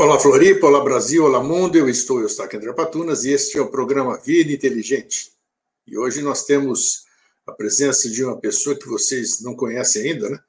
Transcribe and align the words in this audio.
Olá 0.00 0.18
Floripa, 0.18 0.66
olá 0.66 0.82
Brasil, 0.82 1.22
olá 1.22 1.42
mundo, 1.42 1.76
eu 1.76 1.86
estou 1.86 2.22
Eustáquio 2.22 2.58
André 2.58 2.72
Patunas 2.72 3.26
e 3.26 3.32
este 3.32 3.58
é 3.58 3.60
o 3.60 3.70
programa 3.70 4.16
Vida 4.16 4.50
Inteligente. 4.50 5.30
E 5.86 5.98
hoje 5.98 6.22
nós 6.22 6.46
temos 6.46 7.04
a 7.46 7.52
presença 7.52 8.08
de 8.08 8.24
uma 8.24 8.38
pessoa 8.38 8.74
que 8.74 8.88
vocês 8.88 9.42
não 9.42 9.54
conhecem 9.54 10.10
ainda, 10.10 10.30
né? 10.30 10.40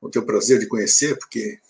Vou 0.00 0.10
ter 0.10 0.18
o 0.18 0.26
prazer 0.26 0.58
de 0.58 0.66
conhecer, 0.66 1.16
porque 1.16 1.60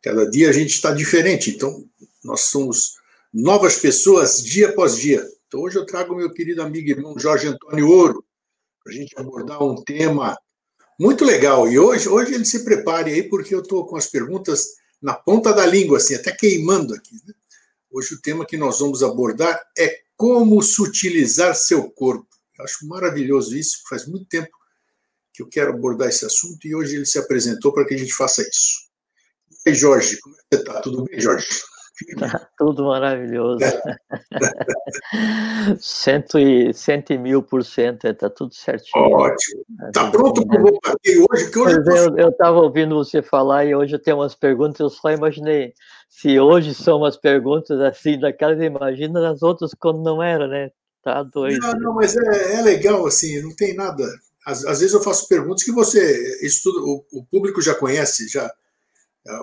cada 0.00 0.24
dia 0.24 0.50
a 0.50 0.52
gente 0.52 0.68
está 0.68 0.92
diferente, 0.92 1.50
então 1.50 1.84
nós 2.22 2.42
somos 2.42 2.94
novas 3.34 3.74
pessoas 3.80 4.40
dia 4.40 4.68
após 4.68 4.96
dia. 4.96 5.28
Então 5.48 5.62
hoje 5.62 5.76
eu 5.76 5.84
trago 5.84 6.14
meu 6.14 6.30
querido 6.30 6.62
amigo 6.62 6.86
e 6.86 6.92
irmão 6.92 7.18
Jorge 7.18 7.48
Antônio 7.48 7.88
Ouro, 7.88 8.24
para 8.84 8.92
a 8.92 8.96
gente 8.96 9.18
abordar 9.18 9.60
um 9.64 9.82
tema 9.82 10.38
muito 10.96 11.24
legal. 11.24 11.68
E 11.68 11.76
hoje, 11.76 12.08
hoje 12.08 12.32
ele 12.32 12.44
se 12.44 12.64
prepare 12.64 13.10
aí, 13.10 13.24
porque 13.24 13.52
eu 13.52 13.62
estou 13.62 13.84
com 13.84 13.96
as 13.96 14.06
perguntas 14.06 14.80
na 15.02 15.14
ponta 15.14 15.52
da 15.52 15.66
língua, 15.66 15.98
assim, 15.98 16.14
até 16.14 16.30
queimando 16.30 16.94
aqui. 16.94 17.20
Né? 17.26 17.34
Hoje 17.90 18.14
o 18.14 18.20
tema 18.20 18.46
que 18.46 18.56
nós 18.56 18.78
vamos 18.78 19.02
abordar 19.02 19.60
é 19.76 20.02
como 20.16 20.62
sutilizar 20.62 21.54
seu 21.56 21.90
corpo. 21.90 22.28
Eu 22.56 22.64
acho 22.64 22.86
maravilhoso 22.86 23.56
isso, 23.56 23.82
faz 23.88 24.06
muito 24.06 24.26
tempo 24.26 24.56
que 25.32 25.42
eu 25.42 25.48
quero 25.48 25.72
abordar 25.72 26.08
esse 26.08 26.24
assunto 26.24 26.66
e 26.66 26.74
hoje 26.74 26.96
ele 26.96 27.06
se 27.06 27.18
apresentou 27.18 27.72
para 27.72 27.84
que 27.84 27.94
a 27.94 27.98
gente 27.98 28.14
faça 28.14 28.42
isso. 28.42 28.88
E 29.66 29.70
aí, 29.70 29.74
Jorge, 29.74 30.20
como 30.20 30.36
é 30.36 30.38
que 30.38 30.44
você 30.52 30.62
está? 30.62 30.80
Tudo 30.80 31.04
bem, 31.04 31.18
Jorge? 31.20 31.48
Tá 32.18 32.48
tudo 32.56 32.84
maravilhoso. 32.84 33.64
cento, 35.78 36.38
e, 36.38 36.72
cento 36.72 37.12
e 37.12 37.18
mil 37.18 37.42
por 37.42 37.64
cento, 37.64 38.06
está 38.06 38.30
tudo 38.30 38.54
certinho. 38.54 39.04
Ótimo. 39.04 39.64
Está 39.86 40.10
pronto 40.10 40.46
para 40.46 40.60
o 40.60 40.64
bombardeio 40.64 41.26
hoje? 41.30 41.50
Que 41.50 41.58
hoje 41.58 41.78
eu 42.16 42.28
estava 42.30 42.58
ouvindo 42.58 42.96
você 42.96 43.22
falar 43.22 43.64
e 43.64 43.74
hoje 43.74 43.94
eu 43.94 44.02
tenho 44.02 44.18
umas 44.18 44.34
perguntas, 44.34 44.80
eu 44.80 44.90
só 44.90 45.10
imaginei. 45.10 45.74
Se 46.08 46.38
hoje 46.38 46.74
são 46.74 46.98
umas 46.98 47.16
perguntas 47.16 47.80
assim, 47.80 48.18
daquelas, 48.18 48.60
imagina 48.60 49.20
nas 49.20 49.42
outras 49.42 49.72
quando 49.74 50.02
não 50.02 50.22
era, 50.22 50.46
né? 50.46 50.70
Tá 51.02 51.22
doido. 51.22 51.58
Não, 51.60 51.72
não 51.72 51.94
mas 51.94 52.16
é, 52.16 52.54
é 52.54 52.62
legal, 52.62 53.04
assim, 53.06 53.40
não 53.42 53.54
tem 53.54 53.74
nada. 53.74 54.04
Às, 54.46 54.64
às, 54.64 54.80
vezes 54.80 54.94
eu 54.94 55.02
faço 55.02 55.28
perguntas 55.28 55.62
que 55.62 55.72
você, 55.72 56.38
isso 56.44 56.62
tudo, 56.64 57.04
o, 57.12 57.18
o 57.20 57.24
público 57.24 57.60
já 57.60 57.74
conhece, 57.74 58.28
já 58.28 58.52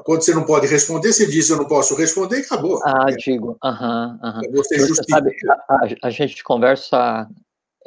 quando 0.04 0.22
você 0.22 0.34
não 0.34 0.46
pode 0.46 0.68
responder, 0.68 1.14
você 1.14 1.26
diz 1.26 1.50
eu 1.50 1.58
não 1.58 1.68
posso 1.68 1.96
responder 1.96 2.40
e 2.40 2.42
acabou. 2.42 2.82
Ah, 2.84 3.06
digo, 3.18 3.58
aham, 3.64 4.20
aham. 4.22 4.42
Você, 4.52 4.78
você 4.78 5.02
sabe, 5.10 5.36
a, 5.70 6.08
a, 6.08 6.10
gente 6.10 6.44
conversa, 6.44 7.30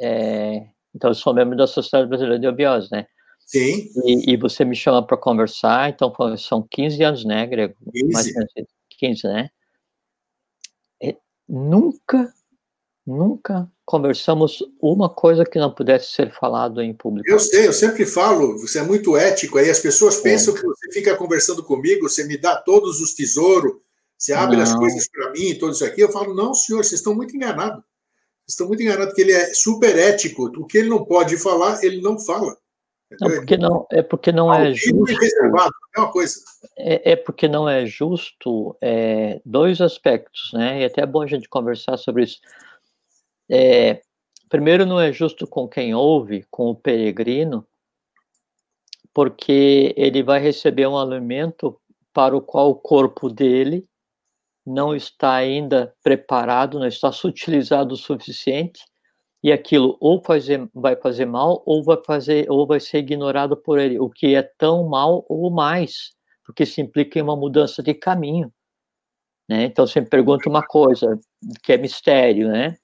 é, 0.01 0.65
então 0.95 1.11
eu 1.11 1.15
sou 1.15 1.33
membro 1.33 1.55
da 1.55 1.67
Sociedade 1.67 2.09
Brasileira 2.09 2.39
de 2.39 2.47
Obiose, 2.47 2.89
né? 2.91 3.05
Sim. 3.45 3.89
E, 4.05 4.33
e 4.33 4.37
você 4.37 4.65
me 4.65 4.75
chama 4.75 5.05
para 5.05 5.17
conversar, 5.17 5.89
então 5.89 6.11
são 6.37 6.65
15 6.69 7.03
anos, 7.03 7.25
né, 7.25 7.45
Grego? 7.45 7.75
15. 7.91 8.13
Mais 8.13 8.27
15, 8.97 9.27
né? 9.27 9.49
E 11.01 11.15
nunca, 11.47 12.33
nunca 13.05 13.69
conversamos 13.85 14.63
uma 14.81 15.09
coisa 15.09 15.43
que 15.43 15.59
não 15.59 15.73
pudesse 15.73 16.11
ser 16.11 16.31
falado 16.31 16.81
em 16.81 16.93
público. 16.93 17.29
Eu 17.29 17.39
sei, 17.39 17.67
eu 17.67 17.73
sempre 17.73 18.05
falo, 18.05 18.57
você 18.59 18.79
é 18.79 18.83
muito 18.83 19.17
ético, 19.17 19.57
aí 19.57 19.69
as 19.69 19.79
pessoas 19.79 20.19
é. 20.19 20.21
pensam 20.21 20.53
é. 20.53 20.57
que 20.57 20.65
você 20.65 20.91
fica 20.91 21.15
conversando 21.15 21.63
comigo, 21.63 22.09
você 22.09 22.23
me 22.23 22.37
dá 22.37 22.55
todos 22.55 23.01
os 23.01 23.13
tesouros, 23.13 23.73
você 24.17 24.31
abre 24.31 24.55
não. 24.55 24.63
as 24.63 24.73
coisas 24.73 25.07
para 25.09 25.31
mim, 25.31 25.55
tudo 25.55 25.73
isso 25.73 25.85
aqui. 25.85 26.01
Eu 26.01 26.11
falo, 26.11 26.33
não, 26.33 26.53
senhor, 26.53 26.83
vocês 26.83 26.99
estão 27.01 27.13
muito 27.13 27.35
enganados. 27.35 27.83
Vocês 28.45 28.53
estão 28.53 28.67
muito 28.67 28.81
enganados, 28.81 29.07
porque 29.07 29.21
ele 29.21 29.33
é 29.33 29.53
super 29.53 29.97
ético. 29.97 30.45
O 30.57 30.65
que 30.65 30.77
ele 30.77 30.89
não 30.89 31.03
pode 31.03 31.35
falar, 31.37 31.83
ele 31.83 32.01
não 32.01 32.17
fala. 32.17 32.57
Não, 33.19 33.29
porque 33.29 33.57
não, 33.57 33.85
é 33.91 34.01
porque 34.01 34.31
não 34.31 34.53
é 34.53 34.73
justo. 34.73 35.03
Reservado, 35.03 35.73
é 35.95 35.99
uma 35.99 36.11
coisa. 36.11 36.35
É, 36.77 37.11
é 37.11 37.15
porque 37.15 37.47
não 37.47 37.69
é 37.69 37.85
justo 37.85 38.75
é, 38.81 39.41
dois 39.45 39.81
aspectos, 39.81 40.51
né? 40.53 40.81
E 40.81 40.85
até 40.85 41.01
é 41.01 41.05
bom 41.05 41.21
a 41.21 41.27
gente 41.27 41.49
conversar 41.49 41.97
sobre 41.97 42.23
isso. 42.23 42.39
É, 43.55 44.01
primeiro, 44.49 44.83
não 44.83 44.99
é 44.99 45.13
justo 45.13 45.45
com 45.45 45.67
quem 45.67 45.93
ouve, 45.93 46.43
com 46.49 46.71
o 46.71 46.75
peregrino, 46.75 47.63
porque 49.13 49.93
ele 49.95 50.23
vai 50.23 50.39
receber 50.39 50.87
um 50.87 50.97
alimento 50.97 51.79
para 52.11 52.35
o 52.35 52.41
qual 52.41 52.71
o 52.71 52.75
corpo 52.75 53.29
dele 53.29 53.85
não 54.65 54.95
está 54.95 55.35
ainda 55.35 55.93
preparado, 56.01 56.79
não 56.79 56.87
está 56.87 57.11
sutilizado 57.11 57.93
o 57.93 57.97
suficiente, 57.97 58.81
e 59.43 59.51
aquilo 59.51 59.97
ou 59.99 60.19
fazer, 60.23 60.67
vai 60.73 60.95
fazer 60.95 61.27
mal 61.27 61.61
ou 61.63 61.83
vai 61.83 61.97
fazer 62.03 62.49
ou 62.49 62.65
vai 62.65 62.79
ser 62.79 62.99
ignorado 62.99 63.55
por 63.55 63.77
ele, 63.77 63.99
o 63.99 64.09
que 64.09 64.33
é 64.33 64.41
tão 64.41 64.87
mal 64.89 65.23
ou 65.29 65.51
mais, 65.51 66.15
porque 66.43 66.63
isso 66.63 66.81
implica 66.81 67.19
em 67.19 67.21
uma 67.21 67.35
mudança 67.35 67.83
de 67.83 67.93
caminho, 67.93 68.51
né? 69.47 69.65
Então 69.65 69.85
sempre 69.85 70.09
pergunta 70.09 70.49
uma 70.49 70.65
coisa 70.65 71.19
que 71.61 71.73
é 71.73 71.77
mistério, 71.77 72.47
né? 72.49 72.77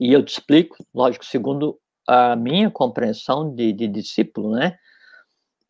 E 0.00 0.12
eu 0.12 0.24
te 0.24 0.32
explico, 0.32 0.76
lógico, 0.94 1.24
segundo 1.24 1.78
a 2.06 2.36
minha 2.36 2.70
compreensão 2.70 3.54
de, 3.54 3.72
de 3.72 3.88
discípulo, 3.88 4.52
né? 4.52 4.76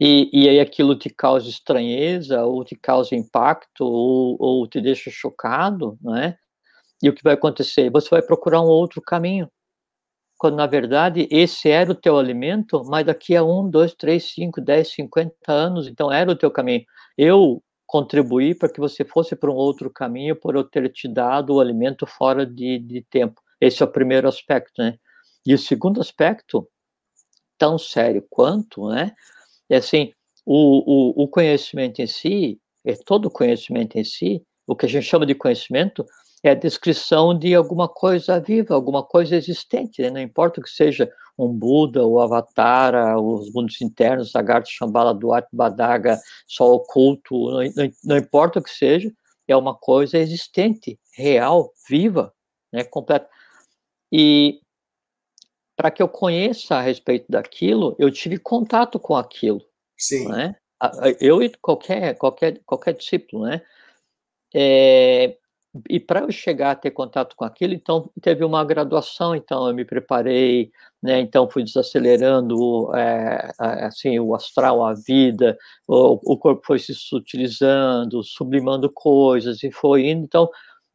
E, 0.01 0.29
e 0.33 0.49
aí 0.49 0.59
aquilo 0.59 0.99
te 0.99 1.09
causa 1.09 1.49
estranheza, 1.49 2.45
ou 2.45 2.65
te 2.65 2.75
causa 2.75 3.15
impacto, 3.15 3.85
ou, 3.85 4.37
ou 4.41 4.67
te 4.67 4.81
deixa 4.81 5.11
chocado, 5.11 5.97
né? 6.03 6.37
E 7.03 7.09
o 7.09 7.15
que 7.15 7.23
vai 7.23 7.35
acontecer? 7.35 7.91
Você 7.91 8.09
vai 8.11 8.23
procurar 8.23 8.61
um 8.61 8.67
outro 8.67 9.01
caminho. 9.01 9.49
Quando, 10.39 10.57
na 10.57 10.67
verdade, 10.67 11.29
esse 11.31 11.71
era 11.71 11.93
o 11.93 11.95
teu 11.95 12.19
alimento, 12.19 12.83
mas 12.87 13.07
daqui 13.07 13.37
a 13.37 13.45
um, 13.45 13.69
dois, 13.69 13.95
três, 13.95 14.33
cinco, 14.33 14.61
dez, 14.61 14.89
cinquenta 14.89 15.53
anos, 15.53 15.87
então 15.87 16.13
era 16.13 16.31
o 16.31 16.37
teu 16.37 16.51
caminho. 16.51 16.85
Eu 17.17 17.63
contribuí 17.87 18.55
para 18.55 18.69
que 18.69 18.81
você 18.81 19.05
fosse 19.05 19.37
para 19.37 19.51
um 19.51 19.55
outro 19.55 19.91
caminho 19.91 20.35
por 20.35 20.57
eu 20.57 20.65
ter 20.65 20.91
te 20.93 21.07
dado 21.07 21.55
o 21.55 21.61
alimento 21.61 22.07
fora 22.07 22.45
de, 22.45 22.79
de 22.79 23.03
tempo. 23.09 23.41
Esse 23.65 23.83
é 23.83 23.87
o 23.87 23.91
primeiro 23.91 24.29
aspecto, 24.29 24.83
né? 24.83 24.99
E 25.47 25.55
o 25.55 25.59
segundo 25.59 26.01
aspecto, 26.01 26.69
tão 27.57 27.79
sério 27.79 28.25
quanto, 28.29 28.89
né? 28.89 29.13
É 29.71 29.77
assim, 29.77 30.13
o, 30.45 31.23
o, 31.23 31.25
o 31.25 31.29
conhecimento 31.29 32.01
em 32.01 32.07
si, 32.07 32.61
é 32.85 32.95
todo 32.95 33.31
conhecimento 33.31 33.97
em 33.97 34.05
si, 34.05 34.43
o 34.67 34.77
que 34.77 34.85
a 34.85 34.89
gente 34.89 35.07
chama 35.07 35.25
de 35.25 35.35
conhecimento, 35.35 36.05
é 36.43 36.51
a 36.51 36.55
descrição 36.55 37.37
de 37.37 37.55
alguma 37.55 37.89
coisa 37.89 38.39
viva, 38.39 38.75
alguma 38.75 39.03
coisa 39.03 39.35
existente, 39.35 40.03
né? 40.03 40.11
não 40.11 40.21
importa 40.21 40.61
que 40.61 40.69
seja 40.69 41.11
um 41.39 41.49
Buda, 41.49 42.07
o 42.07 42.21
Avatar, 42.21 43.19
os 43.19 43.51
mundos 43.51 43.81
internos, 43.81 44.31
Sagartha, 44.31 44.69
Shambhala, 44.71 45.15
Duat, 45.15 45.49
Badaga, 45.51 46.21
Sol 46.47 46.75
oculto, 46.75 47.35
não, 47.51 47.63
não, 47.75 47.91
não, 48.05 48.17
importa 48.19 48.59
o 48.59 48.63
que 48.63 48.71
seja, 48.71 49.11
é 49.49 49.57
uma 49.57 49.75
coisa 49.75 50.19
existente, 50.19 51.01
real, 51.17 51.73
viva, 51.89 52.31
né? 52.71 52.85
completa. 52.85 53.27
E 54.13 54.61
para 55.77 55.91
que 55.91 56.03
eu 56.03 56.09
conheça 56.09 56.77
a 56.77 56.81
respeito 56.81 57.27
daquilo, 57.29 57.97
eu 57.99 58.11
tive 58.11 58.39
contato 58.39 58.99
com 58.99 59.17
aquilo. 59.17 59.61
Sim. 59.99 60.29
Né? 60.29 60.55
Eu 61.21 61.43
e 61.43 61.51
qualquer, 61.61 62.17
qualquer, 62.17 62.61
qualquer 62.65 62.95
discípulo, 62.95 63.45
né? 63.47 63.63
É, 64.55 65.37
e 65.91 65.99
para 65.99 66.21
eu 66.21 66.31
chegar 66.31 66.71
a 66.71 66.75
ter 66.77 66.93
contato 66.93 67.35
com 67.35 67.45
aquilo, 67.45 67.75
então 67.75 68.09
teve 68.21 68.45
uma 68.45 68.65
graduação, 68.65 69.35
então 69.35 69.67
eu 69.67 69.75
me 69.75 69.85
preparei, 69.85 70.71
né? 71.03 71.19
Então 71.21 71.51
fui 71.51 71.65
desacelerando, 71.65 72.95
é, 72.95 73.51
assim, 73.59 74.19
o 74.21 74.35
astral, 74.35 74.85
a 74.85 74.95
vida, 74.95 75.59
o, 75.89 76.35
o 76.35 76.39
corpo 76.39 76.63
foi 76.65 76.79
se 76.79 76.95
sutilizando, 76.95 78.23
sublimando 78.23 78.89
coisas 78.93 79.63
e 79.65 79.73
foi 79.73 80.09
indo. 80.09 80.25
Então 80.25 80.49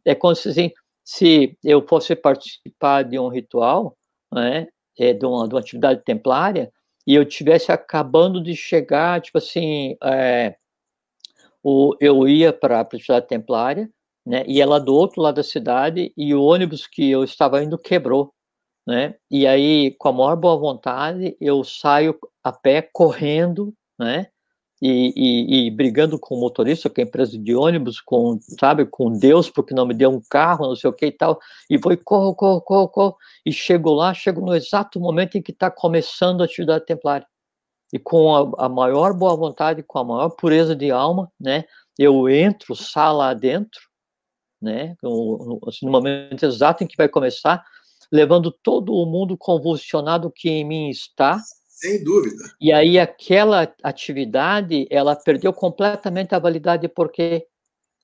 é 0.05 0.15
como 0.15 0.33
se 0.35 0.49
assim, 0.49 0.71
se 1.11 1.57
eu 1.63 1.83
fosse 1.87 2.15
participar 2.15 3.01
de 3.01 3.17
um 3.17 3.29
ritual, 3.29 3.97
né, 4.31 4.67
é, 4.95 5.11
de, 5.11 5.25
uma, 5.25 5.47
de 5.47 5.55
uma 5.55 5.59
atividade 5.59 6.03
templária, 6.05 6.71
e 7.07 7.15
eu 7.15 7.25
tivesse 7.25 7.71
acabando 7.71 8.39
de 8.39 8.55
chegar, 8.55 9.19
tipo 9.19 9.39
assim, 9.39 9.97
é, 10.03 10.55
o, 11.63 11.95
eu 11.99 12.27
ia 12.27 12.53
para 12.53 12.77
a 12.77 12.81
atividade 12.81 13.27
templária, 13.27 13.89
né, 14.23 14.43
e 14.47 14.61
ela 14.61 14.79
do 14.79 14.93
outro 14.93 15.19
lado 15.19 15.37
da 15.37 15.43
cidade, 15.43 16.13
e 16.15 16.35
o 16.35 16.43
ônibus 16.43 16.85
que 16.85 17.09
eu 17.09 17.23
estava 17.23 17.63
indo 17.63 17.75
quebrou, 17.75 18.31
né, 18.85 19.15
e 19.31 19.47
aí, 19.47 19.95
com 19.97 20.09
a 20.09 20.13
maior 20.13 20.35
boa 20.35 20.57
vontade, 20.57 21.35
eu 21.41 21.63
saio 21.63 22.19
a 22.43 22.51
pé, 22.51 22.83
correndo, 22.83 23.73
né, 23.97 24.27
e, 24.81 25.13
e, 25.15 25.67
e, 25.67 25.71
brigando 25.71 26.17
com 26.17 26.35
o 26.35 26.39
motorista, 26.39 26.89
com 26.89 27.01
a 27.01 27.03
empresa 27.03 27.37
de 27.37 27.55
ônibus, 27.55 27.99
com, 27.99 28.39
sabe, 28.59 28.85
com 28.85 29.11
Deus, 29.11 29.49
porque 29.49 29.73
não 29.73 29.85
me 29.85 29.93
deu 29.93 30.09
um 30.09 30.21
carro, 30.29 30.67
não 30.67 30.75
sei 30.75 30.89
o 30.89 30.93
que 30.93 31.07
e 31.07 31.11
tal, 31.11 31.39
e 31.69 31.77
vou 31.77 31.91
e 31.91 31.97
corro, 31.97 32.33
corro, 32.33 32.61
corro, 32.61 32.87
corro, 32.87 33.17
e 33.45 33.51
chego 33.51 33.91
lá, 33.91 34.13
chego 34.13 34.41
no 34.41 34.55
exato 34.55 34.99
momento 34.99 35.37
em 35.37 35.41
que 35.41 35.51
está 35.51 35.69
começando 35.69 36.41
a 36.41 36.45
atividade 36.45 36.85
templária. 36.85 37.27
E 37.91 37.99
com 37.99 38.35
a, 38.35 38.65
a, 38.65 38.69
maior 38.69 39.13
boa 39.13 39.35
vontade, 39.35 39.83
com 39.83 39.99
a 39.99 40.03
maior 40.03 40.29
pureza 40.29 40.75
de 40.75 40.91
alma, 40.91 41.29
né, 41.39 41.65
eu 41.97 42.29
entro, 42.29 42.75
sala 42.75 43.29
adentro, 43.29 43.81
né, 44.61 44.95
no, 45.03 45.59
assim, 45.67 45.85
no 45.85 45.91
momento 45.91 46.45
exato 46.45 46.83
em 46.83 46.87
que 46.87 46.95
vai 46.97 47.09
começar, 47.09 47.65
levando 48.11 48.51
todo 48.51 48.93
o 48.93 49.05
mundo 49.05 49.37
convulsionado 49.37 50.31
que 50.31 50.49
em 50.49 50.63
mim 50.63 50.89
está, 50.89 51.41
sem 51.79 52.03
dúvida. 52.03 52.43
E 52.59 52.71
aí 52.71 52.99
aquela 52.99 53.73
atividade, 53.83 54.85
ela 54.89 55.15
perdeu 55.15 55.53
completamente 55.53 56.35
a 56.35 56.39
validade 56.39 56.87
porque 56.87 57.45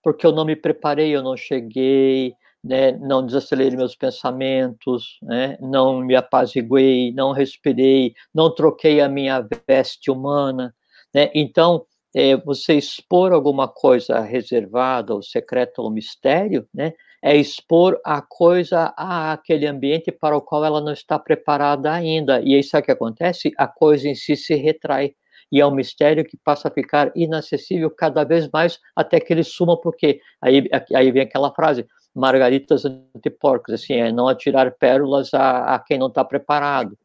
porque 0.01 0.24
eu 0.24 0.31
não 0.31 0.45
me 0.45 0.56
preparei, 0.56 1.16
eu 1.16 1.24
não 1.24 1.36
cheguei, 1.36 2.36
né, 2.63 2.92
não 2.92 3.25
desacelerei 3.25 3.75
meus 3.75 3.95
pensamentos, 3.95 5.18
né, 5.24 5.57
não 5.60 6.00
me 6.00 6.16
apaziguei, 6.16 7.12
não 7.12 7.31
respirei, 7.31 8.13
não 8.31 8.54
troquei 8.54 9.01
a 9.01 9.10
minha 9.10 9.44
veste 9.68 10.12
humana. 10.12 10.75
Né? 11.12 11.31
Então, 11.33 11.88
é, 12.16 12.38
você 12.38 12.75
expor 12.75 13.33
alguma 13.33 13.68
coisa 13.68 14.19
reservada, 14.19 15.16
ou 15.16 15.24
secreta, 15.24 15.81
ou 15.81 15.89
mistério, 15.89 16.68
né, 16.72 16.94
é 17.25 17.36
expor 17.36 18.00
a 18.06 18.22
coisa 18.22 18.94
àquele 18.95 19.66
ambiente 19.66 20.12
para 20.12 20.38
o 20.38 20.42
qual 20.42 20.63
ela 20.63 20.80
não 20.80 20.94
está 20.94 21.18
preparada 21.18 21.92
ainda. 21.92 22.39
E 22.39 22.54
aí 22.54 22.62
sabe 22.62 22.83
o 22.83 22.86
que 22.86 22.92
acontece? 22.92 23.51
A 23.57 23.66
coisa 23.68 24.07
em 24.07 24.13
si 24.13 24.36
se 24.36 24.54
retrai. 24.54 25.16
E 25.51 25.60
é 25.60 25.66
um 25.66 25.72
mistério 25.72 26.24
que 26.24 26.38
passa 26.38 26.68
a 26.68 26.72
ficar 26.72 27.12
inacessível 27.16 27.89
cada 27.89 28.24
vez 28.24 28.48
mais 28.54 28.80
até 28.95 29.19
que 29.19 29.33
ele 29.33 29.44
suma, 29.44 29.75
porque 29.75 30.22
aí, 30.39 30.69
aí 30.94 31.12
vem 31.12 31.24
aquela 31.24 31.51
frase, 31.51 31.88
margaritas 32.13 32.86
antiporcos, 32.86 33.74
assim, 33.74 33.95
é 33.95 34.12
não 34.12 34.27
atirar 34.27 34.72
pérolas 34.77 35.33
a, 35.33 35.74
a 35.74 35.80
quem 35.80 35.98
não 35.98 36.07
está 36.07 36.24
preparado. 36.24 36.95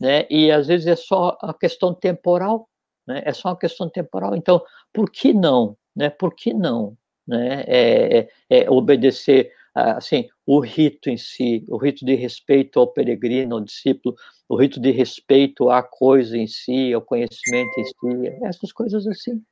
Né? 0.00 0.24
E 0.30 0.52
às 0.52 0.68
vezes 0.68 0.86
é 0.86 0.94
só 0.94 1.36
a 1.42 1.52
questão 1.52 1.92
temporal, 1.92 2.68
né? 3.04 3.22
é 3.24 3.32
só 3.32 3.48
uma 3.48 3.58
questão 3.58 3.88
temporal. 3.88 4.36
Então, 4.36 4.62
por 4.92 5.10
que 5.10 5.32
não? 5.34 5.76
Né? 5.96 6.10
Por 6.10 6.32
que 6.32 6.54
não? 6.54 6.96
Né? 7.26 7.64
É, 7.66 8.18
é, 8.18 8.28
é 8.50 8.70
obedecer 8.70 9.50
assim, 9.74 10.28
o 10.46 10.60
rito 10.60 11.10
em 11.10 11.16
si, 11.16 11.64
o 11.68 11.76
rito 11.76 12.04
de 12.04 12.14
respeito 12.14 12.78
ao 12.80 12.92
peregrino, 12.92 13.56
ao 13.56 13.60
discípulo, 13.60 14.14
o 14.48 14.56
rito 14.56 14.80
de 14.80 14.90
respeito 14.90 15.70
à 15.70 15.82
coisa 15.82 16.36
em 16.38 16.46
si, 16.46 16.92
ao 16.92 17.02
conhecimento 17.02 17.70
em 17.80 17.84
si, 17.84 18.28
essas 18.44 18.72
coisas 18.72 19.06
assim. 19.06 19.42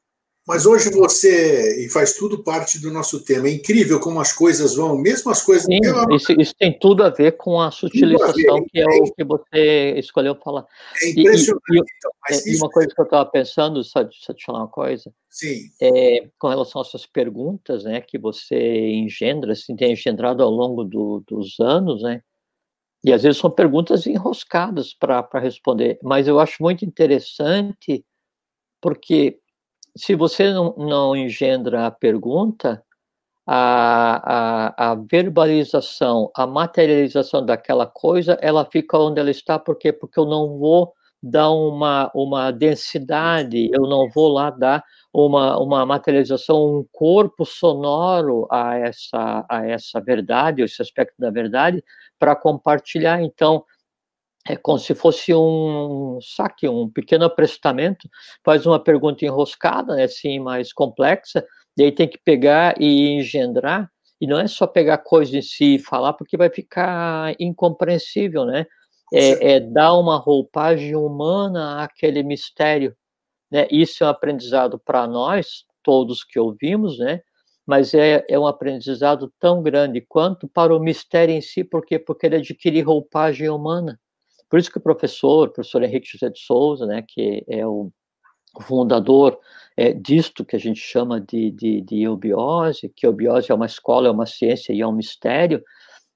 Mas 0.47 0.67
hoje 0.67 0.91
você, 0.91 1.85
e 1.85 1.89
faz 1.89 2.15
tudo 2.15 2.43
parte 2.43 2.81
do 2.81 2.91
nosso 2.91 3.23
tema, 3.23 3.47
é 3.47 3.53
incrível 3.53 4.01
como 4.01 4.21
as 4.21 4.33
coisas 4.33 4.75
vão, 4.75 4.99
mesmo 4.99 5.31
as 5.31 5.41
coisas... 5.41 5.67
Sim, 5.67 5.79
isso, 6.13 6.33
isso, 6.33 6.55
tem 6.59 6.77
tudo 6.77 7.05
a 7.05 7.11
ver 7.11 7.37
com 7.37 7.61
a 7.61 7.71
sutilização, 7.71 8.57
a 8.57 8.65
que 8.65 8.81
é, 8.81 8.83
é, 8.83 9.03
o 9.03 9.13
que 9.15 9.23
você 9.25 9.95
escolheu 9.99 10.35
falar. 10.35 10.67
É 11.01 11.11
impressionante. 11.11 11.63
E, 11.71 11.77
e, 11.77 11.81
então, 11.81 12.11
é, 12.29 12.51
e 12.51 12.57
uma 12.57 12.69
coisa 12.69 12.89
que 12.93 13.01
eu 13.01 13.05
estava 13.05 13.31
pensando, 13.31 13.85
só, 13.85 14.01
só 14.11 14.35
te 14.35 14.45
falar 14.45 14.61
uma 14.61 14.69
coisa, 14.69 15.15
Sim. 15.31 15.71
É, 15.81 16.29
com 16.39 16.49
relação 16.49 16.81
às 16.81 16.89
suas 16.89 17.07
perguntas, 17.07 17.85
né, 17.85 18.01
que 18.01 18.19
você 18.19 18.91
engendra, 18.91 19.53
assim, 19.53 19.77
tem 19.77 19.93
engendrado 19.93 20.43
ao 20.43 20.51
longo 20.51 20.83
do, 20.83 21.23
dos 21.27 21.61
anos, 21.61 22.03
né, 22.03 22.21
e 23.05 23.13
às 23.13 23.23
vezes 23.23 23.39
são 23.39 23.51
perguntas 23.51 24.07
enroscadas 24.09 24.93
para 24.93 25.39
responder, 25.41 26.01
mas 26.03 26.27
eu 26.27 26.41
acho 26.41 26.61
muito 26.61 26.85
interessante, 26.85 28.05
porque 28.81 29.39
se 29.97 30.15
você 30.15 30.53
não, 30.53 30.75
não 30.77 31.17
engendra 31.17 31.87
a 31.87 31.91
pergunta, 31.91 32.83
a, 33.47 34.87
a, 34.87 34.93
a, 34.93 34.95
verbalização, 34.95 36.31
a 36.35 36.47
materialização 36.47 37.45
daquela 37.45 37.87
coisa, 37.87 38.39
ela 38.41 38.65
fica 38.65 38.99
onde 38.99 39.21
ela 39.21 39.31
está, 39.31 39.59
por 39.59 39.77
quê? 39.77 39.93
Porque 39.93 40.19
eu 40.19 40.27
não 40.27 40.59
vou 40.59 40.93
dar 41.23 41.51
uma, 41.51 42.11
uma 42.15 42.51
densidade, 42.51 43.71
eu 43.73 43.83
não 43.83 44.09
vou 44.11 44.29
lá 44.29 44.51
dar 44.51 44.83
uma, 45.13 45.59
uma 45.59 45.87
materialização, 45.87 46.79
um 46.79 46.87
corpo 46.91 47.45
sonoro 47.45 48.47
a 48.51 48.77
essa, 48.77 49.45
a 49.49 49.67
essa 49.67 50.01
verdade, 50.01 50.63
esse 50.63 50.83
aspecto 50.83 51.15
da 51.19 51.31
verdade, 51.31 51.83
para 52.19 52.35
compartilhar. 52.35 53.23
Então, 53.23 53.65
é 54.49 54.57
como 54.57 54.79
se 54.79 54.95
fosse 54.95 55.35
um 55.35 56.19
saque, 56.21 56.69
um 56.69 56.91
pequeno 56.91 57.25
aprestamento, 57.25 58.09
faz 58.45 58.67
uma 58.67 58.83
pergunta 58.83 59.25
enroscada, 59.25 59.95
né, 59.97 60.05
assim, 60.05 60.39
mais 60.41 60.73
complexa, 60.73 61.45
e 61.77 61.85
aí 61.85 61.93
tem 61.93 62.09
que 62.09 62.19
pegar 62.25 62.75
e 62.81 63.11
engendrar, 63.19 63.89
e 64.21 64.27
não 64.27 64.39
é 64.39 64.47
só 64.47 64.67
pegar 64.67 64.99
coisa 64.99 65.37
em 65.37 65.43
si 65.43 65.77
e 65.77 65.79
falar, 65.79 66.13
porque 66.15 66.37
vai 66.37 66.51
ficar 66.51 67.35
incompreensível, 67.41 68.45
né? 68.45 68.67
É, 69.13 69.55
é 69.57 69.61
dar 69.61 69.95
uma 69.95 70.17
roupagem 70.19 70.97
humana 70.97 71.83
àquele 71.85 72.23
mistério, 72.23 72.95
né? 73.51 73.67
Isso 73.71 74.05
é 74.05 74.07
um 74.07 74.11
aprendizado 74.11 74.79
para 74.85 75.07
nós, 75.07 75.65
todos 75.85 76.25
que 76.25 76.39
ouvimos, 76.41 76.99
né? 76.99 77.21
Mas 77.67 77.95
é, 77.95 78.25
é 78.29 78.39
um 78.39 78.47
aprendizado 78.47 79.33
tão 79.41 79.63
grande 79.63 80.01
quanto 80.09 80.49
para 80.49 80.75
o 80.77 80.81
mistério 80.81 81.35
em 81.35 81.41
si, 81.43 81.65
porque 81.65 81.99
porque 81.99 82.27
ele 82.27 82.37
adquire 82.37 82.81
roupagem 82.83 83.49
humana. 83.51 83.99
Por 84.53 84.59
isso 84.59 84.71
que 84.71 84.77
o 84.77 84.83
professor, 84.83 85.49
o 85.49 85.51
professor 85.51 85.83
Henrique 85.83 86.07
José 86.07 86.29
de 86.29 86.39
Souza, 86.39 86.85
né, 86.85 87.03
que 87.09 87.43
é 87.49 87.67
o 87.67 87.91
fundador 88.61 89.39
é, 89.75 89.95
disto 89.95 90.45
que 90.45 90.55
a 90.55 90.59
gente 90.59 90.79
chama 90.79 91.19
de, 91.19 91.51
de, 91.53 91.81
de 91.81 92.03
eubiose, 92.03 92.93
que 92.95 93.07
eubiose 93.07 93.51
é 93.51 93.55
uma 93.55 93.65
escola, 93.65 94.09
é 94.09 94.11
uma 94.11 94.27
ciência 94.27 94.75
e 94.75 94.83
é 94.83 94.87
um 94.87 94.93
mistério, 94.93 95.63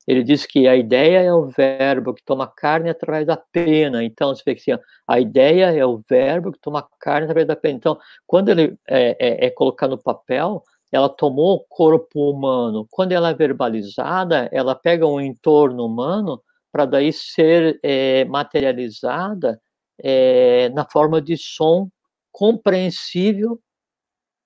ele 0.06 0.22
diz 0.22 0.44
que 0.44 0.68
a 0.68 0.76
ideia 0.76 1.22
é 1.22 1.32
o 1.32 1.46
verbo 1.46 2.12
que 2.12 2.22
toma 2.22 2.46
carne 2.46 2.90
através 2.90 3.26
da 3.26 3.38
pena. 3.38 4.04
Então, 4.04 4.34
você 4.34 4.42
vê 4.44 4.54
que 4.54 4.70
assim, 4.70 4.82
a 5.08 5.18
ideia 5.18 5.72
é 5.72 5.86
o 5.86 6.02
verbo 6.06 6.52
que 6.52 6.60
toma 6.60 6.86
carne 7.00 7.24
através 7.24 7.46
da 7.46 7.56
pena. 7.56 7.78
Então, 7.78 7.98
quando 8.26 8.50
ele 8.50 8.76
é, 8.86 9.16
é, 9.18 9.46
é 9.46 9.50
colocado 9.50 9.92
no 9.92 10.02
papel, 10.02 10.62
ela 10.92 11.08
tomou 11.08 11.54
o 11.54 11.64
corpo 11.66 12.30
humano. 12.30 12.86
Quando 12.90 13.12
ela 13.12 13.30
é 13.30 13.34
verbalizada, 13.34 14.46
ela 14.52 14.74
pega 14.74 15.06
um 15.06 15.22
entorno 15.22 15.86
humano 15.86 16.42
para 16.76 16.84
daí 16.84 17.10
ser 17.10 17.80
é, 17.82 18.26
materializada 18.26 19.58
é, 19.98 20.68
na 20.74 20.86
forma 20.86 21.22
de 21.22 21.34
som 21.34 21.90
compreensível, 22.30 23.58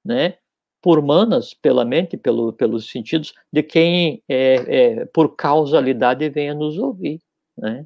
né, 0.05 0.39
por 0.81 1.03
manas, 1.03 1.53
pela 1.53 1.85
mente, 1.85 2.17
pelo, 2.17 2.53
pelos 2.53 2.89
sentidos 2.89 3.35
de 3.53 3.65
quem, 3.65 4.23
é, 4.29 4.55
é, 5.01 5.05
por 5.07 5.35
causalidade, 5.35 6.31
venha 6.31 6.55
nos 6.55 6.79
ouvir, 6.79 7.21
né. 7.59 7.85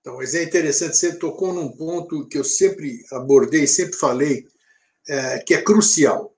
Então, 0.00 0.16
mas 0.16 0.34
é 0.34 0.42
interessante, 0.42 0.96
você 0.96 1.18
tocou 1.18 1.52
num 1.52 1.70
ponto 1.70 2.26
que 2.28 2.38
eu 2.38 2.44
sempre 2.44 3.04
abordei, 3.12 3.66
sempre 3.66 3.92
falei, 3.92 4.46
é, 5.06 5.38
que 5.40 5.52
é 5.52 5.60
crucial. 5.60 6.34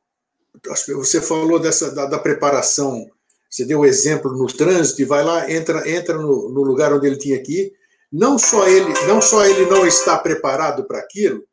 Você 0.97 1.23
falou 1.23 1.61
dessa 1.61 1.95
da, 1.95 2.07
da 2.07 2.19
preparação 2.19 3.09
você 3.53 3.67
deu 3.67 3.81
o 3.81 3.87
exemplo 3.87 4.33
no 4.33 4.47
trânsito 4.47 5.03
e 5.03 5.05
vai 5.05 5.23
lá, 5.23 5.51
entra, 5.53 5.87
entra 5.89 6.17
no, 6.17 6.49
no 6.49 6.63
lugar 6.63 6.91
onde 6.91 7.07
ele 7.07 7.19
tinha 7.19 7.39
que 7.43 7.61
ir. 7.61 7.73
Não 8.11 8.39
só 8.39 8.67
ele 8.67 8.93
não, 9.07 9.21
só 9.21 9.45
ele 9.45 9.67
não 9.67 9.87
está 9.87 10.19
preparado 10.19 10.85
para 10.85 10.99
aquilo, 10.99 11.45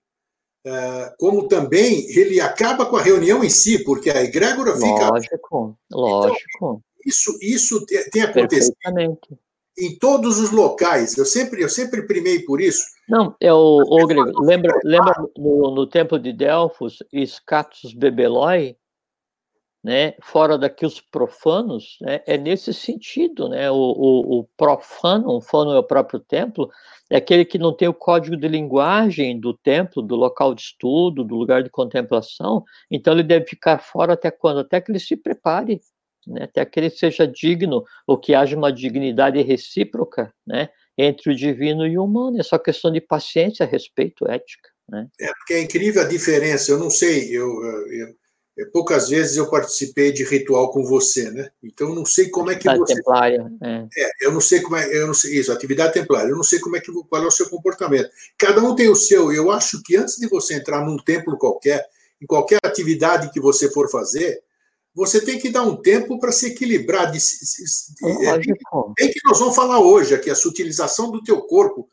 é, 0.65 1.13
como 1.17 1.47
também 1.47 2.09
ele 2.09 2.39
acaba 2.39 2.85
com 2.85 2.95
a 2.95 3.01
reunião 3.01 3.43
em 3.43 3.49
si, 3.49 3.83
porque 3.83 4.09
a 4.09 4.23
egrégora 4.23 4.73
fica. 4.75 5.09
Lógico, 5.09 5.77
lógico. 5.91 6.45
Então, 6.55 6.81
isso, 7.05 7.37
isso 7.41 7.85
tem 8.11 8.21
acontecido 8.21 8.75
em 9.77 9.97
todos 9.97 10.39
os 10.39 10.51
locais. 10.51 11.17
Eu 11.17 11.25
sempre, 11.25 11.61
eu 11.61 11.69
sempre 11.69 12.05
primei 12.05 12.39
por 12.39 12.61
isso. 12.61 12.83
Não, 13.07 13.35
é 13.41 13.53
o, 13.53 13.57
o 13.57 14.05
lembra, 14.41 14.77
lembra 14.83 15.13
no, 15.37 15.73
no 15.73 15.87
templo 15.87 16.19
de 16.19 16.31
Delfos, 16.31 16.99
Scatus 17.25 17.93
Bebeloi, 17.93 18.75
né, 19.83 20.13
fora 20.21 20.57
daqui 20.57 20.85
os 20.85 20.99
profanos, 20.99 21.97
né, 22.01 22.21
é 22.25 22.37
nesse 22.37 22.73
sentido, 22.73 23.47
né, 23.47 23.71
o, 23.71 23.75
o, 23.75 24.39
o 24.39 24.43
profano, 24.57 25.29
o 25.29 25.41
fano 25.41 25.71
é 25.71 25.79
o 25.79 25.83
próprio 25.83 26.19
templo, 26.19 26.69
é 27.09 27.17
aquele 27.17 27.45
que 27.45 27.57
não 27.57 27.73
tem 27.73 27.87
o 27.87 27.93
código 27.93 28.35
de 28.35 28.47
linguagem 28.47 29.39
do 29.39 29.53
templo, 29.53 30.01
do 30.01 30.15
local 30.15 30.53
de 30.53 30.61
estudo, 30.61 31.23
do 31.23 31.35
lugar 31.35 31.63
de 31.63 31.69
contemplação, 31.69 32.63
então 32.91 33.13
ele 33.13 33.23
deve 33.23 33.45
ficar 33.45 33.79
fora 33.79 34.13
até 34.13 34.29
quando? 34.29 34.59
Até 34.59 34.81
que 34.81 34.91
ele 34.91 34.99
se 34.99 35.15
prepare, 35.15 35.79
né, 36.27 36.43
até 36.43 36.65
que 36.65 36.79
ele 36.79 36.89
seja 36.89 37.25
digno, 37.25 37.85
ou 38.05 38.17
que 38.17 38.35
haja 38.35 38.57
uma 38.57 38.73
dignidade 38.73 39.41
recíproca, 39.41 40.33
né, 40.45 40.69
entre 40.97 41.31
o 41.31 41.35
divino 41.35 41.87
e 41.87 41.97
o 41.97 42.03
humano, 42.03 42.37
é 42.37 42.43
só 42.43 42.59
questão 42.59 42.91
de 42.91 42.99
paciência, 42.99 43.65
respeito, 43.65 44.29
ética, 44.29 44.69
né. 44.89 45.07
É, 45.21 45.27
porque 45.27 45.53
é 45.53 45.61
incrível 45.61 46.01
a 46.01 46.05
diferença, 46.05 46.69
eu 46.69 46.77
não 46.77 46.89
sei, 46.89 47.29
eu, 47.29 47.47
eu 47.47 48.19
poucas 48.65 49.09
vezes 49.09 49.37
eu 49.37 49.49
participei 49.49 50.11
de 50.11 50.23
ritual 50.23 50.71
com 50.71 50.83
você, 50.83 51.29
né? 51.31 51.49
Então 51.63 51.89
eu 51.89 51.95
não 51.95 52.05
sei 52.05 52.29
como 52.29 52.51
é 52.51 52.55
que 52.55 52.69
você. 52.75 52.95
Templária. 52.95 53.51
É. 53.61 53.87
é. 53.97 54.09
eu 54.21 54.31
não 54.31 54.41
sei 54.41 54.61
como 54.61 54.75
é, 54.75 54.97
eu 54.97 55.07
não 55.07 55.13
sei 55.13 55.39
isso, 55.39 55.51
atividade 55.51 55.93
templária. 55.93 56.29
Eu 56.29 56.35
não 56.35 56.43
sei 56.43 56.59
como 56.59 56.75
é 56.75 56.79
que 56.79 56.91
qual 56.91 57.23
é 57.23 57.27
o 57.27 57.31
seu 57.31 57.49
comportamento. 57.49 58.09
Cada 58.37 58.61
um 58.61 58.75
tem 58.75 58.89
o 58.89 58.95
seu. 58.95 59.31
Eu 59.31 59.51
acho 59.51 59.81
que 59.83 59.95
antes 59.95 60.17
de 60.17 60.27
você 60.27 60.55
entrar 60.55 60.85
num 60.85 60.97
templo 60.97 61.37
qualquer, 61.37 61.85
em 62.21 62.25
qualquer 62.25 62.59
atividade 62.63 63.31
que 63.31 63.39
você 63.39 63.69
for 63.71 63.89
fazer, 63.89 64.41
você 64.93 65.23
tem 65.23 65.39
que 65.39 65.49
dar 65.49 65.63
um 65.63 65.77
tempo 65.77 66.19
para 66.19 66.31
se 66.31 66.47
equilibrar. 66.47 67.11
De, 67.11 67.17
é, 67.17 68.37
bem 68.37 69.11
que 69.11 69.19
nós 69.25 69.39
vamos 69.39 69.55
falar 69.55 69.79
hoje 69.79 70.13
aqui, 70.13 70.29
a 70.29 70.35
sutilização 70.35 71.11
do 71.11 71.23
teu 71.23 71.41
corpo, 71.41 71.87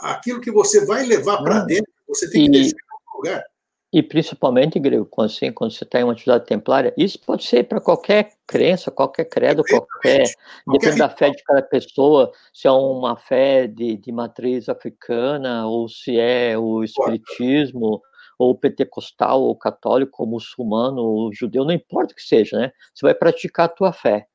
aquilo 0.00 0.40
que 0.40 0.50
você 0.50 0.84
vai 0.84 1.04
levar 1.04 1.42
para 1.42 1.60
dentro, 1.60 1.92
você 2.08 2.28
tem 2.28 2.50
que 2.50 2.56
e... 2.56 2.60
deixar 2.62 2.76
em 2.76 3.16
lugar. 3.16 3.44
E 3.92 4.04
principalmente, 4.04 4.78
Grego, 4.78 5.04
quando, 5.04 5.30
assim, 5.30 5.50
quando 5.50 5.72
você 5.72 5.82
está 5.82 5.98
em 5.98 6.04
uma 6.04 6.12
atividade 6.12 6.46
templária, 6.46 6.94
isso 6.96 7.18
pode 7.18 7.42
ser 7.42 7.64
para 7.64 7.80
qualquer 7.80 8.30
crença, 8.46 8.88
qualquer 8.88 9.24
credo, 9.24 9.64
qualquer. 9.68 10.24
Depende 10.70 10.96
da 10.98 11.08
fé 11.08 11.30
de 11.30 11.42
cada 11.42 11.60
pessoa, 11.60 12.30
se 12.52 12.68
é 12.68 12.70
uma 12.70 13.16
fé 13.16 13.66
de, 13.66 13.96
de 13.96 14.12
matriz 14.12 14.68
africana, 14.68 15.66
ou 15.66 15.88
se 15.88 16.16
é 16.16 16.56
o 16.56 16.84
espiritismo, 16.84 18.00
ou 18.38 18.54
pentecostal, 18.56 19.42
ou 19.42 19.56
católico, 19.56 20.22
ou 20.22 20.28
muçulmano, 20.28 21.02
ou 21.02 21.34
judeu, 21.34 21.64
não 21.64 21.72
importa 21.72 22.12
o 22.12 22.16
que 22.16 22.22
seja, 22.22 22.58
né? 22.58 22.72
Você 22.94 23.04
vai 23.04 23.14
praticar 23.14 23.66
a 23.66 23.68
tua 23.68 23.92
fé, 23.92 24.28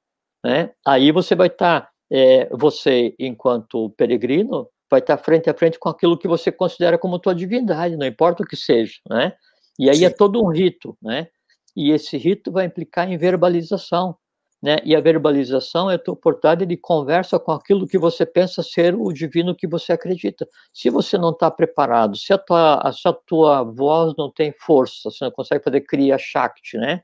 né? 0.43 0.71
Aí 0.85 1.13
você 1.13 1.33
vai 1.33 1.47
estar, 1.47 1.81
tá, 1.81 1.89
é, 2.11 2.49
você, 2.51 3.15
enquanto 3.17 3.89
peregrino, 3.91 4.67
vai 4.95 5.01
estar 5.01 5.17
frente 5.17 5.49
a 5.49 5.53
frente 5.53 5.77
com 5.77 5.89
aquilo 5.89 6.17
que 6.17 6.27
você 6.27 6.49
considera 6.51 6.97
como 6.97 7.19
tua 7.19 7.35
divindade, 7.35 7.97
não 7.97 8.07
importa 8.07 8.43
o 8.43 8.45
que 8.45 8.55
seja, 8.55 8.93
né? 9.09 9.33
E 9.77 9.89
aí 9.89 9.97
é 9.97 9.99
Sim. 9.99 10.05
é 10.05 10.09
todo 10.09 10.41
um 10.41 10.47
rito, 10.47 10.97
né? 11.01 11.27
E 11.75 11.91
esse 11.91 12.17
rito 12.17 12.49
vai 12.49 12.65
implicar 12.65 13.11
em 13.11 13.17
verbalização, 13.17 14.15
né? 14.63 14.77
E 14.85 14.95
a 14.95 15.01
verbalização 15.01 15.91
é 15.91 15.95
a 15.95 15.99
tua 15.99 16.13
oportunidade 16.13 16.65
de 16.65 16.77
conversa 16.77 17.37
com 17.37 17.51
aquilo 17.51 17.85
que 17.85 17.97
você 17.97 18.25
pensa 18.25 18.63
ser 18.63 18.95
o 18.95 19.11
divino 19.11 19.53
que 19.53 19.67
você 19.67 19.91
acredita. 19.91 20.47
Se 20.71 20.89
você 20.89 21.17
não 21.17 21.31
está 21.31 21.51
preparado, 21.51 22.15
se 22.15 22.31
a, 22.31 22.37
tua, 22.37 22.89
se 22.93 23.05
a 23.05 23.11
tua 23.11 23.63
voz 23.63 24.13
não 24.17 24.31
tem 24.31 24.53
força, 24.57 25.11
você 25.11 25.25
não 25.25 25.31
consegue 25.31 25.61
fazer 25.61 25.81
Kriya 25.81 26.17
Shakti, 26.17 26.77
né? 26.77 27.03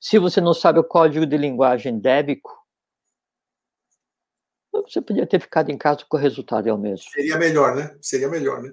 Se 0.00 0.18
você 0.18 0.40
não 0.40 0.52
sabe 0.52 0.80
o 0.80 0.84
código 0.84 1.24
de 1.24 1.36
linguagem 1.36 2.00
débico, 2.00 2.50
você 4.72 5.00
podia 5.00 5.26
ter 5.26 5.40
ficado 5.40 5.70
em 5.70 5.76
casa 5.76 6.00
com 6.08 6.16
o 6.16 6.20
resultado 6.20 6.68
é 6.68 6.72
o 6.72 6.78
mesmo. 6.78 7.10
Seria 7.10 7.36
melhor, 7.36 7.76
né? 7.76 7.94
Seria 8.00 8.28
melhor, 8.28 8.62
né? 8.62 8.72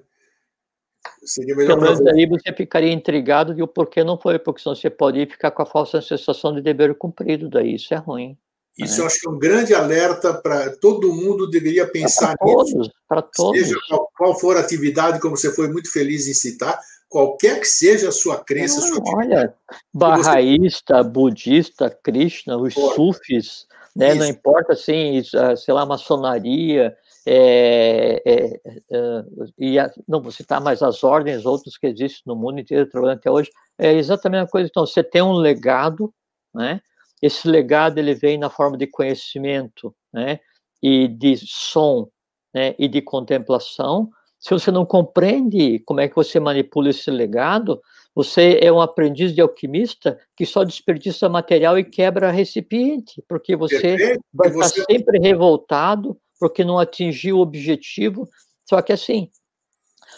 Seria 1.24 1.54
melhor 1.54 1.78
Pelo 1.78 1.82
menos 1.82 2.06
aí 2.06 2.26
você 2.26 2.52
ficaria 2.54 2.92
intrigado 2.92 3.54
de 3.54 3.62
o 3.62 3.68
porquê 3.68 4.02
não 4.02 4.18
foi, 4.18 4.38
porque 4.38 4.62
senão 4.62 4.74
você 4.74 4.90
pode 4.90 5.24
ficar 5.26 5.50
com 5.50 5.62
a 5.62 5.66
falsa 5.66 6.00
sensação 6.00 6.54
de 6.54 6.62
dever 6.62 6.94
cumprido, 6.94 7.48
daí 7.48 7.74
isso 7.74 7.92
é 7.92 7.96
ruim. 7.96 8.36
Isso 8.78 8.96
né? 8.96 9.02
eu 9.02 9.06
acho 9.06 9.20
que 9.20 9.28
é 9.28 9.30
um 9.30 9.38
grande 9.38 9.74
alerta 9.74 10.34
para 10.34 10.74
todo 10.76 11.12
mundo 11.12 11.50
deveria 11.50 11.86
pensar 11.86 12.36
para 12.36 12.46
nisso. 12.46 12.90
Para 13.08 13.22
todos. 13.22 13.60
Seja 13.60 13.76
qual, 13.88 14.10
qual, 14.16 14.38
for 14.38 14.56
a 14.56 14.60
atividade, 14.60 15.20
como 15.20 15.36
você 15.36 15.52
foi 15.52 15.68
muito 15.68 15.92
feliz 15.92 16.26
em 16.26 16.34
citar, 16.34 16.78
qualquer 17.08 17.60
que 17.60 17.66
seja 17.66 18.08
a 18.08 18.12
sua 18.12 18.42
crença, 18.42 18.80
sua 18.80 19.02
Olha, 19.16 19.54
barraísta, 19.92 21.02
budista, 21.02 21.90
Krishna, 21.90 22.56
os 22.56 22.72
Pode. 22.72 22.94
sufis, 22.94 23.66
né, 23.94 24.14
não 24.14 24.26
importa 24.26 24.72
assim, 24.72 25.22
sei 25.56 25.74
lá, 25.74 25.84
maçonaria, 25.84 26.96
é, 27.26 28.22
é, 28.24 28.60
é, 28.90 29.24
e 29.58 29.78
a, 29.78 29.90
não 30.08 30.22
vou 30.22 30.32
citar 30.32 30.60
mais 30.60 30.82
as 30.82 31.04
ordens, 31.04 31.44
outros 31.44 31.76
que 31.76 31.86
existem 31.86 32.22
no 32.26 32.34
mundo 32.34 32.60
inteiro 32.60 32.88
trabalhando 32.88 33.18
até 33.18 33.30
hoje, 33.30 33.50
é 33.78 33.92
exatamente 33.92 34.44
a 34.44 34.50
coisa. 34.50 34.68
Então, 34.68 34.86
você 34.86 35.02
tem 35.02 35.22
um 35.22 35.32
legado, 35.32 36.12
né? 36.54 36.80
Esse 37.20 37.46
legado 37.48 37.98
ele 37.98 38.14
vem 38.14 38.38
na 38.38 38.48
forma 38.48 38.76
de 38.76 38.86
conhecimento, 38.86 39.94
né? 40.12 40.40
E 40.82 41.06
de 41.06 41.36
som, 41.36 42.08
né? 42.54 42.74
E 42.78 42.88
de 42.88 43.02
contemplação. 43.02 44.08
Se 44.38 44.50
você 44.50 44.70
não 44.70 44.86
compreende 44.86 45.80
como 45.80 46.00
é 46.00 46.08
que 46.08 46.16
você 46.16 46.40
manipula 46.40 46.88
esse 46.88 47.10
legado, 47.10 47.80
você 48.14 48.58
é 48.60 48.72
um 48.72 48.80
aprendiz 48.80 49.34
de 49.34 49.40
alquimista 49.40 50.18
que 50.36 50.44
só 50.44 50.64
desperdiça 50.64 51.28
material 51.28 51.78
e 51.78 51.84
quebra 51.84 52.30
recipiente, 52.30 53.22
porque 53.28 53.54
você 53.54 53.96
Perfeito. 53.96 54.24
vai 54.32 54.50
você... 54.50 54.80
estar 54.80 54.92
sempre 54.92 55.18
revoltado, 55.18 56.18
porque 56.38 56.64
não 56.64 56.78
atingiu 56.78 57.38
o 57.38 57.40
objetivo. 57.40 58.28
Só 58.68 58.82
que 58.82 58.92
assim, 58.92 59.30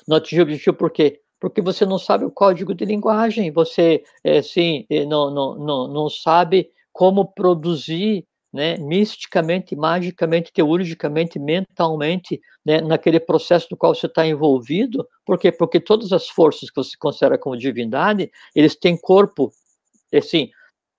não 0.06 0.16
atingiu 0.16 0.44
o 0.44 0.46
objetivo 0.46 0.76
por 0.76 0.90
quê? 0.90 1.20
Porque 1.38 1.60
você 1.60 1.84
não 1.84 1.98
sabe 1.98 2.24
o 2.24 2.30
código 2.30 2.74
de 2.74 2.84
linguagem, 2.84 3.50
você 3.50 4.02
é, 4.22 4.38
assim, 4.38 4.86
não, 5.08 5.30
não, 5.30 5.54
não, 5.56 5.88
não 5.88 6.08
sabe 6.08 6.70
como 6.92 7.32
produzir 7.32 8.26
né, 8.52 8.76
misticamente, 8.76 9.74
magicamente, 9.74 10.52
teurgicamente, 10.52 11.38
mentalmente, 11.38 12.40
né, 12.64 12.80
naquele 12.80 13.18
processo 13.18 13.68
do 13.70 13.76
qual 13.76 13.94
você 13.94 14.06
está 14.06 14.26
envolvido. 14.26 15.08
Por 15.24 15.38
quê? 15.38 15.50
Porque 15.50 15.80
todas 15.80 16.12
as 16.12 16.28
forças 16.28 16.68
que 16.68 16.76
você 16.76 16.96
considera 16.98 17.38
como 17.38 17.56
divindade, 17.56 18.30
eles 18.54 18.76
têm 18.76 18.96
corpo, 18.96 19.50
assim, 20.12 20.50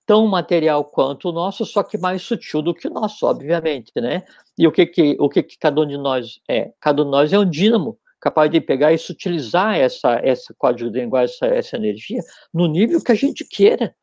tão 0.04 0.26
material 0.26 0.84
quanto 0.84 1.28
o 1.28 1.32
nosso, 1.32 1.64
só 1.64 1.82
que 1.82 1.96
mais 1.96 2.22
sutil 2.22 2.60
do 2.60 2.74
que 2.74 2.88
o 2.88 2.90
nosso, 2.90 3.24
obviamente, 3.26 3.92
né? 3.96 4.24
E 4.58 4.66
o 4.66 4.72
que 4.72 4.86
que, 4.86 5.16
o 5.18 5.28
que, 5.28 5.42
que 5.42 5.58
cada 5.58 5.80
um 5.80 5.86
de 5.86 5.96
nós 5.96 6.40
é? 6.48 6.72
Cada 6.80 7.02
um 7.02 7.04
de 7.06 7.10
nós 7.10 7.32
é 7.32 7.38
um 7.38 7.48
dínamo, 7.48 7.98
capaz 8.20 8.50
de 8.50 8.60
pegar 8.60 8.92
e 8.92 8.98
sutilizar 8.98 9.76
essa, 9.76 10.20
essa 10.22 10.54
código 10.58 10.90
de 10.90 11.00
linguagem, 11.00 11.34
essa, 11.34 11.46
essa 11.46 11.76
energia, 11.76 12.20
no 12.52 12.66
nível 12.66 13.02
que 13.02 13.12
a 13.12 13.14
gente 13.14 13.44
queira, 13.44 13.94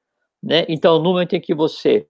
né? 0.41 0.65
Então, 0.67 0.97
no 0.97 1.03
momento 1.03 1.35
em 1.35 1.41
que 1.41 1.53
você 1.53 2.07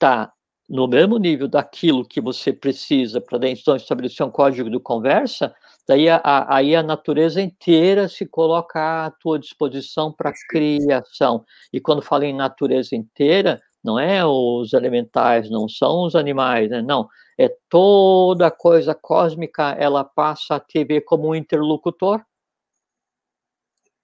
está 0.00 0.32
no 0.66 0.88
mesmo 0.88 1.18
nível 1.18 1.46
daquilo 1.46 2.06
que 2.06 2.20
você 2.20 2.52
precisa 2.52 3.20
para 3.20 3.48
então 3.48 3.76
estabelecer 3.76 4.24
um 4.24 4.30
código 4.30 4.70
de 4.70 4.78
conversa, 4.78 5.54
daí 5.86 6.08
a, 6.08 6.16
a, 6.22 6.56
aí 6.56 6.74
a 6.76 6.82
natureza 6.82 7.42
inteira 7.42 8.08
se 8.08 8.24
coloca 8.24 9.06
à 9.06 9.10
tua 9.10 9.38
disposição 9.38 10.12
para 10.12 10.32
criação. 10.48 11.44
E 11.72 11.80
quando 11.80 12.00
falo 12.00 12.22
em 12.22 12.32
natureza 12.32 12.94
inteira, 12.94 13.60
não 13.82 13.98
é 13.98 14.24
os 14.24 14.72
elementais, 14.72 15.50
não 15.50 15.68
são 15.68 16.04
os 16.06 16.14
animais, 16.14 16.70
né? 16.70 16.80
não, 16.80 17.08
é 17.36 17.48
toda 17.68 18.50
coisa 18.50 18.94
cósmica, 18.94 19.72
ela 19.72 20.04
passa 20.04 20.56
a 20.56 20.60
te 20.60 20.84
ver 20.84 21.00
como 21.00 21.28
um 21.28 21.34
interlocutor, 21.34 22.24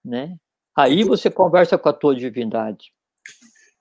né? 0.05 0.37
Aí 0.75 1.05
você 1.05 1.31
conversa 1.31 1.79
com 1.79 1.88
a 1.88 1.93
tua 1.93 2.15
divindade. 2.15 2.96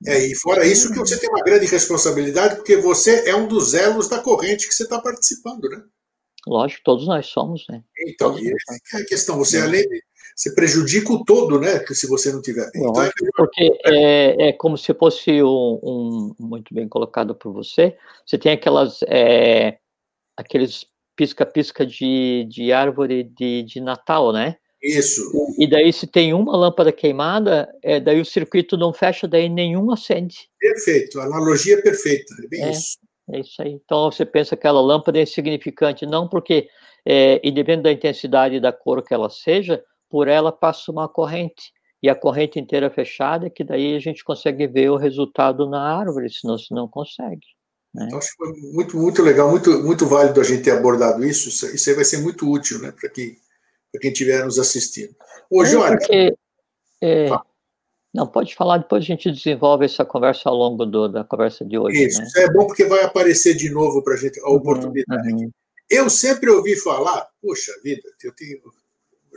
É, 0.05 0.25
e 0.27 0.35
fora 0.35 0.65
isso 0.65 0.91
que 0.91 0.99
você 0.99 1.17
tem 1.19 1.29
uma 1.29 1.43
grande 1.43 1.65
responsabilidade, 1.65 2.55
porque 2.55 2.77
você 2.77 3.29
é 3.29 3.35
um 3.35 3.47
dos 3.47 3.73
elos 3.73 4.09
da 4.09 4.19
corrente 4.19 4.67
que 4.67 4.73
você 4.73 4.83
está 4.83 4.99
participando, 4.99 5.69
né? 5.69 5.83
Lógico, 6.45 6.81
todos 6.83 7.07
nós 7.07 7.25
somos, 7.27 7.65
né? 7.69 7.83
Então, 8.07 8.31
todos 8.31 8.43
e 8.43 8.49
é 8.49 8.97
a 9.01 9.05
questão, 9.05 9.37
você 9.37 9.57
é. 9.57 9.61
além 9.61 9.85
você 10.35 10.53
prejudica 10.53 11.13
o 11.13 11.23
todo, 11.23 11.59
né? 11.61 11.79
Que 11.79 11.95
se 11.95 12.07
você 12.07 12.31
não 12.31 12.41
tiver 12.41 12.69
bem. 12.71 12.81
Então, 12.81 13.01
é 13.01 13.09
porque 13.37 13.79
é, 13.85 14.49
é, 14.49 14.53
como 14.53 14.77
se 14.77 14.93
fosse 14.93 15.41
um, 15.41 15.79
um, 15.81 16.35
muito 16.37 16.73
bem 16.73 16.89
colocado 16.89 17.33
por 17.33 17.53
você. 17.53 17.97
Você 18.25 18.37
tem 18.37 18.51
aquelas 18.51 19.01
é, 19.07 19.77
aqueles 20.35 20.85
pisca-pisca 21.15 21.85
de, 21.85 22.45
de 22.49 22.73
árvore 22.73 23.23
de, 23.23 23.63
de 23.63 23.79
Natal, 23.79 24.33
né? 24.33 24.57
Isso. 24.85 25.31
E 25.57 25.67
daí, 25.67 25.91
se 25.91 26.05
tem 26.05 26.31
uma 26.31 26.55
lâmpada 26.55 26.91
queimada, 26.91 27.73
é, 27.81 27.99
daí 27.99 28.21
o 28.21 28.25
circuito 28.25 28.77
não 28.77 28.93
fecha, 28.93 29.27
daí 29.27 29.49
nenhum 29.49 29.91
acende. 29.91 30.47
Perfeito, 30.59 31.19
analogia 31.19 31.79
é 31.79 31.81
perfeita, 31.81 32.35
é 32.43 32.47
bem 32.47 32.63
é, 32.63 32.71
isso. 32.71 32.97
É 33.31 33.39
isso 33.39 33.61
aí. 33.63 33.71
Então, 33.71 34.11
você 34.11 34.23
pensa 34.23 34.55
que 34.55 34.59
aquela 34.59 34.79
lâmpada 34.79 35.17
é 35.17 35.23
insignificante, 35.23 36.05
não 36.05 36.29
porque, 36.29 36.67
é, 37.03 37.41
independente 37.43 37.83
da 37.83 37.91
intensidade 37.91 38.59
da 38.59 38.71
cor 38.71 39.03
que 39.03 39.11
ela 39.11 39.27
seja, 39.27 39.83
por 40.07 40.27
ela 40.27 40.51
passa 40.51 40.91
uma 40.91 41.09
corrente. 41.09 41.73
E 42.03 42.07
a 42.07 42.13
corrente 42.13 42.59
inteira 42.59 42.91
fechada, 42.91 43.49
que 43.49 43.63
daí 43.63 43.95
a 43.95 43.99
gente 43.99 44.23
consegue 44.23 44.67
ver 44.67 44.91
o 44.91 44.97
resultado 44.97 45.67
na 45.67 45.81
árvore, 45.81 46.29
senão 46.29 46.59
você 46.59 46.71
não 46.75 46.87
consegue. 46.87 47.47
Né? 47.91 48.05
Então, 48.05 48.19
acho 48.19 48.29
que 48.29 48.37
foi 48.37 48.53
muito, 48.71 48.97
muito 48.97 49.23
legal, 49.23 49.49
muito, 49.49 49.81
muito 49.81 50.05
válido 50.05 50.39
a 50.39 50.43
gente 50.43 50.61
ter 50.61 50.71
abordado 50.71 51.25
isso. 51.25 51.49
Isso 51.49 51.89
aí 51.89 51.95
vai 51.95 52.05
ser 52.05 52.17
muito 52.17 52.47
útil 52.47 52.77
né, 52.77 52.91
para 52.91 53.09
quem 53.09 53.35
para 53.95 53.99
quem 53.99 54.11
estiver 54.11 54.43
nos 54.43 54.59
assistindo. 54.59 55.15
É 55.51 55.75
olha. 55.75 55.97
Porque, 55.97 56.35
é, 57.01 57.29
não, 58.13 58.27
pode 58.27 58.55
falar, 58.55 58.79
depois 58.79 59.03
a 59.03 59.07
gente 59.07 59.31
desenvolve 59.31 59.85
essa 59.85 60.05
conversa 60.05 60.49
ao 60.49 60.55
longo 60.55 60.85
do, 60.85 61.07
da 61.07 61.23
conversa 61.23 61.65
de 61.65 61.77
hoje. 61.77 62.05
Isso, 62.05 62.21
né? 62.21 62.27
é 62.37 62.51
bom 62.51 62.67
porque 62.67 62.85
vai 62.85 63.03
aparecer 63.03 63.55
de 63.55 63.69
novo 63.69 64.03
para 64.03 64.13
a 64.13 64.17
gente 64.17 64.39
a 64.39 64.49
uhum, 64.49 64.55
oportunidade. 64.55 65.33
Uhum, 65.33 65.39
uhum. 65.39 65.51
Eu 65.89 66.09
sempre 66.09 66.49
ouvi 66.49 66.75
falar, 66.75 67.27
poxa 67.41 67.71
vida, 67.83 68.01
eu 68.23 68.31
tenho. 68.33 68.59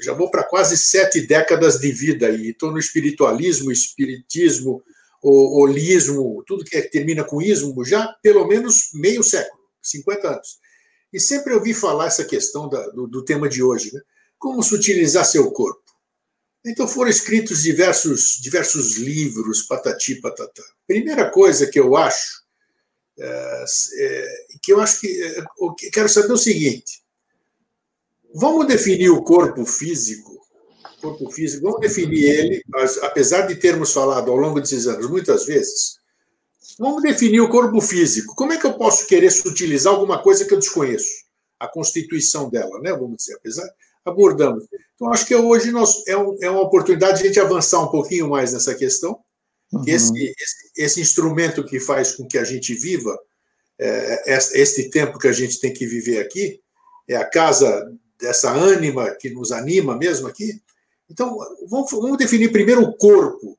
Já 0.00 0.12
vou 0.12 0.30
para 0.30 0.44
quase 0.44 0.78
sete 0.78 1.20
décadas 1.20 1.80
de 1.80 1.90
vida 1.90 2.30
e 2.30 2.50
estou 2.50 2.70
no 2.70 2.78
espiritualismo, 2.78 3.72
espiritismo, 3.72 4.80
o 5.20 5.60
holismo, 5.60 6.44
tudo 6.46 6.64
que 6.64 6.80
termina 6.82 7.24
com 7.24 7.42
ismo, 7.42 7.84
já 7.84 8.16
pelo 8.22 8.46
menos 8.46 8.90
meio 8.94 9.24
século, 9.24 9.60
50 9.82 10.28
anos. 10.28 10.58
E 11.12 11.18
sempre 11.18 11.52
ouvi 11.52 11.74
falar 11.74 12.06
essa 12.06 12.24
questão 12.24 12.68
da, 12.68 12.80
do, 12.90 13.08
do 13.08 13.24
tema 13.24 13.48
de 13.48 13.60
hoje, 13.60 13.92
né? 13.92 14.00
Como 14.38 14.62
sutilizar 14.62 15.24
seu 15.24 15.50
corpo? 15.50 15.82
Então 16.64 16.86
foram 16.86 17.10
escritos 17.10 17.62
diversos, 17.62 18.38
diversos 18.40 18.96
livros, 18.96 19.62
patati 19.62 20.16
patatá. 20.16 20.62
Primeira 20.86 21.30
coisa 21.30 21.66
que 21.66 21.78
eu 21.78 21.96
acho, 21.96 22.42
é, 23.18 23.64
é, 24.00 24.26
que 24.62 24.72
eu 24.72 24.80
acho 24.80 25.00
que, 25.00 25.22
é, 25.22 25.90
quero 25.92 26.08
saber 26.08 26.32
o 26.32 26.38
seguinte: 26.38 27.02
vamos 28.34 28.66
definir 28.66 29.10
o 29.10 29.22
corpo 29.22 29.64
físico, 29.64 30.38
corpo 31.00 31.30
físico, 31.30 31.62
vamos 31.62 31.80
definir 31.80 32.24
ele, 32.24 32.64
apesar 33.02 33.42
de 33.42 33.56
termos 33.56 33.92
falado 33.92 34.30
ao 34.30 34.36
longo 34.36 34.60
desses 34.60 34.86
anos 34.86 35.08
muitas 35.08 35.46
vezes, 35.46 35.98
vamos 36.78 37.02
definir 37.02 37.40
o 37.40 37.48
corpo 37.48 37.80
físico. 37.80 38.34
Como 38.34 38.52
é 38.52 38.58
que 38.58 38.66
eu 38.66 38.74
posso 38.74 39.06
querer 39.06 39.30
sutilizar 39.30 39.94
alguma 39.94 40.22
coisa 40.22 40.44
que 40.44 40.52
eu 40.52 40.58
desconheço? 40.58 41.26
A 41.58 41.66
constituição 41.66 42.48
dela, 42.50 42.80
né? 42.80 42.92
Vamos 42.92 43.16
dizer, 43.16 43.34
apesar 43.34 43.68
abordamos. 44.04 44.64
Então, 44.94 45.12
acho 45.12 45.26
que 45.26 45.34
hoje 45.34 45.70
nós, 45.70 46.06
é, 46.06 46.16
um, 46.16 46.36
é 46.40 46.50
uma 46.50 46.62
oportunidade 46.62 47.18
de 47.18 47.24
a 47.24 47.26
gente 47.26 47.40
avançar 47.40 47.80
um 47.80 47.88
pouquinho 47.88 48.28
mais 48.28 48.52
nessa 48.52 48.74
questão, 48.74 49.18
uhum. 49.72 49.84
esse, 49.86 50.12
esse, 50.14 50.72
esse, 50.76 51.00
instrumento 51.00 51.64
que 51.64 51.78
faz 51.78 52.16
com 52.16 52.26
que 52.26 52.38
a 52.38 52.44
gente 52.44 52.74
viva 52.74 53.18
é, 53.78 54.36
este 54.54 54.90
tempo 54.90 55.18
que 55.18 55.28
a 55.28 55.32
gente 55.32 55.60
tem 55.60 55.72
que 55.72 55.86
viver 55.86 56.20
aqui, 56.20 56.60
é 57.08 57.16
a 57.16 57.28
casa 57.28 57.90
dessa 58.20 58.50
ânima 58.50 59.14
que 59.14 59.30
nos 59.30 59.52
anima 59.52 59.96
mesmo 59.96 60.26
aqui, 60.26 60.60
Então, 61.08 61.38
vamos, 61.68 61.90
vamos 61.90 62.18
definir 62.18 62.50
primeiro 62.50 62.82
o 62.82 62.96
corpo. 62.96 63.52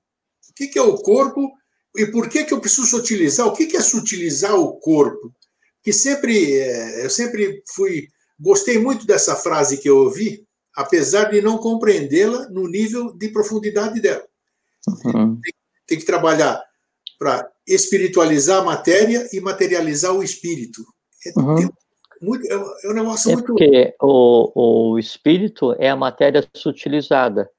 O 0.49 0.53
que, 0.53 0.67
que 0.67 0.77
é 0.77 0.81
o 0.81 0.97
corpo 0.97 1.49
e 1.95 2.05
por 2.05 2.29
que, 2.29 2.43
que 2.43 2.53
eu 2.53 2.59
preciso 2.59 2.85
sutilizar? 2.85 3.47
O 3.47 3.53
que, 3.53 3.65
que 3.65 3.77
é 3.77 3.81
sutilizar 3.81 4.55
o 4.55 4.73
corpo? 4.79 5.33
Que 5.81 5.93
sempre, 5.93 6.59
é, 6.59 7.05
eu 7.05 7.09
sempre 7.09 7.63
fui, 7.73 8.07
gostei 8.39 8.79
muito 8.79 9.05
dessa 9.05 9.35
frase 9.35 9.77
que 9.77 9.89
eu 9.89 9.97
ouvi, 9.97 10.45
apesar 10.75 11.25
de 11.25 11.41
não 11.41 11.57
compreendê-la 11.57 12.47
no 12.49 12.67
nível 12.67 13.11
de 13.13 13.29
profundidade 13.29 13.99
dela. 13.99 14.25
Uhum. 15.05 15.39
Tem, 15.41 15.53
tem 15.87 15.97
que 15.99 16.05
trabalhar 16.05 16.63
para 17.17 17.51
espiritualizar 17.67 18.61
a 18.61 18.65
matéria 18.65 19.27
e 19.33 19.41
materializar 19.41 20.13
o 20.13 20.23
espírito. 20.23 20.81
É, 21.25 21.39
uhum. 21.39 21.69
muito, 22.21 22.47
é, 22.47 22.53
é, 22.53 22.89
um 22.89 22.93
negócio 22.93 23.31
é 23.31 23.33
muito. 23.33 23.47
Porque 23.47 23.93
o, 24.01 24.93
o 24.93 24.99
espírito 24.99 25.75
é 25.77 25.89
a 25.89 25.95
matéria 25.95 26.47
sutilizada. 26.55 27.49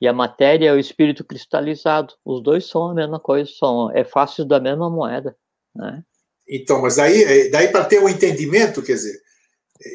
E 0.00 0.08
a 0.08 0.12
matéria 0.14 0.70
é 0.70 0.72
o 0.72 0.78
espírito 0.78 1.22
cristalizado. 1.22 2.14
Os 2.24 2.42
dois 2.42 2.64
são 2.64 2.88
a 2.88 2.94
mesma 2.94 3.20
coisa, 3.20 3.50
são 3.52 3.90
é 3.94 4.02
fácil 4.02 4.46
da 4.46 4.58
mesma 4.58 4.88
moeda. 4.88 5.36
Né? 5.76 6.02
Então, 6.48 6.80
mas 6.80 6.96
daí, 6.96 7.22
é, 7.22 7.50
daí 7.50 7.68
para 7.68 7.84
ter 7.84 8.02
um 8.02 8.08
entendimento, 8.08 8.82
quer 8.82 8.94
dizer, 8.94 9.20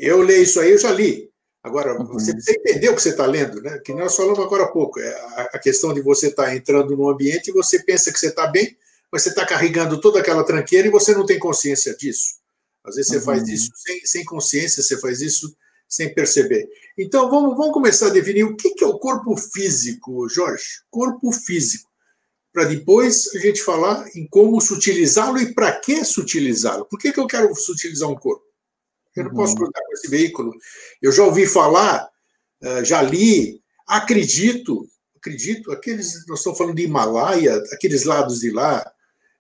eu 0.01 0.21
leio 0.21 0.43
isso 0.43 0.59
aí, 0.59 0.71
eu 0.71 0.77
já 0.77 0.91
li. 0.91 1.29
Agora, 1.63 1.99
uhum. 1.99 2.05
você 2.05 2.31
precisa 2.31 2.57
entender 2.57 2.89
o 2.89 2.95
que 2.95 3.01
você 3.01 3.09
está 3.09 3.25
lendo, 3.25 3.59
né? 3.61 3.79
Que 3.79 3.91
nós 3.93 4.15
falamos 4.15 4.39
agora 4.39 4.65
há 4.65 4.67
pouco. 4.67 4.99
É 4.99 5.09
a, 5.51 5.57
questão 5.57 5.93
de 5.93 6.01
você 6.01 6.27
estar 6.27 6.45
tá 6.45 6.55
entrando 6.55 6.95
no 6.95 7.09
ambiente 7.09 7.49
e 7.49 7.53
você 7.53 7.81
pensa 7.81 8.11
que 8.11 8.19
você 8.19 8.27
está 8.27 8.45
bem, 8.45 8.77
mas 9.11 9.23
você 9.23 9.29
está 9.29 9.43
carregando 9.45 9.99
toda 9.99 10.19
aquela 10.19 10.43
tranqueira 10.43 10.87
e 10.87 10.91
você 10.91 11.13
não 11.13 11.25
tem 11.25 11.39
consciência 11.39 11.95
disso. 11.95 12.35
Às 12.83 12.95
vezes 12.95 13.11
você 13.11 13.17
uhum. 13.17 13.23
faz 13.23 13.47
isso 13.47 13.71
sem, 13.75 14.05
sem 14.05 14.23
consciência, 14.23 14.83
você 14.83 14.99
faz 14.99 15.21
isso 15.21 15.55
sem 15.89 16.13
perceber. 16.13 16.69
Então, 16.97 17.29
vamos, 17.31 17.57
vamos 17.57 17.73
começar 17.73 18.07
a 18.07 18.11
definir 18.11 18.43
o 18.43 18.55
que, 18.55 18.75
que 18.75 18.83
é 18.83 18.87
o 18.87 18.99
corpo 18.99 19.35
físico, 19.35 20.29
Jorge. 20.29 20.65
Corpo 20.91 21.31
físico. 21.31 21.89
Para 22.53 22.65
depois 22.65 23.33
a 23.35 23.39
gente 23.39 23.61
falar 23.63 24.07
em 24.15 24.27
como 24.27 24.61
sutilizá-lo 24.61 25.39
e 25.39 25.53
para 25.53 25.71
que 25.79 26.05
sutilizá-lo. 26.05 26.85
Por 26.85 26.99
que, 26.99 27.11
que 27.11 27.19
eu 27.19 27.27
quero 27.27 27.53
sutilizar 27.55 28.07
um 28.07 28.15
corpo? 28.15 28.45
Eu 29.15 29.25
não 29.25 29.31
uhum. 29.31 29.37
posso 29.37 29.55
cruzar 29.55 29.81
com 29.85 29.93
esse 29.93 30.09
veículo. 30.09 30.51
Eu 31.01 31.11
já 31.11 31.23
ouvi 31.23 31.45
falar, 31.45 32.07
eh, 32.61 32.83
já 32.83 33.01
li, 33.01 33.61
acredito, 33.87 34.87
acredito, 35.15 35.71
aqueles, 35.71 36.25
nós 36.27 36.39
estamos 36.39 36.57
falando 36.57 36.75
de 36.75 36.83
Himalaia, 36.83 37.55
aqueles 37.71 38.03
lados 38.03 38.39
de 38.39 38.51
lá, 38.51 38.85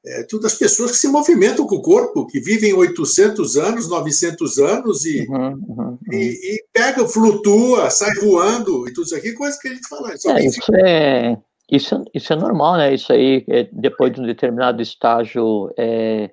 é, 0.07 0.23
tudo 0.23 0.45
as 0.45 0.53
pessoas 0.53 0.91
que 0.91 0.97
se 0.97 1.07
movimentam 1.07 1.65
com 1.65 1.75
o 1.75 1.81
corpo, 1.81 2.27
que 2.27 2.39
vivem 2.39 2.73
800 2.73 3.57
anos, 3.57 3.89
900 3.89 4.59
anos 4.59 5.03
e, 5.03 5.27
uhum, 5.27 5.53
uhum, 5.53 5.75
uhum. 5.77 5.97
e, 6.11 6.55
e, 6.55 6.65
pega, 6.71 7.07
flutua, 7.07 7.89
sai 7.89 8.13
voando 8.21 8.87
e 8.87 8.93
tudo 8.93 9.05
isso 9.05 9.15
aqui, 9.15 9.33
coisa 9.33 9.57
que 9.59 9.67
a 9.67 9.73
gente 9.73 9.87
fala. 9.87 10.11
É, 10.11 10.45
isso, 10.45 10.75
é, 10.75 11.37
isso, 11.71 12.03
isso 12.13 12.33
é 12.33 12.35
normal, 12.35 12.77
né? 12.77 12.93
Isso 12.93 13.11
aí, 13.11 13.43
é, 13.49 13.67
depois 13.73 14.13
de 14.13 14.21
um 14.21 14.25
determinado 14.27 14.79
estágio 14.79 15.73
é, 15.75 16.29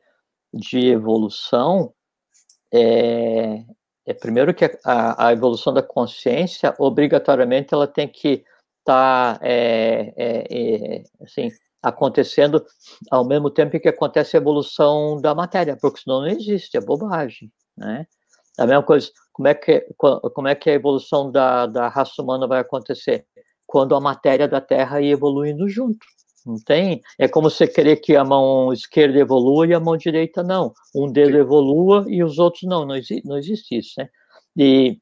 de 0.52 0.88
evolução, 0.88 1.94
é, 2.72 3.64
é 4.06 4.14
primeiro 4.14 4.54
que 4.54 4.64
a, 4.84 5.28
a, 5.28 5.32
evolução 5.32 5.72
da 5.72 5.82
consciência, 5.82 6.74
obrigatoriamente, 6.78 7.74
ela 7.74 7.86
tem 7.86 8.08
que 8.08 8.44
estar, 8.80 9.38
tá, 9.38 9.40
é, 9.42 10.12
é, 10.16 10.96
é, 10.96 11.02
assim, 11.20 11.50
acontecendo 11.82 12.64
ao 13.10 13.24
mesmo 13.26 13.50
tempo 13.50 13.78
que 13.78 13.88
acontece 13.88 14.36
a 14.36 14.40
evolução 14.40 15.20
da 15.20 15.34
matéria, 15.34 15.76
porque 15.80 16.00
senão 16.00 16.20
não 16.20 16.28
existe, 16.28 16.76
é 16.76 16.80
bobagem, 16.80 17.52
né? 17.76 18.06
A 18.58 18.66
mesma 18.66 18.82
coisa, 18.82 19.10
como 19.32 19.48
é 19.48 19.54
que, 19.54 19.86
como 19.96 20.48
é 20.48 20.54
que 20.54 20.70
a 20.70 20.74
evolução 20.74 21.30
da, 21.30 21.66
da 21.66 21.88
raça 21.88 22.22
humana 22.22 22.46
vai 22.46 22.60
acontecer? 22.60 23.26
Quando 23.66 23.94
a 23.96 24.00
matéria 24.00 24.46
da 24.46 24.60
Terra 24.60 25.00
ir 25.00 25.10
evoluindo 25.10 25.68
junto. 25.68 26.06
Não 26.46 26.56
tem? 26.56 27.00
É 27.18 27.28
como 27.28 27.48
você 27.50 27.66
querer 27.66 27.96
que 27.96 28.16
a 28.16 28.24
mão 28.24 28.72
esquerda 28.72 29.18
evolua 29.18 29.66
e 29.66 29.74
a 29.74 29.80
mão 29.80 29.96
direita 29.96 30.42
não. 30.42 30.72
Um 30.94 31.10
dedo 31.10 31.36
evolua 31.36 32.04
e 32.08 32.22
os 32.22 32.38
outros 32.38 32.62
não. 32.64 32.84
Não, 32.84 32.96
exi 32.96 33.22
não 33.24 33.38
existe 33.38 33.78
isso, 33.78 33.94
né? 33.98 34.08
E 34.56 34.98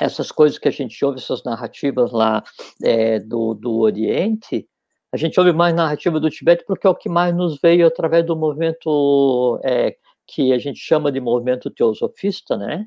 essas 0.00 0.30
coisas 0.30 0.58
que 0.58 0.68
a 0.68 0.70
gente 0.70 1.04
ouve, 1.04 1.18
essas 1.18 1.42
narrativas 1.42 2.12
lá 2.12 2.42
é, 2.82 3.18
do, 3.18 3.54
do 3.54 3.78
Oriente, 3.78 4.68
a 5.12 5.16
gente 5.16 5.38
ouve 5.40 5.52
mais 5.52 5.74
narrativa 5.74 6.20
do 6.20 6.30
Tibete 6.30 6.64
porque 6.66 6.86
é 6.86 6.90
o 6.90 6.94
que 6.94 7.08
mais 7.08 7.34
nos 7.34 7.58
veio 7.60 7.86
através 7.86 8.24
do 8.24 8.36
movimento 8.36 9.60
é, 9.64 9.96
que 10.26 10.52
a 10.52 10.58
gente 10.58 10.78
chama 10.78 11.10
de 11.10 11.20
movimento 11.20 11.70
teosofista, 11.70 12.56
né? 12.56 12.86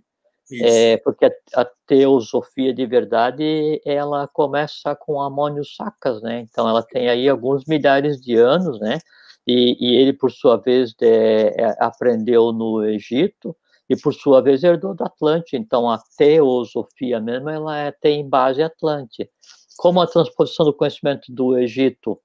É, 0.59 0.97
porque 0.97 1.25
a, 1.25 1.61
a, 1.61 1.65
teosofia 1.85 2.73
de 2.73 2.85
verdade 2.85 3.81
ela 3.85 4.27
começa 4.27 4.95
com 4.95 5.21
Amônio 5.21 5.63
Sacas, 5.63 6.21
né? 6.21 6.41
Então 6.41 6.67
ela 6.67 6.83
tem 6.83 7.09
aí 7.09 7.29
alguns 7.29 7.65
milhares 7.65 8.19
de 8.19 8.35
anos, 8.35 8.79
né? 8.79 8.99
E, 9.47 9.77
e 9.79 9.95
ele 9.95 10.13
por 10.13 10.31
sua 10.31 10.57
vez 10.57 10.93
de, 10.93 11.05
é, 11.05 11.75
aprendeu 11.79 12.51
no 12.51 12.83
Egito 12.83 13.55
e 13.89 13.95
por 13.95 14.13
sua 14.13 14.41
vez 14.41 14.63
herdou 14.63 14.93
da 14.93 15.05
Atlante. 15.05 15.55
Então 15.55 15.89
a 15.89 15.99
teosofia 16.17 17.19
mesmo 17.19 17.49
ela 17.49 17.77
é, 17.77 17.91
tem 17.91 18.27
base 18.27 18.61
Atlante 18.61 19.29
como 19.77 20.01
a 20.01 20.07
transposição 20.07 20.65
do 20.65 20.73
conhecimento 20.73 21.31
do 21.33 21.57
Egito 21.57 22.19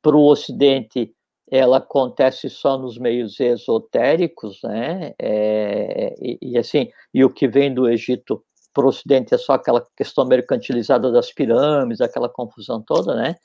para 0.00 0.16
o 0.16 0.26
Ocidente 0.30 1.15
ela 1.50 1.78
acontece 1.78 2.50
só 2.50 2.76
nos 2.76 2.98
meios 2.98 3.38
esotéricos, 3.38 4.60
né? 4.64 5.14
É, 5.18 6.14
e, 6.20 6.38
e, 6.42 6.58
assim, 6.58 6.90
e 7.14 7.24
o 7.24 7.30
que 7.30 7.46
vem 7.46 7.72
do 7.72 7.88
Egito 7.88 8.42
para 8.74 8.84
o 8.84 8.88
Ocidente 8.88 9.34
é 9.34 9.38
só 9.38 9.52
aquela 9.52 9.84
questão 9.96 10.26
mercantilizada 10.26 11.10
das 11.10 11.32
pirâmides, 11.32 12.00
aquela 12.00 12.28
confusão 12.28 12.82
toda, 12.82 13.14
né? 13.14 13.36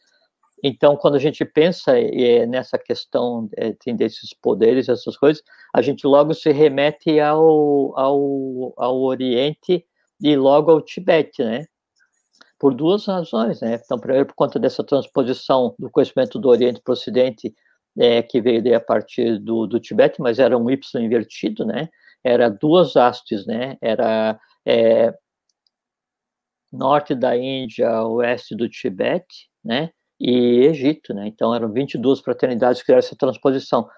Então, 0.63 0.95
quando 0.95 1.15
a 1.15 1.19
gente 1.19 1.43
pensa 1.43 1.97
é, 1.97 2.45
nessa 2.45 2.77
questão 2.77 3.49
é, 3.57 3.73
desses 3.93 4.33
poderes, 4.33 4.89
essas 4.89 5.17
coisas, 5.17 5.41
a 5.73 5.81
gente 5.81 6.05
logo 6.05 6.33
se 6.33 6.51
remete 6.51 7.19
ao, 7.19 7.97
ao, 7.97 8.73
ao 8.77 9.01
Oriente 9.01 9.83
e 10.21 10.35
logo 10.35 10.71
ao 10.71 10.81
Tibete, 10.81 11.43
né? 11.43 11.65
por 12.61 12.75
duas 12.75 13.07
razões, 13.07 13.59
né? 13.59 13.81
Então, 13.83 13.97
primeiro, 13.97 14.27
por 14.27 14.35
conta 14.35 14.59
dessa 14.59 14.83
transposição 14.83 15.73
do 15.79 15.89
conhecimento 15.89 16.37
do 16.37 16.47
Oriente 16.47 16.79
para 16.79 16.91
o 16.91 16.93
Ocidente, 16.93 17.51
é, 17.97 18.21
que 18.21 18.41
veio 18.41 18.75
a 18.75 18.79
partir 18.79 19.37
do, 19.39 19.67
do 19.67 19.79
Tibete, 19.79 20.21
mas 20.21 20.39
era 20.39 20.57
um 20.57 20.69
Y 20.69 21.03
invertido, 21.03 21.65
né? 21.65 21.89
Era 22.23 22.49
duas 22.49 22.95
hastes, 22.95 23.45
né? 23.45 23.77
Era 23.81 24.39
é, 24.65 25.13
norte 26.71 27.15
da 27.15 27.35
Índia, 27.35 28.03
oeste 28.03 28.55
do 28.55 28.69
Tibete, 28.69 29.49
né? 29.63 29.91
E 30.19 30.65
Egito, 30.65 31.13
né? 31.13 31.27
Então, 31.27 31.53
eram 31.53 31.71
22 31.71 32.19
fraternidades 32.19 32.81
que 32.81 32.85
fizeram 32.85 32.99
essa 32.99 33.15
transposição. 33.15 33.89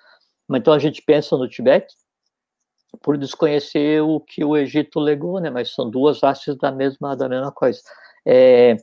Mas, 0.48 0.62
então, 0.62 0.74
a 0.74 0.80
gente 0.80 1.02
pensa 1.02 1.38
no 1.38 1.48
Tibete 1.48 1.94
por 3.02 3.18
desconhecer 3.18 4.02
o 4.02 4.20
que 4.20 4.44
o 4.44 4.56
Egito 4.56 5.00
legou, 5.00 5.40
né? 5.40 5.50
Mas 5.50 5.74
são 5.74 5.90
duas 5.90 6.24
hastes 6.24 6.56
da 6.58 6.72
mesma, 6.72 7.16
da 7.16 7.28
mesma 7.28 7.52
coisa. 7.52 7.82
É, 8.26 8.78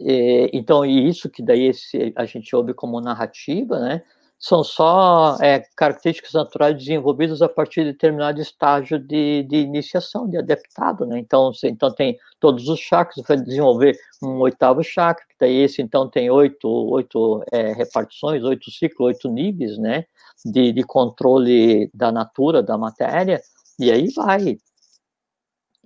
é, 0.00 0.50
então, 0.52 0.84
e 0.84 1.08
isso 1.08 1.30
que 1.30 1.42
daí 1.42 1.66
esse, 1.66 2.12
a 2.16 2.24
gente 2.24 2.54
ouve 2.54 2.74
como 2.74 3.00
narrativa, 3.00 3.78
né, 3.78 4.02
são 4.42 4.64
só 4.64 5.36
é, 5.40 5.60
características 5.76 6.32
naturais 6.32 6.76
desenvolvidas 6.76 7.40
a 7.42 7.48
partir 7.48 7.84
de 7.84 7.92
determinado 7.92 8.40
estágio 8.40 8.98
de, 8.98 9.44
de 9.44 9.58
iniciação, 9.58 10.28
de 10.28 10.36
adaptado, 10.36 11.06
né? 11.06 11.16
Então, 11.20 11.52
então 11.62 11.94
tem 11.94 12.18
todos 12.40 12.68
os 12.68 12.80
chakras, 12.80 13.24
vai 13.24 13.36
desenvolver 13.36 13.96
um 14.20 14.40
oitavo 14.40 14.82
chakra, 14.82 15.24
que 15.28 15.36
daí 15.38 15.58
esse 15.58 15.80
então 15.80 16.10
tem 16.10 16.28
oito, 16.28 16.68
oito 16.68 17.44
é, 17.52 17.72
repartições, 17.72 18.42
oito 18.42 18.68
ciclos, 18.68 19.06
oito 19.06 19.28
níveis, 19.28 19.78
né? 19.78 20.06
De, 20.44 20.72
de 20.72 20.82
controle 20.82 21.88
da 21.94 22.10
natura, 22.10 22.64
da 22.64 22.76
matéria, 22.76 23.40
e 23.78 23.92
aí 23.92 24.08
vai, 24.12 24.58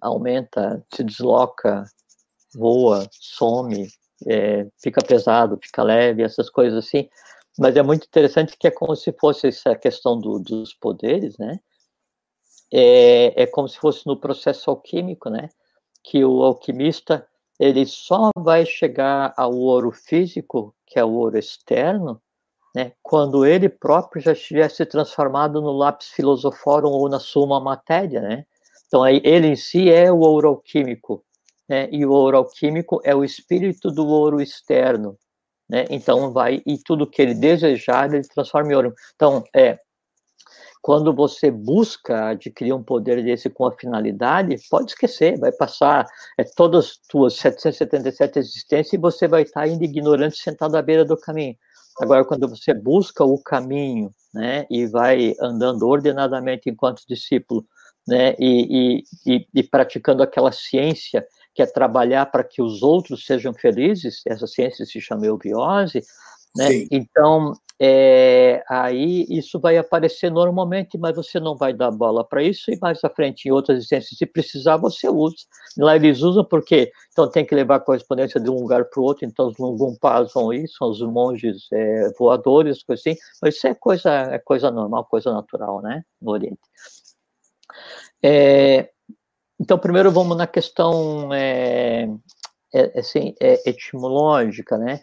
aumenta, 0.00 0.82
se 0.94 1.04
desloca, 1.04 1.84
voa, 2.54 3.06
some, 3.12 3.86
é, 4.26 4.66
fica 4.82 5.04
pesado, 5.06 5.58
fica 5.62 5.82
leve, 5.82 6.22
essas 6.22 6.48
coisas 6.48 6.86
assim. 6.86 7.06
Mas 7.58 7.76
é 7.76 7.82
muito 7.82 8.06
interessante 8.06 8.56
que 8.58 8.66
é 8.66 8.70
como 8.70 8.94
se 8.94 9.12
fosse 9.12 9.48
essa 9.48 9.74
questão 9.74 10.18
do, 10.18 10.38
dos 10.38 10.74
poderes, 10.74 11.38
né? 11.38 11.58
É, 12.72 13.42
é 13.42 13.46
como 13.46 13.68
se 13.68 13.78
fosse 13.78 14.06
no 14.06 14.18
processo 14.18 14.70
alquímico, 14.70 15.30
né? 15.30 15.48
Que 16.02 16.24
o 16.24 16.42
alquimista 16.42 17.26
ele 17.58 17.86
só 17.86 18.30
vai 18.36 18.66
chegar 18.66 19.32
ao 19.36 19.54
ouro 19.54 19.90
físico, 19.90 20.74
que 20.86 20.98
é 20.98 21.04
o 21.04 21.12
ouro 21.12 21.38
externo, 21.38 22.20
né, 22.74 22.92
quando 23.02 23.46
ele 23.46 23.68
próprio 23.70 24.20
já 24.20 24.32
estiver 24.32 24.70
se 24.70 24.84
transformado 24.84 25.62
no 25.62 25.72
lápis 25.72 26.08
filosoforum 26.08 26.90
ou 26.90 27.08
na 27.08 27.18
suma 27.18 27.58
matéria, 27.58 28.20
né? 28.20 28.44
Então 28.86 29.02
aí 29.02 29.20
ele 29.24 29.46
em 29.48 29.56
si 29.56 29.90
é 29.90 30.12
o 30.12 30.18
ouro 30.18 30.48
alquímico, 30.48 31.24
né? 31.66 31.88
E 31.90 32.04
o 32.04 32.10
ouro 32.12 32.36
alquímico 32.36 33.00
é 33.02 33.14
o 33.14 33.24
espírito 33.24 33.90
do 33.90 34.06
ouro 34.06 34.42
externo, 34.42 35.18
né? 35.68 35.84
Então 35.90 36.32
vai 36.32 36.62
e 36.66 36.78
tudo 36.78 37.06
que 37.06 37.20
ele 37.20 37.34
desejar 37.34 38.12
ele 38.12 38.26
transforma 38.28 38.72
em 38.72 38.74
ouro. 38.74 38.94
Então 39.14 39.44
é 39.54 39.78
quando 40.86 41.12
você 41.12 41.50
busca 41.50 42.28
adquirir 42.28 42.72
um 42.72 42.80
poder 42.80 43.20
desse 43.20 43.50
com 43.50 43.66
a 43.66 43.72
finalidade, 43.72 44.56
pode 44.70 44.92
esquecer, 44.92 45.36
vai 45.36 45.50
passar 45.50 46.06
é, 46.38 46.44
todas 46.44 46.84
as 46.84 46.98
suas 47.10 47.34
777 47.34 48.38
existências 48.38 48.92
e 48.92 48.96
você 48.96 49.26
vai 49.26 49.42
estar 49.42 49.62
ainda 49.62 49.84
ignorante 49.84 50.36
sentado 50.36 50.76
à 50.76 50.82
beira 50.82 51.04
do 51.04 51.16
caminho. 51.16 51.56
Agora, 52.00 52.24
quando 52.24 52.48
você 52.48 52.72
busca 52.72 53.24
o 53.24 53.36
caminho, 53.42 54.12
né, 54.32 54.64
e 54.70 54.86
vai 54.86 55.34
andando 55.40 55.82
ordenadamente 55.88 56.70
enquanto 56.70 57.02
discípulo, 57.08 57.66
né, 58.06 58.36
e, 58.38 59.02
e, 59.26 59.46
e, 59.52 59.62
praticando 59.64 60.22
aquela 60.22 60.52
ciência 60.52 61.26
que 61.56 61.62
é 61.62 61.66
trabalhar 61.66 62.26
para 62.26 62.44
que 62.44 62.60
os 62.60 62.82
outros 62.82 63.24
sejam 63.24 63.54
felizes, 63.54 64.20
essa 64.26 64.46
ciência 64.46 64.84
se 64.84 65.00
chama 65.00 65.24
eubiose, 65.24 66.02
né? 66.54 66.86
Então, 66.90 67.54
é, 67.80 68.62
aí 68.68 69.26
isso 69.30 69.58
vai 69.58 69.78
aparecer 69.78 70.30
normalmente, 70.30 70.98
mas 70.98 71.16
você 71.16 71.40
não 71.40 71.56
vai 71.56 71.72
dar 71.72 71.90
bola 71.90 72.22
para 72.22 72.42
isso, 72.42 72.70
e 72.70 72.78
mais 72.78 73.02
à 73.02 73.08
frente, 73.08 73.46
em 73.46 73.52
outras 73.52 73.78
existências, 73.78 74.18
se 74.18 74.26
precisar, 74.26 74.76
você 74.76 75.08
usa. 75.08 75.36
Lá 75.78 75.96
eles 75.96 76.20
usam 76.20 76.44
porque 76.44 76.92
então 77.10 77.26
tem 77.30 77.44
que 77.44 77.54
levar 77.54 77.76
a 77.76 77.80
correspondência 77.80 78.38
de 78.38 78.50
um 78.50 78.60
lugar 78.60 78.84
para 78.84 79.00
o 79.00 79.04
outro, 79.04 79.24
então 79.24 79.48
os 79.48 79.56
Lungumpas 79.56 80.34
vão 80.34 80.52
isso, 80.52 80.76
são 80.76 80.90
os 80.90 81.00
monges 81.00 81.68
é, 81.72 82.12
voadores, 82.18 82.82
coisa 82.82 83.00
assim, 83.00 83.18
mas 83.40 83.56
isso 83.56 83.66
é 83.66 83.74
coisa, 83.74 84.10
é 84.10 84.38
coisa 84.38 84.70
normal, 84.70 85.06
coisa 85.06 85.32
natural, 85.32 85.80
né, 85.80 86.02
no 86.20 86.32
Oriente. 86.32 86.60
É, 88.22 88.90
então, 89.66 89.80
primeiro 89.80 90.12
vamos 90.12 90.36
na 90.36 90.46
questão 90.46 91.34
é, 91.34 92.08
é 92.72 93.00
assim, 93.00 93.34
é, 93.40 93.68
etimológica, 93.68 94.78
né? 94.78 95.02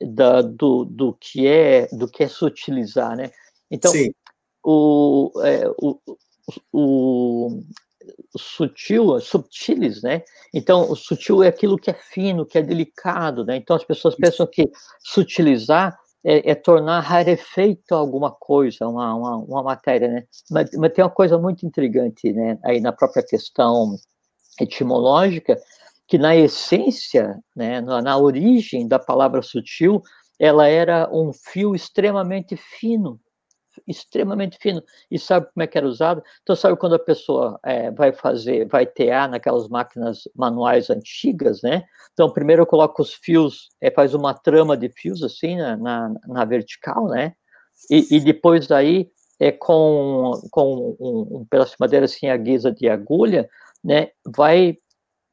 da, 0.00 0.40
do, 0.40 0.84
do 0.84 1.12
que 1.12 1.46
é 1.46 1.86
do 1.92 2.08
que 2.08 2.24
é 2.24 2.28
sutilizar, 2.28 3.14
né? 3.14 3.30
Então, 3.70 3.92
Sim. 3.92 4.10
o, 4.64 5.30
é, 5.44 5.68
o, 5.78 6.00
o, 6.72 7.62
o 8.34 8.38
sutil, 8.38 9.20
subtilis, 9.20 10.02
né? 10.02 10.22
Então, 10.54 10.90
o 10.90 10.96
sutil 10.96 11.42
é 11.42 11.48
aquilo 11.48 11.76
que 11.76 11.90
é 11.90 11.94
fino, 11.94 12.46
que 12.46 12.56
é 12.56 12.62
delicado, 12.62 13.44
né? 13.44 13.56
Então, 13.56 13.76
as 13.76 13.84
pessoas 13.84 14.14
pensam 14.14 14.46
que 14.46 14.70
sutilizar 15.00 15.98
é, 16.24 16.50
é 16.50 16.54
tornar 16.54 17.00
rarefeito 17.00 17.94
alguma 17.94 18.30
coisa, 18.30 18.86
uma, 18.86 19.14
uma, 19.14 19.36
uma 19.36 19.62
matéria, 19.62 20.08
né? 20.08 20.24
Mas, 20.50 20.70
mas, 20.74 20.92
tem 20.92 21.04
uma 21.04 21.10
coisa 21.10 21.38
muito 21.38 21.66
intrigante, 21.66 22.32
né? 22.32 22.58
Aí 22.64 22.80
na 22.80 22.92
própria 22.92 23.22
questão 23.22 23.96
etimológica, 24.60 25.58
que 26.06 26.18
na 26.18 26.36
essência, 26.36 27.38
né, 27.54 27.80
na, 27.80 28.02
na 28.02 28.18
origem 28.18 28.86
da 28.86 28.98
palavra 28.98 29.42
sutil, 29.42 30.02
ela 30.38 30.66
era 30.66 31.08
um 31.12 31.32
fio 31.32 31.74
extremamente 31.74 32.56
fino, 32.56 33.20
extremamente 33.86 34.58
fino. 34.60 34.82
E 35.10 35.18
sabe 35.18 35.46
como 35.52 35.62
é 35.62 35.66
que 35.66 35.76
era 35.76 35.86
usado? 35.86 36.22
Então, 36.42 36.54
sabe 36.56 36.76
quando 36.76 36.94
a 36.94 36.98
pessoa 36.98 37.58
é, 37.64 37.90
vai 37.90 38.12
fazer, 38.12 38.66
vai 38.68 38.86
tear 38.86 39.28
naquelas 39.28 39.68
máquinas 39.68 40.28
manuais 40.34 40.90
antigas, 40.90 41.62
né? 41.62 41.84
Então, 42.12 42.32
primeiro 42.32 42.62
eu 42.62 42.66
coloco 42.66 43.02
os 43.02 43.14
fios, 43.14 43.68
é, 43.80 43.90
faz 43.90 44.14
uma 44.14 44.34
trama 44.34 44.76
de 44.76 44.88
fios 44.88 45.22
assim 45.22 45.56
na, 45.56 45.76
na, 45.76 46.14
na 46.26 46.44
vertical, 46.44 47.06
né? 47.08 47.34
E, 47.90 48.16
e, 48.16 48.20
depois 48.20 48.66
daí, 48.66 49.10
é, 49.38 49.50
com, 49.50 50.32
com 50.50 50.96
um, 51.00 51.38
um 51.38 51.46
pedaço 51.48 51.72
de 51.72 51.76
madeira 51.80 52.04
assim, 52.04 52.28
a 52.28 52.36
guisa 52.36 52.70
de 52.70 52.88
agulha, 52.88 53.48
né? 53.82 54.08
Vai 54.26 54.76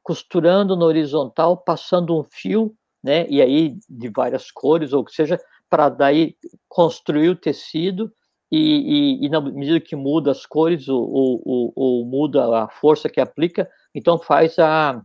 costurando 0.08 0.74
na 0.74 0.86
horizontal, 0.86 1.58
passando 1.58 2.18
um 2.18 2.24
fio, 2.24 2.74
né, 3.02 3.26
e 3.28 3.42
aí 3.42 3.76
de 3.88 4.08
várias 4.08 4.50
cores, 4.50 4.94
ou 4.94 5.04
que 5.04 5.12
seja, 5.12 5.38
para 5.68 5.88
daí 5.88 6.34
construir 6.66 7.28
o 7.28 7.36
tecido, 7.36 8.10
e, 8.50 9.18
e, 9.20 9.26
e, 9.26 9.28
na 9.28 9.40
medida 9.40 9.80
que 9.80 9.94
muda 9.94 10.30
as 10.30 10.46
cores, 10.46 10.88
ou, 10.88 11.42
ou, 11.44 11.72
ou, 11.74 12.04
muda 12.06 12.62
a 12.64 12.68
força 12.68 13.08
que 13.08 13.20
aplica, 13.20 13.68
então 13.94 14.18
faz 14.18 14.58
a, 14.58 15.02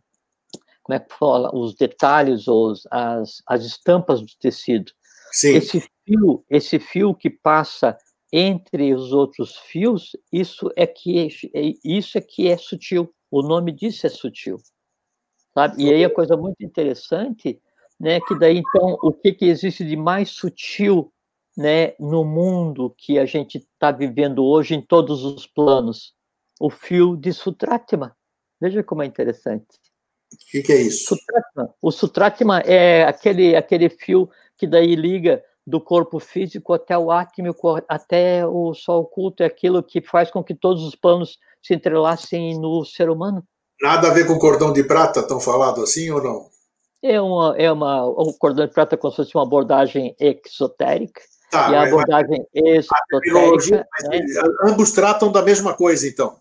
como 0.81 0.95
é 0.95 0.99
que 0.99 1.13
fala, 1.13 1.53
os 1.53 1.75
detalhes, 1.75 2.47
os, 2.47 2.87
as, 2.89 3.41
as 3.47 3.65
estampas 3.65 4.21
do 4.21 4.27
tecido. 4.39 4.91
Sim. 5.31 5.55
Esse 5.55 5.83
fio, 6.05 6.45
esse 6.49 6.79
fio 6.79 7.13
que 7.13 7.29
passa 7.29 7.97
entre 8.31 8.93
os 8.93 9.11
outros 9.11 9.57
fios, 9.57 10.15
isso 10.31 10.71
é 10.75 10.87
que 10.87 11.27
é, 11.53 11.73
isso 11.83 12.17
é 12.17 12.21
que 12.21 12.47
é 12.47 12.57
sutil. 12.57 13.13
O 13.29 13.41
nome 13.41 13.71
disso 13.71 14.05
é 14.07 14.09
sutil 14.09 14.57
sabe? 15.53 15.83
E 15.83 15.93
aí 15.93 16.03
a 16.03 16.09
coisa 16.09 16.35
muito 16.35 16.61
interessante, 16.63 17.61
né, 17.99 18.19
que 18.21 18.37
daí 18.37 18.57
então 18.57 18.97
o 19.01 19.13
que 19.13 19.31
que 19.31 19.45
existe 19.45 19.85
de 19.85 19.95
mais 19.95 20.31
sutil, 20.31 21.12
né, 21.55 21.93
no 21.99 22.23
mundo 22.23 22.93
que 22.97 23.19
a 23.19 23.25
gente 23.25 23.57
está 23.57 23.91
vivendo 23.91 24.43
hoje 24.43 24.75
em 24.75 24.81
todos 24.81 25.23
os 25.23 25.45
planos, 25.45 26.13
o 26.59 26.69
fio 26.69 27.15
de 27.15 27.31
Sutratma. 27.31 28.15
Veja 28.59 28.83
como 28.83 29.03
é 29.03 29.05
interessante. 29.05 29.67
O 30.33 30.51
que, 30.51 30.63
que, 30.63 30.73
é 30.73 30.81
isso? 30.81 31.15
Sutratma. 31.15 31.75
O 31.81 31.91
Sutratma 31.91 32.59
é 32.59 33.03
aquele 33.03 33.55
aquele 33.55 33.89
fio 33.89 34.29
que 34.57 34.65
daí 34.65 34.95
liga 34.95 35.43
do 35.65 35.79
corpo 35.79 36.19
físico 36.19 36.73
até 36.73 36.97
o 36.97 37.11
átmico, 37.11 37.81
até 37.87 38.45
o 38.45 38.73
sol 38.73 39.03
oculto, 39.03 39.43
é 39.43 39.45
aquilo 39.45 39.81
que 39.81 40.01
faz 40.01 40.29
com 40.29 40.43
que 40.43 40.53
todos 40.53 40.83
os 40.83 40.95
planos 40.95 41.37
se 41.61 41.73
entrelacem 41.73 42.59
no 42.59 42.83
ser 42.83 43.09
humano. 43.09 43.43
Nada 43.81 44.09
a 44.09 44.13
ver 44.13 44.27
com 44.27 44.37
cordão 44.37 44.73
de 44.73 44.83
prata, 44.83 45.25
tão 45.25 45.39
falado 45.39 45.81
assim 45.81 46.09
ou 46.11 46.21
não? 46.21 46.49
É 47.01 47.19
uma, 47.19 47.55
é 47.57 47.71
uma, 47.71 48.05
o 48.05 48.33
cordão 48.33 48.65
de 48.65 48.73
prata 48.73 48.95
é 48.95 48.97
como 48.97 49.11
se 49.11 49.17
fosse 49.17 49.35
uma 49.35 49.43
abordagem 49.43 50.15
exotérica. 50.19 51.21
Tá, 51.53 51.71
e 51.71 51.75
a 51.75 51.83
abordagem 51.83 52.45
esotérica. 52.53 53.87
Né? 54.09 54.25
Ambos 54.63 54.91
tratam 54.91 55.31
da 55.31 55.43
mesma 55.43 55.73
coisa, 55.75 56.07
então. 56.07 56.39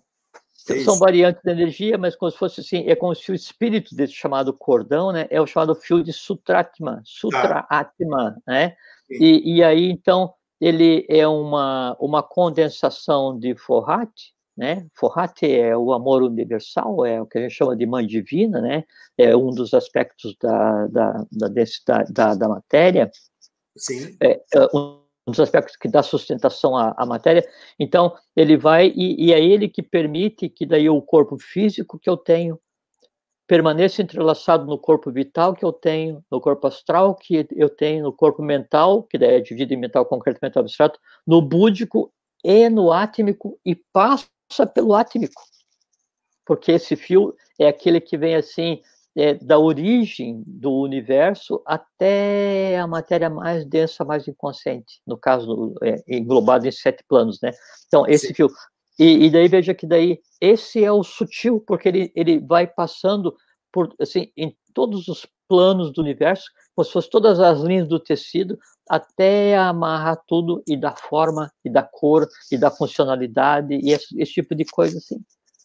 É 0.70 0.79
São 0.85 0.96
variantes 0.96 1.42
de 1.42 1.51
energia, 1.51 1.98
mas 1.98 2.16
como 2.16 2.31
se 2.31 2.38
fosse 2.38 2.61
assim, 2.61 2.88
é 2.88 2.94
como 2.94 3.14
se 3.14 3.31
o 3.31 3.35
espírito 3.35 3.94
desse 3.94 4.14
chamado 4.14 4.53
cordão, 4.53 5.12
né, 5.12 5.27
é 5.29 5.40
o 5.40 5.46
chamado 5.46 5.75
fio 5.75 6.03
de 6.03 6.12
Sutratma, 6.12 7.03
Sutra 7.05 7.48
tá. 7.48 7.66
Atma, 7.68 8.37
né? 8.46 8.75
E, 9.11 9.57
e, 9.57 9.62
aí, 9.62 9.90
então, 9.90 10.33
ele 10.61 11.05
é 11.11 11.27
uma, 11.27 11.96
uma 12.01 12.22
condensação 12.22 13.38
de 13.38 13.55
Forrat, 13.55 14.11
né? 14.57 14.87
Forrate 14.94 15.51
é 15.51 15.77
o 15.77 15.92
amor 15.92 16.22
universal, 16.22 17.05
é 17.05 17.20
o 17.20 17.27
que 17.27 17.38
a 17.38 17.42
gente 17.42 17.55
chama 17.55 17.77
de 17.77 17.85
mãe 17.85 18.07
divina, 18.07 18.61
né? 18.61 18.85
É 19.18 19.37
um 19.37 19.51
dos 19.51 19.75
aspectos 19.75 20.35
da, 20.40 20.87
da, 20.87 21.27
da 21.31 21.48
densidade 21.48 22.12
da, 22.12 22.35
da 22.35 22.48
matéria. 22.48 23.11
Sim. 23.77 24.16
É, 24.22 24.40
é 24.55 24.59
um 25.27 25.31
dos 25.31 25.41
aspectos 25.41 25.77
que 25.77 25.89
dá 25.89 26.03
sustentação 26.03 26.77
à, 26.77 26.95
à 26.97 27.07
matéria. 27.07 27.47
Então, 27.79 28.17
ele 28.35 28.57
vai, 28.57 28.93
e, 28.95 29.27
e, 29.27 29.33
é 29.33 29.43
ele 29.43 29.69
que 29.69 29.83
permite 29.83 30.49
que 30.49 30.67
daí 30.67 30.89
o 30.89 31.01
corpo 31.01 31.39
físico 31.39 31.99
que 31.99 32.11
eu 32.11 32.17
tenho 32.17 32.59
permaneça 33.47 34.03
entrelaçado 34.03 34.65
no 34.65 34.79
corpo 34.79 35.11
vital 35.11 35.55
que 35.55 35.65
eu 35.65 35.73
tenho, 35.73 36.25
no 36.31 36.41
corpo 36.41 36.67
astral 36.67 37.15
que 37.15 37.47
eu 37.51 37.69
tenho, 37.69 38.05
no 38.05 38.13
corpo 38.13 38.43
mental, 38.43 39.03
que 39.03 39.19
daí 39.19 39.35
é 39.37 39.41
dividido 39.41 39.75
em 39.75 39.77
mental 39.77 40.07
concreto 40.07 40.39
e 40.41 40.47
mental 40.47 40.63
abstrato, 40.63 40.99
no 41.27 41.43
búdico 41.43 42.13
e 42.43 42.69
no 42.69 42.91
átmico, 42.91 43.59
e 43.65 43.75
passa 43.93 44.27
pelo 44.73 44.95
átmico, 44.95 45.43
porque 46.47 46.73
esse 46.73 46.97
fio 46.97 47.35
é 47.59 47.69
aquele 47.69 48.01
que 48.01 48.17
vem 48.17 48.35
assim 48.35 48.81
é, 49.16 49.35
da 49.35 49.59
origem 49.59 50.42
do 50.46 50.72
universo 50.72 51.62
até 51.66 52.79
a 52.79 52.87
matéria 52.87 53.29
mais 53.29 53.64
densa, 53.64 54.05
mais 54.05 54.27
inconsciente, 54.27 55.01
no 55.07 55.16
caso 55.16 55.75
é, 55.83 56.03
englobado 56.09 56.66
em 56.66 56.72
sete 56.72 57.05
planos, 57.09 57.38
né? 57.42 57.53
Então 57.87 58.07
esse 58.07 58.29
Sim. 58.29 58.35
fio 58.35 58.51
e, 58.98 59.27
e, 59.27 59.31
daí 59.31 59.48
veja 59.48 59.75
que 59.75 59.87
daí 59.87 60.20
esse 60.40 60.85
é 60.85 60.92
o 60.92 61.03
sutil, 61.03 61.62
porque 61.66 61.88
ele, 61.88 62.12
ele 62.14 62.38
vai 62.38 62.66
passando 62.66 63.35
por 63.72 63.94
assim 63.98 64.31
em 64.37 64.55
todos 64.75 65.09
os 65.09 65.27
planos 65.48 65.92
do 65.92 66.03
universo, 66.03 66.44
como 66.75 66.85
se 66.85 66.92
fossem 66.92 67.11
todas 67.11 67.40
as 67.40 67.61
linhas 67.61 67.88
do 67.88 67.98
tecido, 67.98 68.59
até 68.88 69.57
amarrar 69.57 70.22
tudo 70.27 70.62
e 70.66 70.77
dar 70.77 70.96
forma, 70.96 71.51
e 71.64 71.70
dar 71.70 71.88
cor, 71.90 72.27
e 72.51 72.59
dar 72.59 72.70
funcionalidade, 72.70 73.75
e 73.75 73.90
esse, 73.92 74.20
esse 74.20 74.33
tipo 74.33 74.55
de 74.55 74.64
coisa 74.64 74.96
assim. 74.98 75.20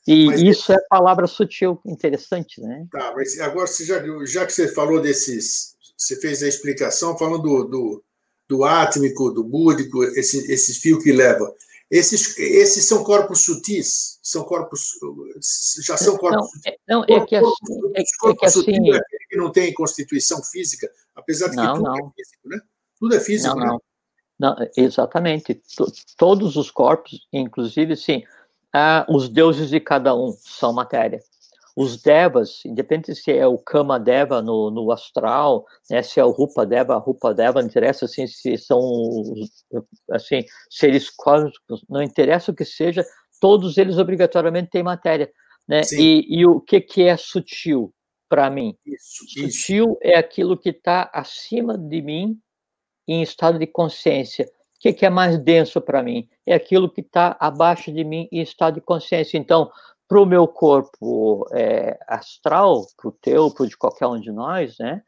E 0.08 0.26
mas, 0.28 0.42
isso 0.42 0.72
é 0.72 0.78
palavra 0.90 1.28
sutil, 1.28 1.82
interessante, 1.86 2.62
né? 2.62 2.88
Tá, 2.90 3.14
mas 3.14 3.38
agora, 3.40 3.68
você 3.68 3.84
já, 3.84 4.02
já 4.26 4.46
que 4.46 4.54
você 4.54 4.70
falou 4.70 5.02
desses, 5.02 5.76
você 5.98 6.16
fez 6.22 6.42
a 6.42 6.48
explicação 6.48 7.18
falando 7.18 7.44
do, 7.44 7.64
do, 7.66 8.04
do 8.48 8.64
átmico, 8.64 9.32
do 9.32 9.44
búdico, 9.44 10.04
esse, 10.04 10.50
esse 10.52 10.76
fio 10.76 11.00
que 11.00 11.12
leva. 11.12 11.54
Esses, 11.92 12.38
esses 12.38 12.86
são 12.86 13.04
corpos 13.04 13.42
sutis? 13.42 14.18
São 14.24 14.44
corpos. 14.44 14.92
Já 15.84 15.98
são 15.98 16.18
corpos 16.18 16.42
não, 16.42 16.48
sutis? 16.48 16.66
É, 16.66 16.78
não, 16.88 17.04
é 17.04 17.26
que 17.26 17.36
assim. 17.36 17.54
É, 17.96 18.02
é 18.02 18.36
que 18.36 18.46
assim 18.46 18.94
é 18.94 19.00
que 19.30 19.36
não 19.36 19.52
tem 19.52 19.74
constituição 19.74 20.42
física, 20.42 20.90
apesar 21.16 21.50
de 21.50 21.58
que 21.58 21.62
não, 21.62 21.74
tudo 21.74 21.84
não. 21.84 21.96
é 21.96 22.12
físico, 22.16 22.50
né? 22.50 22.60
Tudo 22.98 23.16
é 23.16 23.20
físico, 23.20 23.56
não, 23.56 23.60
né? 23.60 23.68
não. 23.68 23.82
Não, 24.40 24.56
exatamente. 24.78 25.60
Todos 26.16 26.56
os 26.58 26.70
corpos, 26.70 27.28
inclusive, 27.34 27.96
sim, 27.96 28.24
ah, 28.78 29.06
os 29.10 29.28
deuses 29.28 29.70
de 29.70 29.80
cada 29.80 30.16
um 30.16 30.32
são 30.32 30.72
matéria. 30.72 31.20
os 31.76 32.02
devas, 32.02 32.66
independente 32.66 33.16
se 33.16 33.32
é 33.32 33.46
o 33.46 33.58
Kama 33.58 34.00
Deva 34.00 34.42
no, 34.42 34.72
no 34.72 34.92
astral, 34.92 35.66
né, 35.90 36.02
se 36.02 36.20
é 36.20 36.24
o 36.26 36.32
Rupa 36.32 36.66
Deva, 36.66 36.98
Rupa 36.98 37.34
Deva, 37.34 37.62
não 37.62 37.68
interessa 37.68 38.06
assim, 38.06 38.26
se 38.26 38.58
são 38.58 38.82
assim, 40.12 40.44
seres 40.70 41.10
cósmicos, 41.10 41.86
não 41.88 42.02
interessa 42.02 42.52
o 42.52 42.56
que 42.56 42.66
seja, 42.66 43.06
todos 43.40 43.78
eles 43.78 43.98
obrigatoriamente 43.98 44.70
têm 44.72 44.84
matéria. 44.84 45.32
Né? 45.68 45.82
E, 45.94 46.40
e, 46.40 46.46
o 46.46 46.62
que, 46.62 46.80
que 46.80 47.04
é 47.04 47.18
sutil 47.18 47.94
para 48.30 48.50
mim? 48.50 48.76
Isso, 48.86 49.26
sutil 49.28 49.86
isso. 49.86 49.98
é 50.02 50.18
aquilo 50.18 50.58
que 50.58 50.70
está 50.70 51.10
acima 51.14 51.78
de 51.78 52.02
mim 52.02 52.40
em 53.08 53.22
estado 53.22 53.60
de 53.60 53.68
consciência. 53.68 54.50
O 54.78 54.80
que, 54.80 54.94
que 54.94 55.06
é 55.08 55.10
mais 55.10 55.40
denso 55.40 55.82
para 55.82 56.04
mim? 56.04 56.30
É 56.46 56.54
aquilo 56.54 56.90
que 56.90 57.02
está 57.02 57.36
abaixo 57.40 57.92
de 57.92 58.04
mim 58.04 58.30
em 58.32 58.42
estado 58.42 58.76
de 58.76 58.82
consciência. 58.82 59.36
Então, 59.36 59.72
para 60.08 60.22
o 60.22 60.26
meu 60.26 60.48
corpo 60.48 61.48
é, 61.52 62.00
astral, 62.08 62.86
para 62.96 63.10
o 63.10 63.12
teu, 63.12 63.52
para 63.52 63.66
de 63.66 63.76
qualquer 63.76 64.06
um 64.06 64.20
de 64.20 64.32
nós, 64.32 64.78
né? 64.78 65.04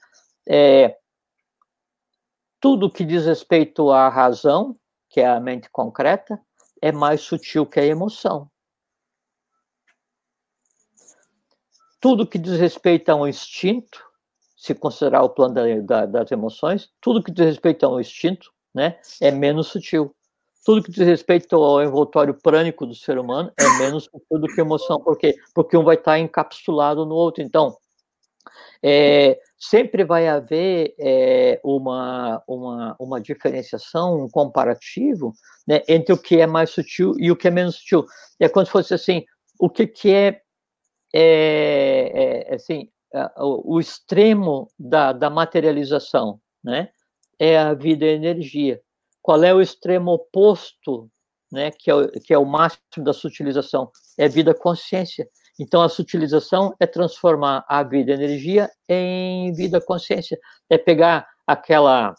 É, 0.48 0.98
tudo 2.60 2.92
que 2.92 3.06
diz 3.06 3.26
respeito 3.26 3.92
à 3.92 4.10
razão, 4.10 4.76
que 5.08 5.22
é 5.22 5.28
a 5.28 5.40
mente 5.40 5.70
concreta, 5.70 6.42
é 6.82 6.92
mais 6.92 7.22
sutil 7.22 7.66
que 7.66 7.80
a 7.80 7.86
emoção. 7.86 8.50
Tudo 12.02 12.28
que 12.28 12.40
diz 12.40 12.60
respeito 12.60 13.10
a 13.10 13.16
um 13.16 13.28
instinto, 13.28 14.04
se 14.58 14.74
considerar 14.74 15.22
o 15.24 15.30
plano 15.30 15.54
da, 15.54 15.80
da, 15.82 16.06
das 16.06 16.32
emoções, 16.32 16.92
tudo 17.00 17.24
que 17.24 17.32
diz 17.32 17.46
respeito 17.46 17.86
a 17.86 17.90
um 17.90 18.00
instinto, 18.00 18.52
né, 18.74 18.98
é 19.22 19.32
menos 19.32 19.68
sutil. 19.68 20.14
Tudo 20.66 20.84
que 20.84 20.92
diz 20.92 21.06
respeito 21.06 21.56
ao 21.56 21.82
envoltório 21.82 22.34
prânico 22.34 22.86
do 22.86 22.94
ser 22.94 23.18
humano 23.18 23.52
é 23.58 23.80
menos 23.80 24.04
sutil 24.06 24.40
do 24.40 24.48
que 24.48 24.62
emoção. 24.62 25.00
Por 25.00 25.18
quê? 25.18 25.36
Porque 25.54 25.76
um 25.76 25.84
vai 25.84 25.96
estar 25.96 26.20
encapsulado 26.20 27.06
no 27.06 27.16
outro. 27.16 27.42
Então, 27.42 27.76
é, 28.84 29.40
sempre 29.58 30.04
vai 30.04 30.28
haver 30.28 30.94
é, 31.00 31.60
uma, 31.64 32.42
uma, 32.48 32.96
uma 33.00 33.22
diferenciação, 33.22 34.24
um 34.24 34.30
comparativo 34.30 35.34
né, 35.68 35.82
entre 35.88 36.14
o 36.14 36.18
que 36.18 36.40
é 36.40 36.48
mais 36.48 36.70
sutil 36.70 37.14
e 37.18 37.32
o 37.32 37.36
que 37.36 37.48
é 37.48 37.52
menos 37.52 37.76
sutil. 37.76 38.06
É 38.40 38.48
como 38.48 38.66
se 38.66 38.72
fosse 38.72 38.94
assim, 38.94 39.26
o 39.60 39.70
que, 39.70 39.88
que 39.88 40.14
é, 40.14 40.42
é, 41.14 42.46
é 42.48 42.56
assim, 42.56 42.90
o, 43.38 43.76
o, 43.76 43.80
extremo 43.80 44.70
da, 44.78 45.12
da 45.12 45.30
materialização, 45.30 46.40
né? 46.64 46.90
É 47.40 47.58
a 47.58 47.74
vida 47.74 48.06
e 48.06 48.10
a 48.10 48.14
energia. 48.14 48.82
Qual 49.22 49.44
é 49.44 49.54
o 49.54 49.62
extremo 49.62 50.12
oposto, 50.12 51.10
né? 51.52 51.72
Que 51.72 51.90
é, 51.90 51.96
o, 51.96 52.12
que 52.12 52.34
é 52.34 52.38
o 52.38 52.46
máximo 52.46 53.04
da 53.04 53.14
sutilização? 53.14 53.90
É 54.18 54.28
vida 54.28 54.54
consciência. 54.54 55.28
Então, 55.60 55.82
a 55.82 55.90
sutilização 55.90 56.74
é 56.80 56.88
transformar 56.88 57.66
a 57.68 57.84
vida 57.84 58.14
energia 58.14 58.70
em 58.88 59.52
vida 59.54 59.82
consciência. 59.82 60.40
É 60.70 60.78
pegar 60.78 61.28
aquela 61.46 62.16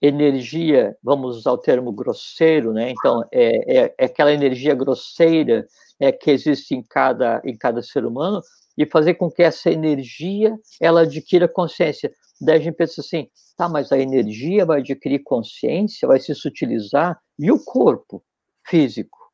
energia, 0.00 0.96
vamos 1.02 1.38
usar 1.38 1.52
o 1.52 1.58
termo 1.58 1.90
grosseiro, 1.92 2.72
né? 2.72 2.90
Então, 2.90 3.24
é, 3.32 3.78
é, 3.78 3.94
é 3.98 4.04
aquela 4.04 4.32
energia 4.32 4.74
grosseira 4.74 5.66
é, 5.98 6.12
que 6.12 6.30
existe 6.30 6.74
em 6.74 6.82
cada, 6.82 7.40
em 7.44 7.56
cada 7.56 7.82
ser 7.82 8.04
humano 8.04 8.40
e 8.76 8.86
fazer 8.86 9.14
com 9.14 9.30
que 9.30 9.42
essa 9.42 9.70
energia 9.70 10.56
ela 10.80 11.02
adquira 11.02 11.48
consciência. 11.48 12.12
Daí 12.40 12.56
a 12.56 12.60
gente 12.60 12.74
pensa 12.74 13.00
assim, 13.00 13.28
tá, 13.56 13.68
mas 13.68 13.92
a 13.92 13.98
energia 13.98 14.64
vai 14.66 14.80
adquirir 14.80 15.22
consciência, 15.22 16.08
vai 16.08 16.20
se 16.20 16.34
sutilizar, 16.34 17.18
e 17.38 17.50
o 17.50 17.58
corpo 17.58 18.22
físico? 18.66 19.26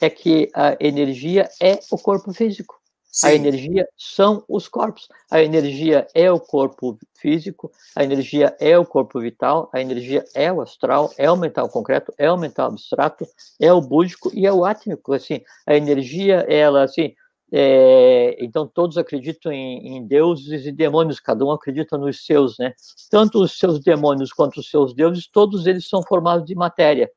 é 0.00 0.10
que 0.10 0.50
a 0.54 0.76
energia 0.80 1.48
é 1.60 1.78
o 1.90 1.98
corpo 1.98 2.32
físico. 2.32 2.74
Sim. 3.10 3.28
A 3.28 3.34
energia 3.34 3.88
são 3.96 4.44
os 4.48 4.66
corpos. 4.66 5.06
A 5.30 5.40
energia 5.40 6.06
é 6.14 6.30
o 6.30 6.40
corpo 6.40 6.98
físico, 7.16 7.70
a 7.94 8.02
energia 8.02 8.56
é 8.58 8.76
o 8.76 8.84
corpo 8.84 9.20
vital, 9.20 9.70
a 9.72 9.80
energia 9.80 10.24
é 10.34 10.52
o 10.52 10.60
astral, 10.60 11.12
é 11.16 11.30
o 11.30 11.36
mental 11.36 11.68
concreto, 11.68 12.12
é 12.18 12.30
o 12.30 12.36
mental 12.36 12.70
abstrato, 12.70 13.24
é 13.60 13.72
o 13.72 13.80
búdico 13.80 14.32
e 14.34 14.46
é 14.46 14.52
o 14.52 14.64
átmico. 14.64 15.12
Assim, 15.12 15.40
a 15.64 15.76
energia, 15.76 16.44
ela, 16.48 16.82
assim, 16.82 17.14
é, 17.56 18.36
então 18.44 18.66
todos 18.66 18.98
acreditam 18.98 19.52
em, 19.52 19.96
em, 19.96 20.06
deuses 20.06 20.66
e 20.66 20.72
demônios, 20.72 21.20
cada 21.20 21.44
um 21.44 21.52
acredita 21.52 21.96
nos 21.96 22.26
seus, 22.26 22.58
né? 22.58 22.74
Tanto 23.10 23.42
os 23.42 23.58
seus 23.58 23.78
demônios 23.80 24.32
quanto 24.32 24.58
os 24.60 24.68
seus 24.68 24.94
deuses, 24.94 25.28
todos 25.28 25.66
eles 25.66 25.88
são 25.88 26.02
formados 26.02 26.44
de 26.46 26.54
matéria 26.54 27.10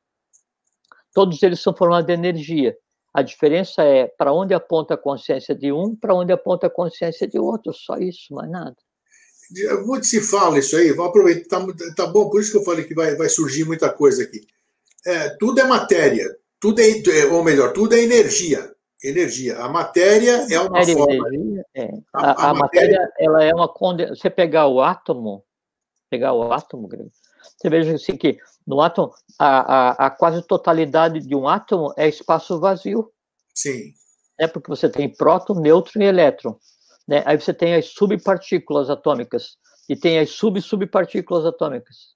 todos 1.18 1.42
eles 1.42 1.60
são 1.60 1.74
formados 1.74 2.06
de 2.06 2.12
energia. 2.12 2.76
A 3.12 3.22
diferença 3.22 3.82
é 3.82 4.06
para 4.06 4.32
onde 4.32 4.54
aponta 4.54 4.94
a 4.94 4.96
consciência 4.96 5.52
de 5.52 5.72
um, 5.72 5.96
para 5.96 6.14
onde 6.14 6.32
aponta 6.32 6.68
a 6.68 6.70
consciência 6.70 7.26
de 7.26 7.38
outro, 7.40 7.72
só 7.72 7.96
isso, 7.96 8.32
mais 8.32 8.48
nada. 8.48 8.76
Muito 9.84 10.06
se 10.06 10.20
fala 10.20 10.60
isso 10.60 10.76
aí, 10.76 10.90
vamos 10.92 11.08
aproveitar, 11.08 11.66
tá, 11.66 11.94
tá, 11.96 12.06
bom, 12.06 12.30
por 12.30 12.40
isso 12.40 12.52
que 12.52 12.58
eu 12.58 12.62
falei 12.62 12.84
que 12.84 12.94
vai, 12.94 13.16
vai 13.16 13.28
surgir 13.28 13.64
muita 13.64 13.90
coisa 13.90 14.22
aqui. 14.22 14.46
É, 15.04 15.30
tudo 15.40 15.58
é 15.58 15.64
matéria, 15.64 16.36
tudo 16.60 16.80
é, 16.80 16.88
é, 16.90 17.26
ou 17.26 17.42
melhor, 17.42 17.72
tudo 17.72 17.94
é 17.94 18.00
energia. 18.00 18.72
Energia. 19.02 19.58
A 19.58 19.68
matéria 19.68 20.46
é 20.50 20.60
uma 20.60 20.70
matéria 20.70 20.96
forma. 20.96 21.28
Energia, 21.28 21.66
é. 21.74 21.90
A, 22.12 22.30
a, 22.30 22.50
a, 22.50 22.54
matéria, 22.54 23.00
matéria, 23.00 23.12
ela 23.18 23.44
é 23.44 23.54
uma. 23.54 23.72
Você 24.08 24.28
pegar 24.28 24.66
o 24.66 24.80
átomo, 24.80 25.44
pegar 26.10 26.32
o 26.32 26.52
átomo, 26.52 26.88
você 27.56 27.70
veja 27.70 27.94
assim 27.94 28.16
que 28.16 28.38
no 28.66 28.80
átomo, 28.80 29.12
a, 29.38 29.46
a, 29.46 30.06
a, 30.06 30.10
quase 30.10 30.42
totalidade 30.42 31.20
de 31.20 31.34
um 31.34 31.48
átomo 31.48 31.92
é 31.96 32.08
espaço 32.08 32.58
vazio. 32.60 33.10
Sim. 33.54 33.92
É 34.38 34.46
porque 34.46 34.68
você 34.68 34.88
tem 34.88 35.08
próton, 35.08 35.54
nêutron 35.54 36.02
e 36.02 36.06
elétron. 36.06 36.58
Né? 37.06 37.22
Aí 37.24 37.40
você 37.40 37.54
tem 37.54 37.74
as 37.74 37.86
subpartículas 37.86 38.90
atômicas 38.90 39.56
e 39.88 39.96
tem 39.96 40.18
as 40.18 40.30
sub-subpartículas 40.30 41.46
atômicas. 41.46 42.14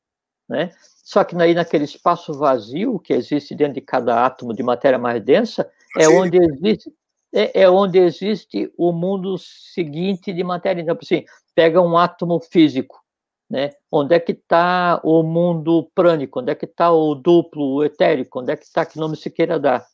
Né? 0.49 0.71
Só 1.03 1.25
que 1.25 1.35
aí 1.37 1.55
naquele 1.55 1.85
espaço 1.85 2.35
vazio 2.35 3.01
que 3.01 3.13
existe 3.13 3.55
dentro 3.55 3.75
de 3.75 3.81
cada 3.81 4.25
átomo 4.25 4.55
de 4.55 4.63
matéria 4.63 4.99
mais 4.99 5.25
densa, 5.25 5.69
é 5.99 6.09
onde 6.09 6.39
existe 6.39 6.93
é, 7.33 7.63
é, 7.63 7.71
onde 7.71 7.99
existe 7.99 8.71
o 8.77 8.93
mundo 8.93 9.39
seguinte 9.39 10.33
de 10.33 10.45
matéria. 10.45 10.83
Então, 10.83 10.97
assim, 11.01 11.25
pega 11.55 11.81
um 11.81 11.97
átomo 11.97 12.39
físico, 12.41 13.01
né? 13.49 13.71
Onde 13.91 14.15
é 14.15 14.21
que 14.21 14.33
está 14.33 15.01
o 15.03 15.23
mundo 15.23 15.91
prânico? 15.95 16.41
Onde 16.41 16.53
é 16.53 16.55
que 16.55 16.67
está 16.67 16.93
o 16.93 17.15
duplo, 17.15 17.77
o 17.77 17.85
etérico? 17.85 18.41
Onde 18.41 18.53
é 18.53 18.57
que 18.57 18.65
está, 18.65 18.85
que 18.85 18.99
nome 18.99 19.17
se 19.17 19.31
queira 19.31 19.59
dar? 19.59 19.85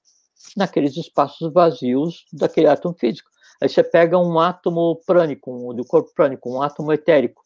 Naqueles 0.56 0.96
espaços 0.96 1.52
vazios 1.52 2.24
daquele 2.32 2.66
átomo 2.66 2.94
físico. 2.98 3.30
Aí 3.60 3.68
você 3.68 3.82
pega 3.82 4.18
um 4.18 4.38
átomo 4.38 5.00
prânico, 5.06 5.52
um, 5.52 5.74
do 5.74 5.84
corpo 5.84 6.12
prânico, 6.14 6.50
um 6.50 6.62
átomo 6.62 6.92
etérico. 6.92 7.42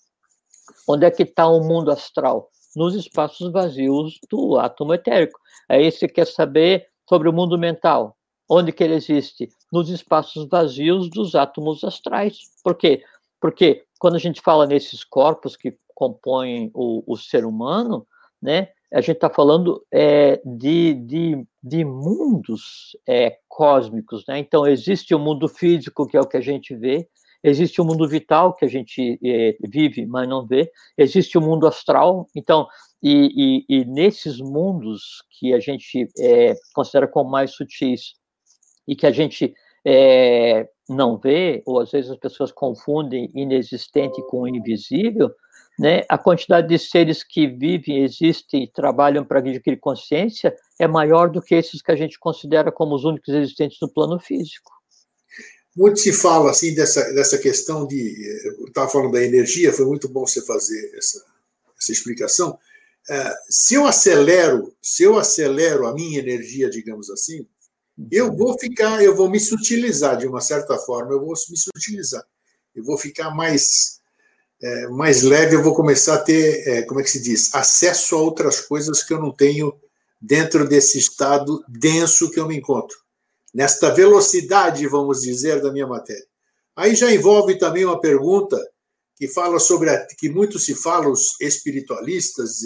Onde 0.88 1.06
é 1.06 1.10
que 1.10 1.22
está 1.22 1.46
o 1.48 1.60
mundo 1.60 1.90
astral? 1.90 2.50
Nos 2.74 2.94
espaços 2.94 3.52
vazios 3.52 4.18
do 4.30 4.58
átomo 4.58 4.94
etérico. 4.94 5.38
Aí 5.68 5.90
você 5.90 6.08
quer 6.08 6.26
saber 6.26 6.86
sobre 7.08 7.28
o 7.28 7.32
mundo 7.32 7.58
mental. 7.58 8.16
Onde 8.54 8.70
que 8.70 8.84
ele 8.84 8.92
existe? 8.92 9.48
Nos 9.72 9.88
espaços 9.88 10.46
vazios 10.46 11.08
dos 11.08 11.34
átomos 11.34 11.82
astrais. 11.82 12.36
Por 12.62 12.76
quê? 12.76 13.02
Porque 13.40 13.84
quando 13.98 14.16
a 14.16 14.18
gente 14.18 14.42
fala 14.42 14.66
nesses 14.66 15.02
corpos 15.02 15.56
que 15.56 15.74
compõem 15.94 16.70
o, 16.74 17.02
o 17.06 17.16
ser 17.16 17.46
humano, 17.46 18.06
né? 18.42 18.68
A 18.92 19.00
gente 19.00 19.16
está 19.16 19.30
falando 19.30 19.82
é, 19.90 20.38
de, 20.44 20.92
de, 20.92 21.46
de 21.62 21.82
mundos 21.82 22.94
é, 23.08 23.38
cósmicos, 23.48 24.22
né? 24.28 24.38
Então 24.38 24.66
existe 24.66 25.14
o 25.14 25.18
mundo 25.18 25.48
físico 25.48 26.06
que 26.06 26.18
é 26.18 26.20
o 26.20 26.28
que 26.28 26.36
a 26.36 26.42
gente 26.42 26.76
vê, 26.76 27.08
existe 27.42 27.80
o 27.80 27.84
mundo 27.86 28.06
vital 28.06 28.54
que 28.54 28.66
a 28.66 28.68
gente 28.68 29.18
é, 29.24 29.56
vive, 29.66 30.04
mas 30.04 30.28
não 30.28 30.46
vê, 30.46 30.70
existe 30.98 31.38
o 31.38 31.40
mundo 31.40 31.66
astral. 31.66 32.26
Então, 32.36 32.68
e, 33.02 33.64
e, 33.70 33.76
e 33.78 33.84
nesses 33.86 34.40
mundos 34.40 35.24
que 35.30 35.54
a 35.54 35.58
gente 35.58 36.06
é, 36.18 36.54
considera 36.74 37.08
como 37.08 37.30
mais 37.30 37.52
sutis 37.52 38.12
e 38.86 38.96
que 38.96 39.06
a 39.06 39.10
gente 39.10 39.54
é, 39.84 40.68
não 40.88 41.16
vê, 41.16 41.62
ou 41.66 41.80
às 41.80 41.90
vezes 41.90 42.10
as 42.10 42.18
pessoas 42.18 42.52
confundem 42.52 43.30
inexistente 43.34 44.20
com 44.28 44.46
invisível, 44.46 45.30
né, 45.78 46.02
a 46.08 46.18
quantidade 46.18 46.68
de 46.68 46.78
seres 46.78 47.24
que 47.24 47.46
vivem, 47.46 48.04
existem 48.04 48.64
e 48.64 48.70
trabalham 48.70 49.24
para 49.24 49.38
adquirir 49.38 49.78
consciência 49.78 50.54
é 50.78 50.86
maior 50.86 51.30
do 51.30 51.40
que 51.40 51.54
esses 51.54 51.80
que 51.80 51.90
a 51.90 51.96
gente 51.96 52.18
considera 52.18 52.70
como 52.70 52.94
os 52.94 53.04
únicos 53.04 53.32
existentes 53.34 53.78
no 53.80 53.88
plano 53.88 54.20
físico. 54.20 54.70
Muito 55.74 56.00
se 56.00 56.12
fala 56.12 56.50
assim 56.50 56.74
dessa, 56.74 57.12
dessa 57.14 57.38
questão 57.38 57.86
de. 57.86 57.96
Estava 58.66 58.90
falando 58.90 59.12
da 59.12 59.24
energia, 59.24 59.72
foi 59.72 59.86
muito 59.86 60.06
bom 60.06 60.26
você 60.26 60.42
fazer 60.42 60.92
essa, 60.94 61.24
essa 61.80 61.92
explicação. 61.92 62.58
É, 63.08 63.34
se 63.48 63.74
eu 63.74 63.86
acelero, 63.86 64.74
se 64.82 65.02
eu 65.02 65.18
acelero 65.18 65.86
a 65.86 65.94
minha 65.94 66.18
energia, 66.18 66.68
digamos 66.68 67.08
assim, 67.08 67.46
eu 68.10 68.34
vou 68.34 68.58
ficar, 68.58 69.02
eu 69.02 69.14
vou 69.14 69.30
me 69.30 69.38
sutilizar 69.38 70.16
de 70.16 70.26
uma 70.26 70.40
certa 70.40 70.78
forma, 70.78 71.12
eu 71.12 71.20
vou 71.20 71.34
me 71.50 71.56
sutilizar, 71.56 72.24
eu 72.74 72.82
vou 72.84 72.96
ficar 72.96 73.30
mais 73.34 74.00
é, 74.62 74.86
mais 74.88 75.22
leve, 75.22 75.56
eu 75.56 75.62
vou 75.62 75.74
começar 75.74 76.14
a 76.14 76.18
ter, 76.18 76.68
é, 76.68 76.82
como 76.82 77.00
é 77.00 77.02
que 77.02 77.10
se 77.10 77.20
diz, 77.20 77.52
acesso 77.52 78.14
a 78.14 78.20
outras 78.20 78.60
coisas 78.60 79.02
que 79.02 79.12
eu 79.12 79.18
não 79.18 79.32
tenho 79.32 79.74
dentro 80.20 80.68
desse 80.68 80.98
estado 80.98 81.64
denso 81.68 82.30
que 82.30 82.38
eu 82.38 82.46
me 82.46 82.56
encontro. 82.56 82.96
nesta 83.52 83.90
velocidade, 83.90 84.86
vamos 84.86 85.20
dizer, 85.20 85.60
da 85.60 85.70
minha 85.70 85.86
matéria. 85.86 86.24
Aí 86.76 86.94
já 86.94 87.12
envolve 87.12 87.58
também 87.58 87.84
uma 87.84 88.00
pergunta 88.00 88.58
que 89.16 89.28
fala 89.28 89.58
sobre 89.58 89.90
a, 89.90 90.06
que 90.06 90.30
muito 90.30 90.58
se 90.58 90.74
fala 90.74 91.08
os 91.08 91.38
espiritualistas, 91.40 92.60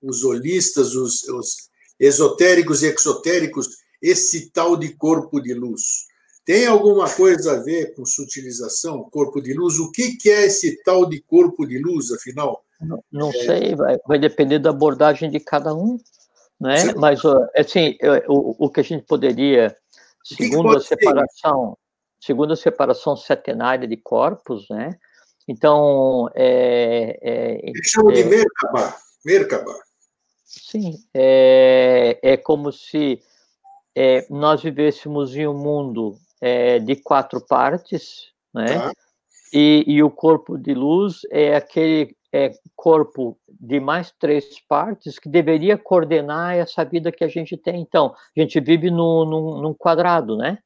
os 0.00 0.24
holistas, 0.24 0.94
os, 0.94 1.24
os 1.28 1.68
esotéricos 2.00 2.82
e 2.82 2.86
exotéricos, 2.86 3.68
esse 4.04 4.50
tal 4.50 4.76
de 4.76 4.90
corpo 4.90 5.40
de 5.40 5.54
luz. 5.54 6.06
Tem 6.44 6.66
alguma 6.66 7.08
coisa 7.08 7.52
a 7.52 7.62
ver 7.62 7.94
com 7.94 8.04
sutilização, 8.04 9.08
corpo 9.10 9.40
de 9.40 9.54
luz? 9.54 9.78
O 9.78 9.90
que, 9.90 10.16
que 10.16 10.28
é 10.28 10.44
esse 10.44 10.82
tal 10.82 11.06
de 11.06 11.22
corpo 11.22 11.66
de 11.66 11.78
luz, 11.78 12.12
afinal? 12.12 12.62
Não, 12.78 13.02
não 13.10 13.30
é... 13.30 13.32
sei, 13.32 13.74
vai, 13.74 13.96
vai 14.06 14.18
depender 14.18 14.58
da 14.58 14.68
abordagem 14.68 15.30
de 15.30 15.40
cada 15.40 15.74
um, 15.74 15.98
né? 16.60 16.76
Sim. 16.76 16.94
Mas, 16.96 17.22
assim, 17.56 17.96
o, 18.28 18.66
o 18.66 18.70
que 18.70 18.80
a 18.80 18.84
gente 18.84 19.06
poderia, 19.06 19.74
segundo 20.22 20.68
que 20.68 20.74
que 20.74 20.76
a 20.76 20.98
separação, 20.98 21.70
ser? 22.20 22.26
segundo 22.26 22.52
a 22.52 22.56
separação 22.56 23.16
setenária 23.16 23.88
de 23.88 23.96
corpos, 23.96 24.66
né? 24.68 24.98
Então, 25.48 26.28
é... 26.34 27.18
é 27.22 27.70
Eles 27.70 27.88
chamam 27.88 28.10
é, 28.10 28.16
de 28.16 28.24
Merkabah, 28.24 28.96
Merkabah. 29.24 29.78
Sim, 30.44 31.02
é, 31.14 32.18
é 32.22 32.36
como 32.36 32.70
se 32.70 33.18
é, 33.96 34.26
nós 34.28 34.62
vivêssemos 34.62 35.36
em 35.36 35.46
um 35.46 35.56
mundo 35.56 36.16
é, 36.40 36.78
de 36.78 36.96
quatro 36.96 37.40
partes, 37.40 38.32
né? 38.52 38.78
Tá. 38.78 38.92
E, 39.52 39.84
e, 39.86 40.02
o 40.02 40.10
corpo 40.10 40.58
de 40.58 40.74
luz 40.74 41.20
é 41.30 41.54
aquele 41.54 42.16
é, 42.32 42.50
corpo 42.74 43.38
de 43.48 43.78
mais 43.78 44.12
três 44.18 44.60
partes 44.68 45.16
que 45.16 45.28
deveria 45.28 45.78
coordenar 45.78 46.56
essa 46.56 46.84
vida 46.84 47.12
que 47.12 47.22
a 47.22 47.28
gente 47.28 47.56
tem. 47.56 47.80
Então, 47.80 48.12
a 48.36 48.40
gente 48.40 48.58
vive 48.58 48.90
no, 48.90 49.24
num, 49.24 49.62
num 49.62 49.72
quadrado, 49.74 50.36
né? 50.36 50.58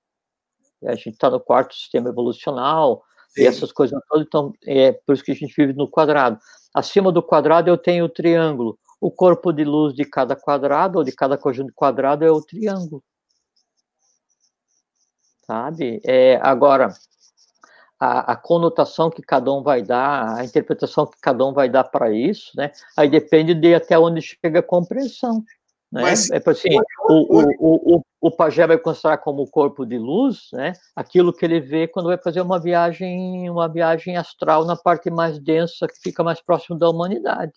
A 0.87 0.95
gente 0.95 1.11
está 1.11 1.29
no 1.29 1.39
quarto 1.39 1.75
sistema 1.75 2.09
evolucional 2.09 3.03
Sim. 3.29 3.43
e 3.43 3.47
essas 3.47 3.71
coisas 3.73 4.01
todas, 4.09 4.27
então 4.27 4.55
é 4.65 4.93
por 4.93 5.13
isso 5.13 5.25
que 5.25 5.33
a 5.33 5.35
gente 5.35 5.55
vive 5.55 5.75
no 5.75 5.87
quadrado. 5.87 6.39
Acima 6.73 7.13
do 7.13 7.23
quadrado 7.23 7.69
eu 7.69 7.77
tenho 7.77 8.07
o 8.07 8.09
triângulo. 8.09 8.79
O 8.99 9.11
corpo 9.11 9.53
de 9.53 9.65
luz 9.65 9.93
de 9.93 10.05
cada 10.05 10.35
quadrado 10.35 10.99
ou 10.99 11.05
de 11.05 11.13
cada 11.13 11.37
conjunto 11.37 11.73
quadrado 11.75 12.25
é 12.25 12.31
o 12.31 12.41
triângulo 12.41 13.03
sabe? 15.49 16.01
É, 16.05 16.39
agora, 16.43 16.93
a, 17.99 18.33
a, 18.33 18.37
conotação 18.37 19.11
que 19.11 19.23
cada 19.23 19.51
um 19.51 19.63
vai 19.63 19.83
dar, 19.83 20.37
a 20.37 20.45
interpretação 20.45 21.07
que 21.07 21.19
cada 21.21 21.45
um 21.45 21.55
vai 21.55 21.71
dar 21.71 21.85
para 21.85 22.13
isso, 22.13 22.53
né? 22.55 22.71
Aí 22.97 23.09
depende 23.09 23.55
de 23.55 23.75
até 23.75 23.99
onde 23.99 24.21
chega 24.21 24.61
a 24.61 24.63
compreensão. 24.63 25.43
Né? 25.91 26.03
Mas, 26.03 26.31
é 26.31 26.37
assim, 26.45 26.77
o, 27.09 27.39
o, 27.39 27.97
o, 27.97 28.05
o 28.21 28.31
pajé 28.31 28.67
vai 28.67 28.77
considerar 28.77 29.17
como 29.19 29.51
corpo 29.51 29.87
de 29.87 29.97
luz, 29.97 30.49
né? 30.53 30.75
Aquilo 30.95 31.33
que 31.33 31.47
ele 31.47 31.61
vê 31.61 31.89
quando 31.89 32.07
vai 32.07 32.19
fazer 32.19 32.43
uma 32.43 32.61
viagem, 32.61 33.49
uma 33.49 33.69
viagem 33.69 34.19
astral 34.19 34.67
na 34.67 34.77
parte 34.77 35.11
mais 35.11 35.39
densa 35.39 35.89
que 35.89 35.99
fica 36.03 36.23
mais 36.23 36.43
próximo 36.43 36.79
da 36.79 36.91
humanidade, 36.91 37.55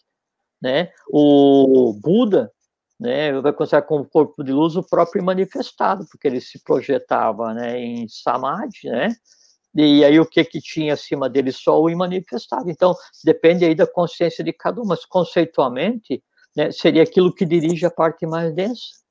né? 0.62 0.92
O 1.10 1.94
Buda 2.02 2.50
né, 3.02 3.34
vai 3.42 3.52
considerar 3.52 3.82
como 3.82 4.06
corpo 4.06 4.44
de 4.44 4.52
luz 4.52 4.76
o 4.76 4.84
próprio 4.84 5.24
manifestado, 5.24 6.06
porque 6.08 6.28
ele 6.28 6.40
se 6.40 6.64
projetava 6.64 7.52
né, 7.52 7.80
em 7.80 8.08
samadhi, 8.08 8.88
né, 8.88 9.10
e 9.74 10.06
aí 10.06 10.20
o 10.20 10.26
que 10.26 10.44
que 10.44 10.62
tinha 10.62 10.94
acima 10.94 11.28
dele 11.28 11.52
só 11.52 11.82
o 11.82 11.90
imanifestado. 11.90 12.70
Então, 12.70 12.94
depende 13.24 13.66
aí 13.66 13.74
da 13.74 13.88
consciência 13.88 14.44
de 14.44 14.54
cada 14.54 14.80
um, 14.80 14.86
mas 14.86 15.04
conceitualmente, 15.04 16.24
né, 16.56 16.72
seria 16.72 17.02
aquilo 17.02 17.34
que 17.34 17.44
dirige 17.44 17.88
a 17.88 17.92
parte 17.92 18.28
mais 18.28 18.54
densa. 18.54 19.02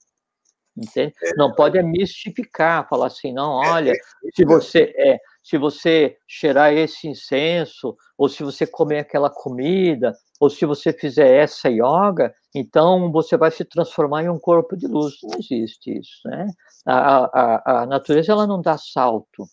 Entende? 0.76 1.12
É, 1.24 1.34
não 1.34 1.52
pode 1.52 1.76
é 1.76 1.82
mistificar, 1.82 2.88
falar 2.88 3.08
assim, 3.08 3.32
não, 3.32 3.62
é, 3.64 3.70
olha, 3.70 3.92
se 4.32 4.44
você 4.44 4.94
é, 4.96 5.18
se 5.42 5.58
você 5.58 6.16
cheirar 6.28 6.72
esse 6.72 7.08
incenso, 7.08 7.96
ou 8.16 8.28
se 8.28 8.44
você 8.44 8.66
comer 8.66 9.00
aquela 9.00 9.28
comida, 9.28 10.14
ou 10.38 10.48
se 10.48 10.64
você 10.64 10.92
fizer 10.92 11.28
essa 11.42 11.68
yoga, 11.68 12.32
então 12.54 13.12
você 13.12 13.36
vai 13.36 13.50
se 13.50 13.64
transformar 13.64 14.24
em 14.24 14.28
um 14.28 14.38
corpo 14.38 14.76
de 14.76 14.86
luz. 14.86 15.14
Não 15.22 15.38
existe 15.38 15.98
isso, 15.98 16.20
né? 16.24 16.48
A, 16.84 17.24
a, 17.24 17.82
a 17.82 17.86
natureza 17.86 18.32
ela 18.32 18.46
não 18.46 18.60
dá 18.60 18.76
salto. 18.76 19.46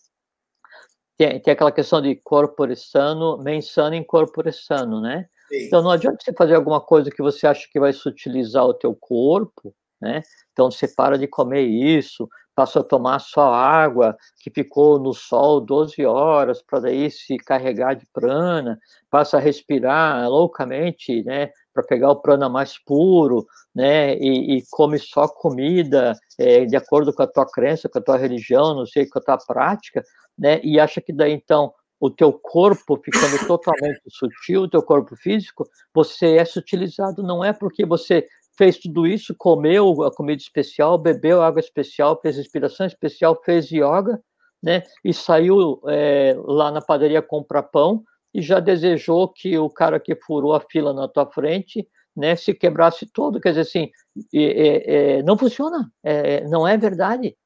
Tem, 1.16 1.40
tem 1.40 1.52
aquela 1.52 1.72
questão 1.72 2.00
de 2.00 2.16
corpore 2.16 2.76
sano, 2.76 3.38
mensano 3.38 3.94
em 3.94 4.04
corpore 4.04 4.52
sano, 4.52 5.00
né? 5.00 5.26
Sim. 5.48 5.66
Então 5.66 5.82
não 5.82 5.90
adianta 5.90 6.18
você 6.22 6.32
fazer 6.32 6.54
alguma 6.54 6.80
coisa 6.80 7.10
que 7.10 7.22
você 7.22 7.46
acha 7.46 7.66
que 7.70 7.80
vai 7.80 7.92
sutilizar 7.92 8.64
o 8.64 8.74
teu 8.74 8.94
corpo, 8.94 9.74
né? 10.00 10.22
Então 10.52 10.70
você 10.70 10.88
para 10.88 11.16
de 11.16 11.26
comer 11.26 11.62
isso, 11.62 12.28
passa 12.58 12.80
a 12.80 12.84
tomar 12.84 13.20
só 13.20 13.54
água 13.54 14.16
que 14.40 14.50
ficou 14.50 14.98
no 14.98 15.14
sol 15.14 15.60
12 15.60 16.04
horas 16.04 16.60
para 16.60 16.80
daí 16.80 17.08
se 17.08 17.36
carregar 17.36 17.94
de 17.94 18.04
prana, 18.12 18.80
passa 19.08 19.36
a 19.36 19.40
respirar 19.40 20.28
loucamente, 20.28 21.22
né, 21.22 21.50
para 21.78 21.86
pegar 21.86 22.10
o 22.10 22.20
prana 22.20 22.48
mais 22.48 22.76
puro, 22.76 23.46
né, 23.72 24.16
e, 24.16 24.58
e 24.58 24.64
come 24.70 24.98
só 24.98 25.28
comida 25.28 26.12
é, 26.36 26.64
de 26.64 26.76
acordo 26.76 27.12
com 27.12 27.22
a 27.22 27.26
tua 27.26 27.46
crença, 27.46 27.88
com 27.88 27.98
a 27.98 28.02
tua 28.02 28.16
religião, 28.16 28.74
não 28.74 28.84
sei, 28.84 29.06
com 29.06 29.20
a 29.20 29.22
tua 29.22 29.38
prática, 29.38 30.02
né, 30.36 30.60
e 30.64 30.80
acha 30.80 31.00
que 31.00 31.12
daí 31.12 31.32
então 31.32 31.72
o 32.00 32.10
teu 32.10 32.32
corpo 32.32 33.00
ficando 33.04 33.38
totalmente 33.46 34.00
sutil, 34.08 34.62
o 34.62 34.68
teu 34.68 34.82
corpo 34.82 35.14
físico, 35.16 35.68
você 35.94 36.36
é 36.36 36.44
sutilizado, 36.44 37.22
não 37.22 37.44
é 37.44 37.52
porque 37.52 37.86
você 37.86 38.26
fez 38.56 38.76
tudo 38.76 39.06
isso, 39.06 39.34
comeu 39.38 40.02
a 40.02 40.12
comida 40.12 40.42
especial, 40.42 40.98
bebeu 40.98 41.42
água 41.42 41.60
especial, 41.60 42.18
fez 42.20 42.36
respiração 42.36 42.86
especial, 42.86 43.40
fez 43.44 43.70
yoga, 43.70 44.20
né? 44.60 44.82
E 45.04 45.14
saiu 45.14 45.80
é, 45.86 46.34
lá 46.36 46.72
na 46.72 46.80
padaria 46.80 47.22
comprar 47.22 47.62
pão 47.62 48.02
e 48.32 48.42
já 48.42 48.60
desejou 48.60 49.28
que 49.28 49.58
o 49.58 49.70
cara 49.70 49.98
que 49.98 50.14
furou 50.14 50.54
a 50.54 50.60
fila 50.60 50.92
na 50.92 51.08
tua 51.08 51.26
frente, 51.26 51.88
né, 52.14 52.36
se 52.36 52.52
quebrasse 52.52 53.06
todo. 53.06 53.40
Quer 53.40 53.50
dizer 53.50 53.60
assim, 53.62 53.90
é, 54.34 55.18
é, 55.18 55.22
não 55.22 55.36
funciona, 55.38 55.90
é, 56.02 56.46
não 56.48 56.66
é 56.66 56.76
verdade. 56.76 57.36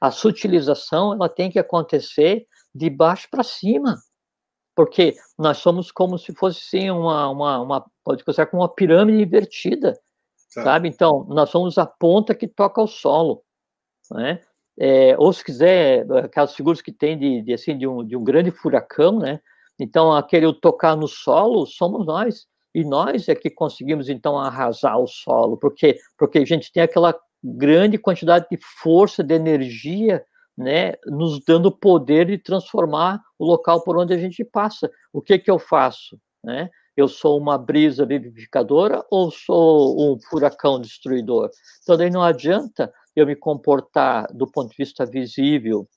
A 0.00 0.10
sutilização 0.10 1.12
ela 1.12 1.28
tem 1.28 1.50
que 1.50 1.58
acontecer 1.58 2.46
de 2.74 2.90
baixo 2.90 3.28
para 3.30 3.42
cima, 3.42 3.98
porque 4.74 5.16
nós 5.36 5.58
somos 5.58 5.90
como 5.90 6.18
se 6.18 6.32
fosse 6.34 6.60
sim 6.60 6.90
uma, 6.90 7.28
uma, 7.28 7.60
uma 7.60 7.86
pode 8.04 8.24
considerar 8.24 8.46
como 8.46 8.62
uma 8.62 8.72
pirâmide 8.72 9.22
invertida. 9.22 9.98
Tá. 10.54 10.64
Sabe? 10.64 10.88
Então, 10.88 11.26
nós 11.28 11.50
somos 11.50 11.78
a 11.78 11.86
ponta 11.86 12.34
que 12.34 12.48
toca 12.48 12.80
o 12.80 12.86
solo, 12.86 13.42
né? 14.10 14.40
É, 14.80 15.16
ou 15.18 15.32
se 15.32 15.44
quiser, 15.44 16.06
aquelas 16.12 16.54
figuras 16.54 16.80
que 16.80 16.92
tem 16.92 17.18
de, 17.18 17.42
de, 17.42 17.52
assim, 17.52 17.76
de, 17.76 17.86
um, 17.86 18.06
de 18.06 18.16
um 18.16 18.22
grande 18.22 18.52
furacão, 18.52 19.18
né? 19.18 19.40
Então, 19.78 20.12
aquele 20.12 20.52
tocar 20.54 20.96
no 20.96 21.06
solo 21.06 21.66
somos 21.66 22.06
nós. 22.06 22.46
E 22.74 22.84
nós 22.84 23.28
é 23.28 23.34
que 23.34 23.50
conseguimos, 23.50 24.08
então, 24.08 24.38
arrasar 24.38 24.98
o 24.98 25.06
solo, 25.06 25.56
porque, 25.56 25.98
porque 26.18 26.38
a 26.38 26.44
gente 26.44 26.70
tem 26.70 26.82
aquela 26.82 27.18
grande 27.42 27.98
quantidade 27.98 28.46
de 28.50 28.58
força, 28.82 29.22
de 29.22 29.34
energia, 29.34 30.24
né, 30.56 30.94
nos 31.06 31.42
dando 31.44 31.66
o 31.66 31.76
poder 31.76 32.26
de 32.26 32.36
transformar 32.36 33.20
o 33.38 33.46
local 33.46 33.82
por 33.82 33.96
onde 33.96 34.12
a 34.12 34.18
gente 34.18 34.44
passa. 34.44 34.90
O 35.12 35.22
que 35.22 35.38
que 35.38 35.50
eu 35.50 35.58
faço, 35.58 36.18
né? 36.44 36.68
eu 36.98 37.06
sou 37.06 37.38
uma 37.38 37.56
brisa 37.56 38.04
vivificadora 38.04 39.04
ou 39.08 39.30
sou 39.30 39.96
um 40.00 40.18
furacão 40.28 40.80
destruidor? 40.80 41.48
Então, 41.80 41.96
daí 41.96 42.10
não 42.10 42.22
adianta 42.22 42.92
eu 43.14 43.24
me 43.24 43.36
comportar 43.36 44.26
do 44.34 44.50
ponto 44.50 44.70
de 44.70 44.76
vista 44.76 45.06
visível, 45.06 45.88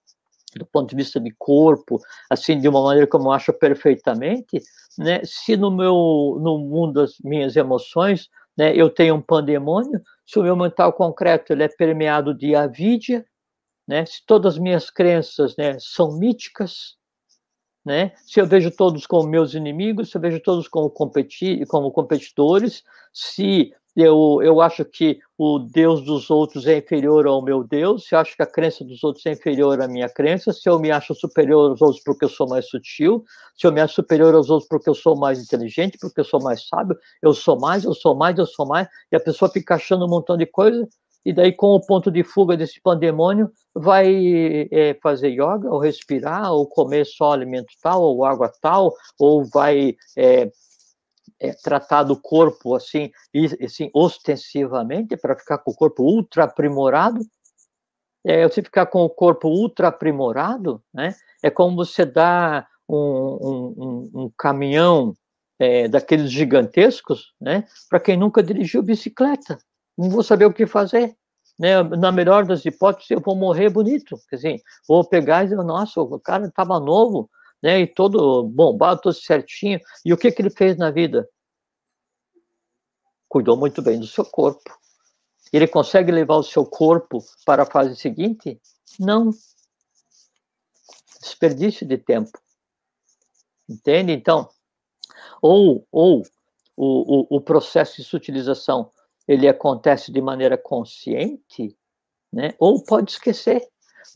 do 0.59 0.65
ponto 0.65 0.89
de 0.89 0.95
vista 0.95 1.19
de 1.19 1.33
corpo, 1.37 1.99
assim, 2.29 2.59
de 2.59 2.67
uma 2.67 2.81
maneira 2.83 3.07
como 3.07 3.27
eu 3.29 3.31
acho 3.31 3.53
perfeitamente, 3.53 4.61
né, 4.97 5.21
se 5.23 5.55
no 5.57 5.71
meu, 5.71 6.37
no 6.41 6.57
mundo 6.59 7.01
das 7.01 7.15
minhas 7.23 7.55
emoções, 7.55 8.29
né, 8.57 8.75
eu 8.75 8.89
tenho 8.89 9.15
um 9.15 9.21
pandemônio, 9.21 10.01
se 10.25 10.39
o 10.39 10.43
meu 10.43 10.55
mental 10.55 10.93
concreto 10.93 11.53
ele 11.53 11.63
é 11.63 11.67
permeado 11.67 12.33
de 12.33 12.55
avídia, 12.55 13.25
né, 13.87 14.05
se 14.05 14.25
todas 14.25 14.55
as 14.55 14.59
minhas 14.59 14.89
crenças, 14.89 15.55
né, 15.57 15.77
são 15.79 16.17
míticas, 16.17 16.95
né? 17.83 18.11
Se 18.27 18.39
eu 18.39 18.45
vejo 18.45 18.69
todos 18.69 19.07
como 19.07 19.27
meus 19.27 19.53
inimigos, 19.55 20.11
se 20.11 20.17
eu 20.17 20.21
vejo 20.21 20.39
todos 20.39 20.67
como, 20.67 20.89
competi 20.89 21.65
como 21.65 21.91
competidores, 21.91 22.83
se 23.11 23.73
eu, 23.95 24.39
eu 24.41 24.61
acho 24.61 24.85
que 24.85 25.19
o 25.37 25.59
Deus 25.59 26.01
dos 26.03 26.29
outros 26.29 26.65
é 26.65 26.77
inferior 26.77 27.27
ao 27.27 27.41
meu 27.41 27.63
Deus, 27.63 28.05
se 28.07 28.15
eu 28.15 28.19
acho 28.19 28.35
que 28.35 28.41
a 28.41 28.47
crença 28.47 28.85
dos 28.85 29.03
outros 29.03 29.25
é 29.25 29.31
inferior 29.31 29.81
à 29.81 29.87
minha 29.87 30.07
crença, 30.07 30.53
se 30.53 30.69
eu 30.69 30.79
me 30.79 30.91
acho 30.91 31.13
superior 31.13 31.71
aos 31.71 31.81
outros 31.81 32.01
porque 32.03 32.25
eu 32.25 32.29
sou 32.29 32.47
mais 32.47 32.67
sutil, 32.69 33.23
se 33.55 33.67
eu 33.67 33.71
me 33.71 33.81
acho 33.81 33.95
superior 33.95 34.33
aos 34.33 34.49
outros 34.49 34.69
porque 34.69 34.89
eu 34.89 34.95
sou 34.95 35.17
mais 35.17 35.41
inteligente, 35.41 35.97
porque 35.99 36.21
eu 36.21 36.25
sou 36.25 36.41
mais 36.41 36.67
sábio, 36.67 36.97
eu 37.21 37.33
sou 37.33 37.59
mais, 37.59 37.83
eu 37.83 37.93
sou 37.93 38.15
mais, 38.15 38.37
eu 38.37 38.45
sou 38.45 38.65
mais, 38.65 38.87
e 39.11 39.15
a 39.15 39.19
pessoa 39.19 39.51
fica 39.51 39.75
achando 39.75 40.05
um 40.05 40.09
montão 40.09 40.37
de 40.37 40.45
coisa, 40.45 40.87
e 41.23 41.33
daí 41.33 41.51
com 41.51 41.67
o 41.67 41.85
ponto 41.85 42.09
de 42.09 42.23
fuga 42.23 42.57
desse 42.57 42.81
pandemônio 42.81 43.51
vai 43.75 44.67
é, 44.71 44.97
fazer 45.01 45.29
yoga, 45.29 45.69
ou 45.69 45.79
respirar, 45.79 46.51
ou 46.51 46.67
comer 46.67 47.05
só 47.05 47.31
alimento 47.31 47.73
tal, 47.81 48.01
ou 48.01 48.25
água 48.25 48.51
tal, 48.61 48.93
ou 49.19 49.45
vai 49.45 49.95
é, 50.17 50.49
é, 51.41 51.53
tratar 51.53 52.03
do 52.03 52.15
corpo 52.15 52.75
assim, 52.75 53.11
e, 53.33 53.45
assim 53.65 53.89
ostensivamente, 53.93 55.17
para 55.17 55.35
ficar 55.35 55.57
com 55.57 55.71
o 55.71 55.75
corpo 55.75 56.03
ultra 56.03 56.43
aprimorado, 56.43 57.21
é, 58.23 58.47
você 58.47 58.61
ficar 58.61 58.85
com 58.85 59.03
o 59.03 59.09
corpo 59.09 59.47
ultra 59.49 59.87
aprimorado, 59.87 60.81
né? 60.93 61.15
É 61.41 61.49
como 61.49 61.75
você 61.75 62.05
dar 62.05 62.67
um, 62.87 62.95
um, 62.95 63.73
um, 63.77 64.23
um 64.23 64.31
caminhão 64.37 65.15
é, 65.57 65.87
daqueles 65.87 66.31
gigantescos, 66.31 67.33
né? 67.41 67.65
Para 67.89 67.99
quem 67.99 68.15
nunca 68.15 68.43
dirigiu 68.43 68.83
bicicleta, 68.83 69.57
não 69.97 70.09
vou 70.09 70.21
saber 70.21 70.45
o 70.45 70.53
que 70.53 70.67
fazer. 70.67 71.15
Né? 71.57 71.81
Na 71.83 72.11
melhor 72.11 72.45
das 72.45 72.65
hipóteses, 72.65 73.11
eu 73.11 73.19
vou 73.19 73.35
morrer 73.35 73.69
bonito. 73.69 74.19
Assim, 74.31 74.59
vou 74.87 75.03
pegar 75.03 75.43
e 75.43 75.49
dizer, 75.49 75.61
nossa, 75.63 76.01
o 76.01 76.19
cara 76.19 76.45
estava 76.45 76.79
novo, 76.79 77.29
né? 77.61 77.81
E 77.81 77.87
todo 77.87 78.43
bombado, 78.43 79.01
todo 79.01 79.13
certinho. 79.13 79.79
E 80.05 80.13
o 80.13 80.17
que, 80.17 80.31
que 80.31 80.41
ele 80.41 80.49
fez 80.49 80.77
na 80.77 80.91
vida? 80.91 81.27
Cuidou 83.27 83.55
muito 83.55 83.81
bem 83.81 83.99
do 83.99 84.07
seu 84.07 84.25
corpo. 84.25 84.77
Ele 85.53 85.67
consegue 85.67 86.11
levar 86.11 86.37
o 86.37 86.43
seu 86.43 86.65
corpo 86.65 87.23
para 87.45 87.63
a 87.63 87.65
fase 87.65 87.95
seguinte? 87.95 88.59
Não. 88.99 89.31
Desperdício 91.21 91.85
de 91.85 91.97
tempo. 91.97 92.39
Entende? 93.69 94.11
Então, 94.11 94.49
ou, 95.41 95.87
ou 95.91 96.23
o, 96.75 97.35
o, 97.35 97.37
o 97.37 97.41
processo 97.41 97.97
de 97.97 98.03
sutilização 98.03 98.91
ele 99.27 99.47
acontece 99.47 100.11
de 100.11 100.21
maneira 100.21 100.57
consciente, 100.57 101.77
né? 102.31 102.53
ou 102.59 102.83
pode 102.83 103.11
esquecer. 103.11 103.65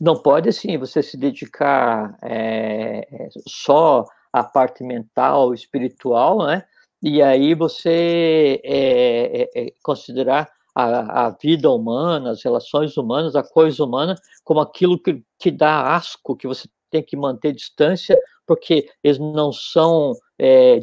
Não 0.00 0.16
pode, 0.16 0.48
assim, 0.48 0.76
você 0.78 1.02
se 1.02 1.16
dedicar 1.16 2.16
é, 2.22 3.06
só 3.46 4.04
à 4.32 4.44
parte 4.44 4.82
mental, 4.84 5.54
espiritual, 5.54 6.46
né? 6.46 6.64
E 7.02 7.22
aí 7.22 7.54
você 7.54 8.60
é, 8.64 9.50
é, 9.54 9.72
considerar 9.82 10.50
a, 10.74 11.26
a, 11.26 11.30
vida 11.30 11.70
humana, 11.70 12.30
as 12.30 12.42
relações 12.42 12.96
humanas, 12.96 13.36
a 13.36 13.42
coisa 13.42 13.82
humana, 13.84 14.14
como 14.44 14.60
aquilo 14.60 14.98
que, 14.98 15.22
que 15.38 15.50
dá 15.50 15.94
asco, 15.94 16.36
que 16.36 16.46
você 16.46 16.68
tem 16.90 17.02
que 17.02 17.16
manter 17.16 17.52
distância, 17.52 18.18
porque 18.46 18.88
eles 19.02 19.18
não 19.18 19.52
são 19.52 20.14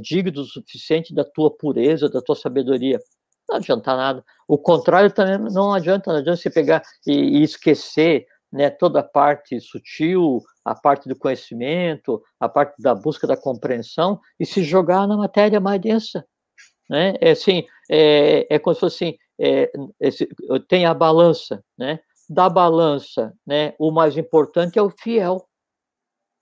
dignos 0.01 0.49
o 0.49 0.51
suficiente 0.51 1.13
da 1.13 1.23
tua 1.23 1.51
pureza, 1.51 2.09
da 2.09 2.21
tua 2.21 2.35
sabedoria. 2.35 2.99
Não 3.47 3.57
adianta 3.57 3.95
nada. 3.95 4.25
O 4.47 4.57
contrário 4.57 5.11
também 5.11 5.37
não 5.53 5.73
adianta, 5.73 6.11
não 6.11 6.19
adianta 6.19 6.41
você 6.41 6.49
pegar 6.49 6.81
e, 7.05 7.39
e 7.39 7.43
esquecer 7.43 8.25
né, 8.53 8.69
toda 8.69 8.99
a 8.99 9.03
parte 9.03 9.59
sutil, 9.59 10.39
a 10.63 10.75
parte 10.75 11.09
do 11.09 11.15
conhecimento, 11.15 12.21
a 12.39 12.47
parte 12.47 12.79
da 12.79 12.93
busca 12.93 13.25
da 13.25 13.35
compreensão 13.35 14.21
e 14.39 14.45
se 14.45 14.63
jogar 14.63 15.07
na 15.07 15.17
matéria 15.17 15.59
mais 15.59 15.81
densa. 15.81 16.23
Né? 16.87 17.15
É 17.19 17.31
assim, 17.31 17.65
é, 17.89 18.45
é 18.53 18.59
como 18.59 18.75
se 18.75 18.79
fosse 18.81 19.05
assim, 19.05 19.17
é, 19.39 19.71
esse, 19.99 20.29
tem 20.67 20.85
a 20.85 20.93
balança, 20.93 21.63
né? 21.75 21.99
Da 22.29 22.47
balança, 22.47 23.33
né? 23.45 23.73
O 23.79 23.91
mais 23.91 24.15
importante 24.15 24.77
é 24.77 24.81
o 24.81 24.91
fiel. 24.91 25.43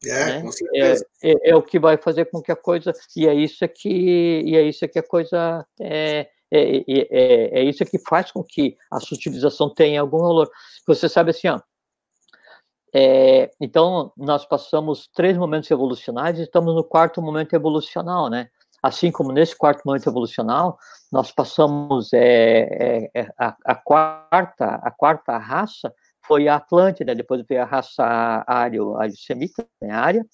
É, 0.04 0.26
né? 0.26 0.42
com 0.42 0.52
certeza. 0.52 1.06
É, 1.24 1.32
é, 1.32 1.50
é, 1.52 1.56
o 1.56 1.64
que 1.64 1.80
vai 1.80 1.96
fazer 1.96 2.26
com 2.26 2.42
que 2.42 2.52
a 2.52 2.56
coisa 2.56 2.92
e 3.16 3.28
é 3.28 3.34
isso 3.34 3.66
que 3.70 4.44
e 4.46 4.56
é 4.58 4.64
isso 4.64 4.88
que 4.88 5.00
a 5.00 5.04
coisa 5.04 5.66
é, 5.80 6.28
é, 6.52 6.78
é, 6.88 7.60
é 7.60 7.64
isso 7.64 7.86
que 7.86 8.00
faz 8.00 8.32
com 8.32 8.44
que 8.44 8.76
a 8.92 9.00
sutilização 9.00 9.74
tenha 9.74 10.02
algum 10.02 10.18
valor. 10.18 10.50
Você 10.86 11.08
sabe 11.08 11.32
assim, 11.32 11.48
ó, 11.48 11.62
é, 12.94 13.50
então, 13.60 14.12
nós 14.18 14.46
passamos 14.46 15.10
três 15.14 15.38
momentos 15.38 15.72
evolucionais 15.72 16.38
e 16.40 16.44
estamos 16.44 16.76
no 16.76 16.84
quarto 16.84 17.22
momento 17.22 17.54
evolucional, 17.54 18.30
né? 18.30 18.50
Assim 18.84 19.12
como 19.12 19.32
nesse 19.32 19.56
quarto 19.56 19.84
momento 19.86 20.10
evolucional, 20.10 20.78
nós 21.12 21.32
passamos 21.32 22.12
é, 22.14 23.10
é, 23.14 23.22
é 23.22 23.28
a, 23.38 23.56
a, 23.64 23.76
quarta, 23.76 24.66
a 24.66 24.92
quarta 24.92 25.38
raça 25.38 25.94
foi 26.26 26.48
a 26.48 26.56
Atlântida, 26.56 27.16
depois 27.16 27.44
veio 27.48 27.62
a 27.62 27.66
raça 27.66 28.04
ário, 28.48 28.96
semita 29.16 29.66
né, 29.82 29.92
área, 29.92 30.26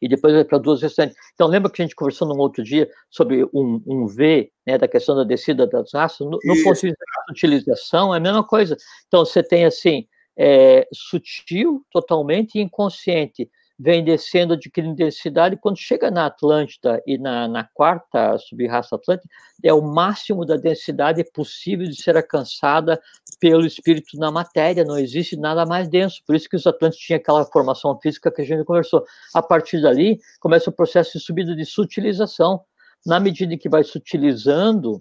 e 0.00 0.08
depois 0.08 0.42
para 0.44 0.58
duas 0.58 0.82
restantes. 0.82 1.16
Então, 1.34 1.46
lembra 1.46 1.70
que 1.70 1.82
a 1.82 1.84
gente 1.84 1.94
conversou 1.94 2.28
num 2.28 2.38
outro 2.38 2.62
dia 2.62 2.88
sobre 3.10 3.44
um, 3.52 3.82
um 3.86 4.06
V, 4.06 4.50
né, 4.66 4.78
da 4.78 4.88
questão 4.88 5.16
da 5.16 5.24
descida 5.24 5.66
das 5.66 5.92
raças? 5.92 6.20
No, 6.20 6.38
no 6.42 6.62
ponto 6.62 6.80
de 6.80 6.88
vista 6.88 7.04
da 7.26 7.32
utilização, 7.32 8.14
é 8.14 8.18
a 8.18 8.20
mesma 8.20 8.44
coisa. 8.44 8.76
Então, 9.06 9.24
você 9.24 9.42
tem, 9.42 9.64
assim, 9.64 10.06
é, 10.36 10.86
sutil, 10.92 11.84
totalmente 11.90 12.58
inconsciente, 12.58 13.50
vem 13.78 14.02
descendo, 14.02 14.54
adquirindo 14.54 14.94
densidade, 14.94 15.56
quando 15.56 15.76
chega 15.76 16.10
na 16.10 16.26
Atlântida 16.26 17.02
e 17.06 17.18
na, 17.18 17.46
na 17.46 17.64
quarta 17.64 18.38
subraça 18.38 18.96
Atlântida, 18.96 19.28
é 19.62 19.72
o 19.72 19.82
máximo 19.82 20.46
da 20.46 20.56
densidade 20.56 21.22
possível 21.32 21.86
de 21.86 21.94
ser 21.94 22.16
alcançada 22.16 23.00
pelo 23.38 23.66
espírito 23.66 24.16
na 24.18 24.30
matéria, 24.30 24.84
não 24.84 24.98
existe 24.98 25.36
nada 25.36 25.66
mais 25.66 25.88
denso, 25.88 26.22
por 26.26 26.34
isso 26.34 26.48
que 26.48 26.56
os 26.56 26.66
Atlantes 26.66 26.98
tinham 26.98 27.18
aquela 27.18 27.44
formação 27.44 27.98
física 28.00 28.30
que 28.30 28.40
a 28.40 28.44
gente 28.44 28.64
conversou. 28.64 29.04
A 29.34 29.42
partir 29.42 29.82
dali, 29.82 30.18
começa 30.40 30.70
o 30.70 30.72
processo 30.72 31.18
de 31.18 31.24
subida 31.24 31.54
de 31.54 31.64
sutilização. 31.66 32.62
Na 33.04 33.20
medida 33.20 33.56
que 33.56 33.68
vai 33.68 33.84
sutilizando 33.84 35.00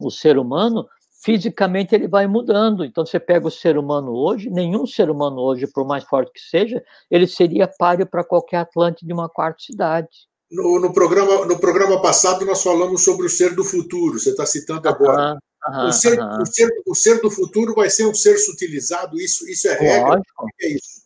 o 0.00 0.10
ser 0.10 0.38
humano, 0.38 0.88
fisicamente 1.22 1.94
ele 1.94 2.08
vai 2.08 2.26
mudando. 2.26 2.84
Então, 2.84 3.04
você 3.04 3.20
pega 3.20 3.46
o 3.46 3.50
ser 3.50 3.76
humano 3.76 4.12
hoje, 4.12 4.50
nenhum 4.50 4.86
ser 4.86 5.10
humano 5.10 5.40
hoje, 5.40 5.66
por 5.66 5.86
mais 5.86 6.04
forte 6.04 6.32
que 6.32 6.40
seja, 6.40 6.82
ele 7.10 7.26
seria 7.26 7.68
páreo 7.68 8.06
para 8.06 8.24
qualquer 8.24 8.58
Atlante 8.58 9.06
de 9.06 9.12
uma 9.12 9.28
quarta 9.28 9.62
cidade. 9.62 10.08
No, 10.50 10.80
no, 10.80 10.92
programa, 10.92 11.46
no 11.46 11.58
programa 11.60 12.00
passado, 12.02 12.44
nós 12.44 12.62
falamos 12.62 13.04
sobre 13.04 13.26
o 13.26 13.30
ser 13.30 13.54
do 13.54 13.62
futuro, 13.62 14.18
você 14.18 14.30
está 14.30 14.44
citando 14.44 14.88
agora. 14.88 15.38
o, 15.86 15.92
ser, 15.92 16.18
o, 16.20 16.46
ser, 16.46 16.68
o 16.86 16.94
ser 16.94 17.20
do 17.20 17.30
futuro 17.30 17.74
vai 17.74 17.88
ser 17.88 18.06
um 18.06 18.14
ser 18.14 18.36
sutilizado, 18.38 19.16
isso, 19.20 19.48
isso 19.48 19.68
é 19.68 19.74
regra? 19.74 20.08
Lógico. 20.08 20.46
É 20.60 20.68
isso? 20.68 21.00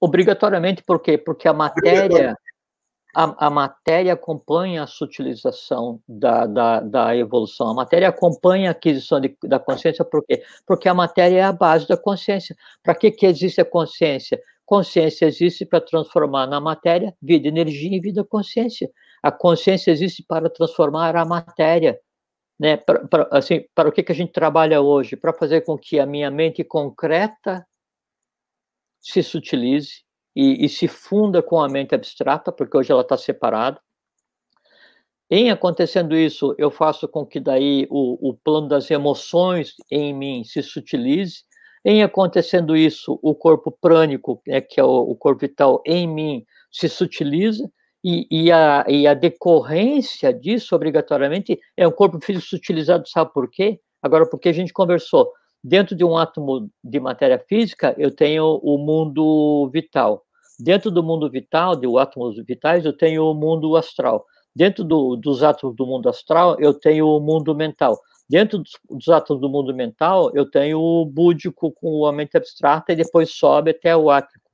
Obrigatoriamente, 0.00 0.84
por 0.84 1.00
quê? 1.00 1.18
Porque 1.18 1.48
a 1.48 1.52
matéria 1.52 2.36
a, 3.18 3.48
a, 3.48 3.50
matéria 3.50 4.12
acompanha 4.12 4.84
a 4.84 4.86
sutilização 4.86 6.00
da, 6.06 6.46
da, 6.46 6.78
da, 6.78 7.16
evolução, 7.16 7.68
a 7.68 7.74
matéria 7.74 8.08
acompanha 8.08 8.68
a 8.68 8.70
aquisição 8.70 9.20
de, 9.20 9.36
da 9.42 9.58
consciência, 9.58 10.04
por 10.04 10.24
quê? 10.24 10.44
Porque 10.64 10.88
a 10.88 10.94
matéria 10.94 11.38
é 11.38 11.42
a 11.42 11.52
base 11.52 11.88
da 11.88 11.96
consciência. 11.96 12.54
Para 12.80 12.94
que, 12.94 13.10
que 13.10 13.26
existe 13.26 13.60
a 13.60 13.64
consciência? 13.64 14.40
Consciência 14.64 15.26
existe 15.26 15.66
para 15.66 15.80
transformar 15.80 16.46
na 16.46 16.60
matéria 16.60 17.12
vida, 17.20 17.48
energia 17.48 17.96
e 17.96 18.00
vida 18.00 18.22
consciência. 18.22 18.88
A 19.20 19.32
consciência 19.32 19.90
existe 19.90 20.22
para 20.22 20.48
transformar 20.48 21.16
a 21.16 21.24
matéria. 21.24 21.98
Né? 22.56 22.76
Pra, 22.76 23.00
pra, 23.08 23.28
assim, 23.32 23.64
para 23.74 23.88
o 23.88 23.92
que, 23.92 24.04
que 24.04 24.12
a 24.12 24.14
gente 24.14 24.30
trabalha 24.30 24.80
hoje? 24.80 25.16
Para 25.16 25.32
fazer 25.32 25.62
com 25.62 25.76
que 25.76 25.98
a 25.98 26.06
minha 26.06 26.30
mente 26.30 26.62
concreta 26.62 27.66
se 29.00 29.24
sutilize, 29.24 30.04
e, 30.38 30.64
e 30.64 30.68
se 30.68 30.86
funda 30.86 31.42
com 31.42 31.60
a 31.60 31.68
mente 31.68 31.96
abstrata, 31.96 32.52
porque 32.52 32.76
hoje 32.76 32.92
ela 32.92 33.00
está 33.00 33.16
separada. 33.16 33.80
Em 35.28 35.50
acontecendo 35.50 36.16
isso, 36.16 36.54
eu 36.56 36.70
faço 36.70 37.08
com 37.08 37.26
que 37.26 37.40
daí 37.40 37.88
o, 37.90 38.30
o 38.30 38.34
plano 38.34 38.68
das 38.68 38.88
emoções 38.88 39.74
em 39.90 40.14
mim 40.14 40.44
se 40.44 40.62
sutilize. 40.62 41.42
Em 41.84 42.04
acontecendo 42.04 42.76
isso, 42.76 43.18
o 43.20 43.34
corpo 43.34 43.76
prânico, 43.80 44.40
né, 44.46 44.60
que 44.60 44.78
é 44.78 44.84
o, 44.84 45.10
o, 45.10 45.16
corpo 45.16 45.40
vital 45.40 45.82
em 45.84 46.06
mim, 46.06 46.44
se 46.70 46.88
sutiliza, 46.88 47.68
e, 48.04 48.28
e, 48.30 48.52
a, 48.52 48.84
e 48.86 49.08
a 49.08 49.14
decorrência 49.14 50.32
disso, 50.32 50.76
obrigatoriamente, 50.76 51.58
é 51.76 51.86
um 51.86 51.90
corpo 51.90 52.20
físico 52.24 52.46
sutilizado, 52.46 53.08
sabe 53.08 53.32
por 53.32 53.50
quê? 53.50 53.80
Agora, 54.00 54.24
porque 54.24 54.48
a 54.48 54.52
gente 54.52 54.72
conversou, 54.72 55.32
dentro 55.64 55.96
de 55.96 56.04
um 56.04 56.16
átomo 56.16 56.70
de 56.82 57.00
matéria 57.00 57.44
física, 57.48 57.92
eu 57.98 58.14
tenho 58.14 58.60
o 58.62 58.78
mundo 58.78 59.68
vital. 59.72 60.24
Dentro 60.58 60.90
do 60.90 61.02
mundo 61.02 61.30
vital, 61.30 61.76
de 61.76 61.86
átomos 61.98 62.36
vitais, 62.44 62.84
eu 62.84 62.92
tenho 62.92 63.24
o 63.24 63.34
mundo 63.34 63.76
astral. 63.76 64.24
Dentro 64.54 64.82
do, 64.82 65.14
dos 65.14 65.42
átomos 65.42 65.76
do 65.76 65.86
mundo 65.86 66.08
astral, 66.08 66.56
eu 66.58 66.74
tenho 66.74 67.06
o 67.06 67.20
mundo 67.20 67.54
mental. 67.54 67.98
Dentro 68.28 68.58
dos, 68.58 68.72
dos 68.90 69.08
átomos 69.08 69.40
do 69.40 69.48
mundo 69.48 69.72
mental, 69.72 70.30
eu 70.34 70.50
tenho 70.50 70.80
o 70.80 71.06
búdico 71.06 71.72
com 71.72 72.04
a 72.06 72.12
mente 72.12 72.36
abstrata 72.36 72.92
e 72.92 72.96
depois 72.96 73.30
sobe 73.30 73.70
até 73.70 73.96
o 73.96 74.10
átrico. 74.10 74.50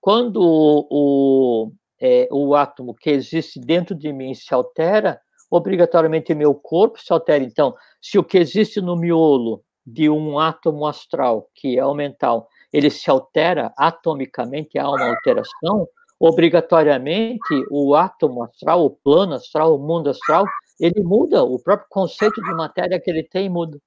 Quando 0.00 0.40
o, 0.42 1.72
é, 2.00 2.28
o 2.30 2.54
átomo 2.54 2.94
que 2.94 3.08
existe 3.08 3.58
dentro 3.58 3.94
de 3.94 4.12
mim 4.12 4.34
se 4.34 4.52
altera, 4.52 5.20
obrigatoriamente 5.50 6.34
meu 6.34 6.54
corpo 6.54 7.00
se 7.00 7.12
altera. 7.12 7.42
Então, 7.42 7.74
se 8.00 8.18
o 8.18 8.24
que 8.24 8.36
existe 8.36 8.80
no 8.80 8.96
miolo 8.96 9.62
de 9.86 10.10
um 10.10 10.38
átomo 10.38 10.86
astral, 10.86 11.48
que 11.54 11.78
é 11.78 11.86
o 11.86 11.94
mental, 11.94 12.48
ele 12.72 12.90
se 12.90 13.10
altera 13.10 13.72
atomicamente, 13.76 14.78
há 14.78 14.88
uma 14.88 15.10
alteração, 15.10 15.88
obrigatoriamente 16.18 17.66
o 17.70 17.94
átomo 17.94 18.44
astral, 18.44 18.84
o 18.84 18.90
plano 18.90 19.34
astral, 19.34 19.74
o 19.74 19.78
mundo 19.78 20.08
astral, 20.08 20.44
ele 20.78 21.02
muda, 21.02 21.42
o 21.42 21.58
próprio 21.58 21.88
conceito 21.90 22.40
de 22.40 22.54
matéria 22.54 23.00
que 23.00 23.10
ele 23.10 23.22
tem 23.22 23.48
muda. 23.48 23.78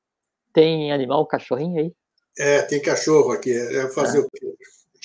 Tem 0.53 0.91
animal, 0.91 1.25
cachorrinho 1.25 1.79
aí? 1.79 1.93
É, 2.37 2.61
tem 2.63 2.81
cachorro 2.81 3.31
aqui, 3.31 3.51
é 3.51 3.89
fazer 3.89 4.19
é. 4.19 4.21
o 4.21 4.29
quê? 4.29 4.53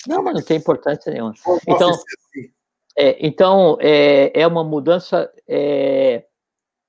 Não, 0.06 0.22
mas 0.22 0.34
não 0.34 0.42
tem 0.42 0.56
importância 0.56 1.12
nenhuma. 1.12 1.34
Então, 1.68 1.90
assim. 1.90 2.52
é, 2.96 3.26
então 3.26 3.78
é, 3.80 4.40
é 4.40 4.46
uma 4.46 4.64
mudança 4.64 5.30
é, 5.46 6.24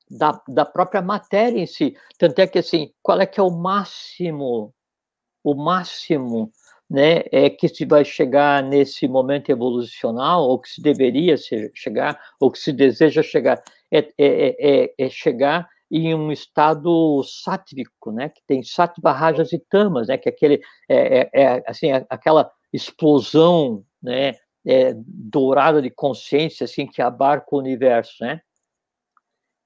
da, 0.10 0.42
da 0.48 0.66
própria 0.66 1.02
matéria 1.02 1.60
em 1.60 1.68
si. 1.68 1.96
Tanto 2.18 2.40
é 2.40 2.48
que, 2.48 2.60
assim, 2.60 2.92
qual 3.02 3.20
é 3.22 3.26
que 3.26 3.40
é 3.40 3.44
o 3.44 3.52
máximo, 3.52 4.74
o 5.44 5.54
máximo 5.54 6.52
né, 6.92 7.24
é 7.32 7.50
que 7.50 7.70
se 7.70 7.86
vai 7.86 8.04
chegar 8.04 8.62
nesse 8.62 9.08
momento 9.08 9.50
evolucional, 9.50 10.44
ou 10.44 10.60
que 10.60 10.68
se 10.68 10.82
deveria 10.82 11.38
ser, 11.38 11.72
chegar, 11.74 12.20
ou 12.38 12.52
que 12.52 12.60
se 12.60 12.74
deseja 12.74 13.24
chegar, 13.24 13.64
é, 13.90 14.00
é, 14.18 14.84
é, 14.84 14.94
é 14.98 15.10
chegar 15.10 15.70
em 15.90 16.14
um 16.14 16.34
estado 16.34 17.24
sátrico, 17.24 18.12
né, 18.12 18.28
que 18.28 18.42
tem 18.46 18.62
sattva, 18.62 19.14
rajas 19.14 19.54
e 19.54 19.60
tamas, 19.60 20.10
né, 20.10 20.18
que 20.18 20.28
é 20.28 20.32
aquele, 20.34 20.62
é, 20.90 21.20
é, 21.20 21.30
é 21.34 21.64
assim, 21.66 21.92
aquela 22.10 22.52
explosão, 22.74 23.86
né, 24.04 24.36
é, 24.66 24.94
dourada 24.94 25.82
de 25.82 25.90
consciência, 25.90 26.66
assim, 26.66 26.86
que 26.86 27.02
abarca 27.02 27.56
o 27.56 27.60
universo, 27.60 28.22
né? 28.22 28.42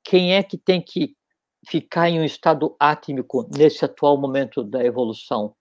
Quem 0.04 0.36
é 0.36 0.44
que 0.44 0.60
tem 0.60 0.80
que 0.80 1.16
ficar 1.68 2.08
em 2.08 2.20
um 2.20 2.24
estado 2.24 2.76
átmico 2.80 3.50
nesse 3.58 3.84
atual 3.84 4.16
momento 4.16 4.64
da 4.64 4.86
evolução? 4.86 5.56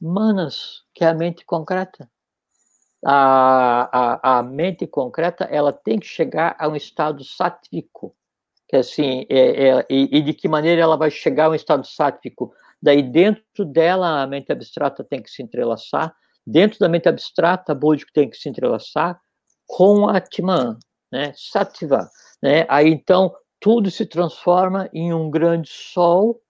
Manas, 0.00 0.82
que 0.94 1.04
é 1.04 1.08
a 1.08 1.14
mente 1.14 1.44
concreta. 1.44 2.10
A, 3.04 3.88
a, 3.92 4.38
a 4.38 4.42
mente 4.42 4.86
concreta, 4.86 5.44
ela 5.44 5.72
tem 5.72 5.98
que 5.98 6.06
chegar 6.06 6.56
a 6.58 6.68
um 6.68 6.76
estado 6.76 7.22
sátrico, 7.22 8.16
que 8.68 8.76
assim, 8.76 9.26
é, 9.28 9.68
é, 9.68 9.86
e, 9.90 10.18
e 10.18 10.22
de 10.22 10.32
que 10.32 10.48
maneira 10.48 10.80
ela 10.80 10.96
vai 10.96 11.10
chegar 11.10 11.46
a 11.46 11.50
um 11.50 11.54
estado 11.54 11.86
sátrico? 11.86 12.54
Daí 12.80 13.02
dentro 13.02 13.64
dela 13.64 14.22
a 14.22 14.26
mente 14.26 14.50
abstrata 14.50 15.04
tem 15.04 15.22
que 15.22 15.30
se 15.30 15.42
entrelaçar, 15.42 16.14
dentro 16.46 16.78
da 16.78 16.88
mente 16.88 17.08
abstrata, 17.08 17.74
búdico 17.74 18.10
tem 18.12 18.28
que 18.28 18.36
se 18.36 18.48
entrelaçar 18.48 19.20
com 19.66 20.08
Atman, 20.08 20.78
né, 21.10 21.32
Sattva, 21.34 22.10
né, 22.42 22.66
aí 22.68 22.88
então 22.88 23.34
tudo 23.60 23.90
se 23.90 24.04
transforma 24.04 24.90
em 24.92 25.14
um 25.14 25.30
grande 25.30 25.70
sol, 25.70 26.42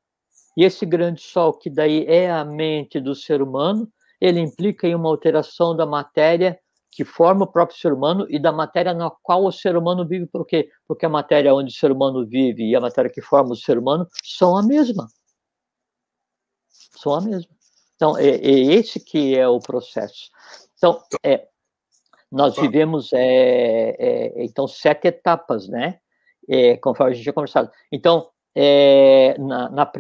e 0.57 0.65
esse 0.65 0.87
grande 0.87 1.21
sol, 1.21 1.53
que 1.53 1.69
daí 1.69 2.05
é 2.07 2.31
a 2.31 2.45
mente 2.45 3.01
do 3.01 3.15
ser 3.15 3.43
humano, 3.43 3.89
ele 4.21 4.41
implica 4.41 4.87
em 4.87 4.95
uma 4.95 5.09
alteração 5.09 5.77
da 5.77 5.85
matéria 5.85 6.59
que 6.91 7.05
forma 7.05 7.45
o 7.45 7.51
próprio 7.51 7.77
ser 7.77 7.93
humano 7.93 8.25
e 8.31 8.39
da 8.39 8.53
matéria 8.53 8.95
na 8.95 9.11
qual 9.23 9.45
o 9.45 9.51
ser 9.51 9.77
humano 9.77 10.07
vive, 10.07 10.27
por 10.27 10.47
quê? 10.47 10.71
Porque 10.87 11.05
a 11.05 11.09
matéria 11.09 11.53
onde 11.53 11.73
o 11.73 11.77
ser 11.77 11.91
humano 11.91 12.25
vive 12.25 12.63
e 12.65 12.77
a 12.77 12.81
matéria 12.81 13.11
que 13.11 13.21
forma 13.21 13.53
o 13.53 13.57
ser 13.57 13.77
humano 13.79 14.07
são 14.23 14.57
a 14.57 14.63
mesma. 14.63 15.09
São 16.97 17.15
a 17.15 17.21
mesma. 17.21 17.53
Então, 17.97 18.17
é, 18.17 18.29
é 18.29 18.75
esse 18.75 19.01
que 19.01 19.37
é 19.37 19.49
o 19.49 19.59
processo. 19.59 20.31
Então, 20.77 21.03
é, 21.25 21.49
nós 22.31 22.55
tá. 22.55 22.63
vivemos, 22.63 23.13
é, 23.13 23.97
é, 23.99 24.45
então, 24.45 24.69
sete 24.69 25.09
etapas, 25.09 25.69
né? 25.69 25.99
É, 26.49 26.77
conforme 26.77 27.13
a 27.13 27.15
gente 27.15 27.25
tinha 27.25 27.33
conversado. 27.33 27.71
Então, 27.91 28.29
é, 28.57 29.37
na, 29.39 29.69
na 29.71 29.93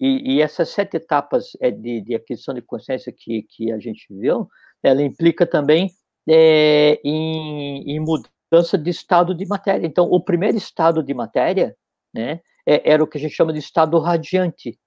e, 0.00 0.34
e, 0.34 0.42
essas 0.42 0.70
sete 0.70 0.96
etapas 0.96 1.52
é, 1.60 1.70
de, 1.70 2.00
de, 2.00 2.14
aquisição 2.14 2.52
de 2.52 2.62
consciência 2.62 3.12
que, 3.12 3.42
que 3.42 3.70
a 3.70 3.78
gente 3.78 4.06
viu, 4.10 4.48
ela 4.82 5.02
implica 5.02 5.46
também 5.46 5.90
é, 6.28 7.00
em, 7.04 7.96
em, 7.96 8.00
mudança 8.00 8.76
de 8.76 8.90
estado 8.90 9.34
de 9.34 9.46
matéria. 9.46 9.86
Então, 9.86 10.06
o 10.10 10.20
primeiro 10.20 10.56
estado 10.56 11.02
de 11.02 11.14
matéria, 11.14 11.76
né, 12.12 12.40
é, 12.66 12.90
era 12.92 13.02
o 13.02 13.06
que 13.06 13.18
a 13.18 13.20
gente 13.20 13.34
chama 13.34 13.52
de 13.52 13.60
estado 13.60 13.98
radiante, 13.98 14.78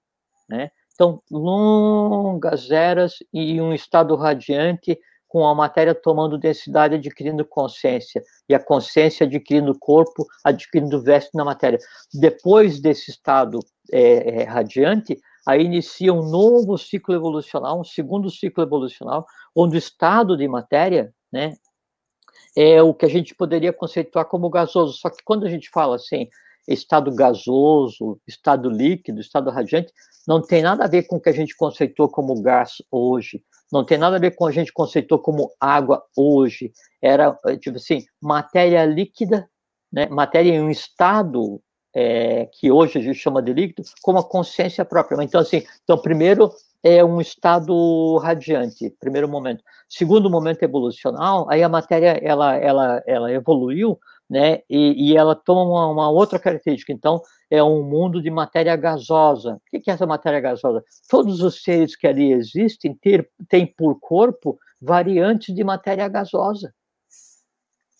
né? 0.48 0.70
Então, 0.92 1.20
longas 1.28 2.70
eras 2.70 3.14
e 3.32 3.60
um 3.60 3.72
estado 3.72 4.14
radiante 4.14 4.98
com 5.34 5.44
a 5.48 5.52
matéria 5.52 5.96
tomando 5.96 6.38
densidade, 6.38 6.94
adquirindo 6.94 7.44
consciência, 7.44 8.22
e 8.48 8.54
a 8.54 8.60
consciência 8.60 9.26
adquirindo 9.26 9.76
corpo, 9.76 10.24
adquirindo 10.44 11.02
veste 11.02 11.32
na 11.34 11.44
matéria. 11.44 11.76
Depois 12.14 12.80
desse 12.80 13.10
estado 13.10 13.58
é, 13.90 14.42
é, 14.42 14.44
radiante, 14.44 15.18
aí 15.44 15.64
inicia 15.64 16.14
um 16.14 16.30
novo 16.30 16.78
ciclo 16.78 17.16
evolucional, 17.16 17.80
um 17.80 17.84
segundo 17.84 18.30
ciclo 18.30 18.62
evolucional, 18.62 19.26
onde 19.56 19.74
o 19.74 19.76
estado 19.76 20.36
de 20.36 20.46
matéria, 20.46 21.12
né, 21.32 21.54
é 22.56 22.80
o 22.80 22.94
que 22.94 23.04
a 23.04 23.10
gente 23.10 23.34
poderia 23.34 23.72
conceituar 23.72 24.26
como 24.26 24.48
gasoso. 24.48 24.92
Só 24.92 25.10
que 25.10 25.24
quando 25.24 25.46
a 25.46 25.50
gente 25.50 25.68
fala 25.68 25.96
assim, 25.96 26.28
estado 26.66 27.14
gasoso, 27.14 28.18
estado 28.26 28.68
líquido, 28.70 29.20
estado 29.20 29.50
radiante, 29.50 29.92
não 30.26 30.40
tem 30.40 30.62
nada 30.62 30.84
a 30.84 30.88
ver 30.88 31.04
com 31.04 31.16
o 31.16 31.20
que 31.20 31.28
a 31.28 31.34
gente 31.34 31.56
conceitou 31.56 32.08
como 32.08 32.40
gás 32.40 32.82
hoje, 32.90 33.42
não 33.70 33.84
tem 33.84 33.98
nada 33.98 34.16
a 34.16 34.20
ver 34.20 34.32
com 34.32 34.44
o 34.44 34.46
que 34.48 34.52
a 34.52 34.62
gente 34.62 34.72
conceitou 34.72 35.18
como 35.18 35.50
água 35.60 36.02
hoje. 36.16 36.72
Era, 37.02 37.36
tipo 37.60 37.76
assim, 37.76 38.04
matéria 38.22 38.84
líquida, 38.84 39.48
né? 39.92 40.06
matéria 40.06 40.50
em 40.50 40.60
um 40.60 40.70
estado 40.70 41.60
é, 41.94 42.48
que 42.52 42.70
hoje 42.70 42.98
a 42.98 43.02
gente 43.02 43.18
chama 43.18 43.42
de 43.42 43.52
líquido, 43.52 43.82
com 44.02 44.16
a 44.16 44.24
consciência 44.24 44.84
própria. 44.84 45.22
Então, 45.22 45.40
assim, 45.40 45.62
então, 45.82 45.98
primeiro 45.98 46.50
é 46.82 47.02
um 47.02 47.20
estado 47.20 48.18
radiante, 48.18 48.94
primeiro 49.00 49.28
momento. 49.28 49.62
Segundo 49.88 50.28
momento 50.28 50.62
evolucional, 50.62 51.46
aí 51.48 51.62
a 51.62 51.68
matéria, 51.68 52.20
ela, 52.22 52.56
ela, 52.56 53.02
ela 53.06 53.32
evoluiu 53.32 53.98
né? 54.28 54.60
E, 54.68 55.10
e 55.10 55.16
ela 55.16 55.34
toma 55.34 55.62
uma, 55.62 55.88
uma, 55.88 56.10
outra 56.10 56.38
característica. 56.38 56.92
Então, 56.92 57.20
é 57.50 57.62
um 57.62 57.82
mundo 57.82 58.22
de 58.22 58.30
matéria 58.30 58.74
gasosa. 58.76 59.60
O 59.72 59.80
que 59.80 59.90
é 59.90 59.94
essa 59.94 60.06
matéria 60.06 60.40
gasosa? 60.40 60.82
Todos 61.08 61.40
os 61.40 61.62
seres 61.62 61.94
que 61.96 62.06
ali 62.06 62.32
existem 62.32 62.94
ter, 62.94 63.30
têm 63.48 63.66
por 63.66 63.98
corpo 64.00 64.58
variantes 64.80 65.54
de 65.54 65.62
matéria 65.62 66.08
gasosa. 66.08 66.74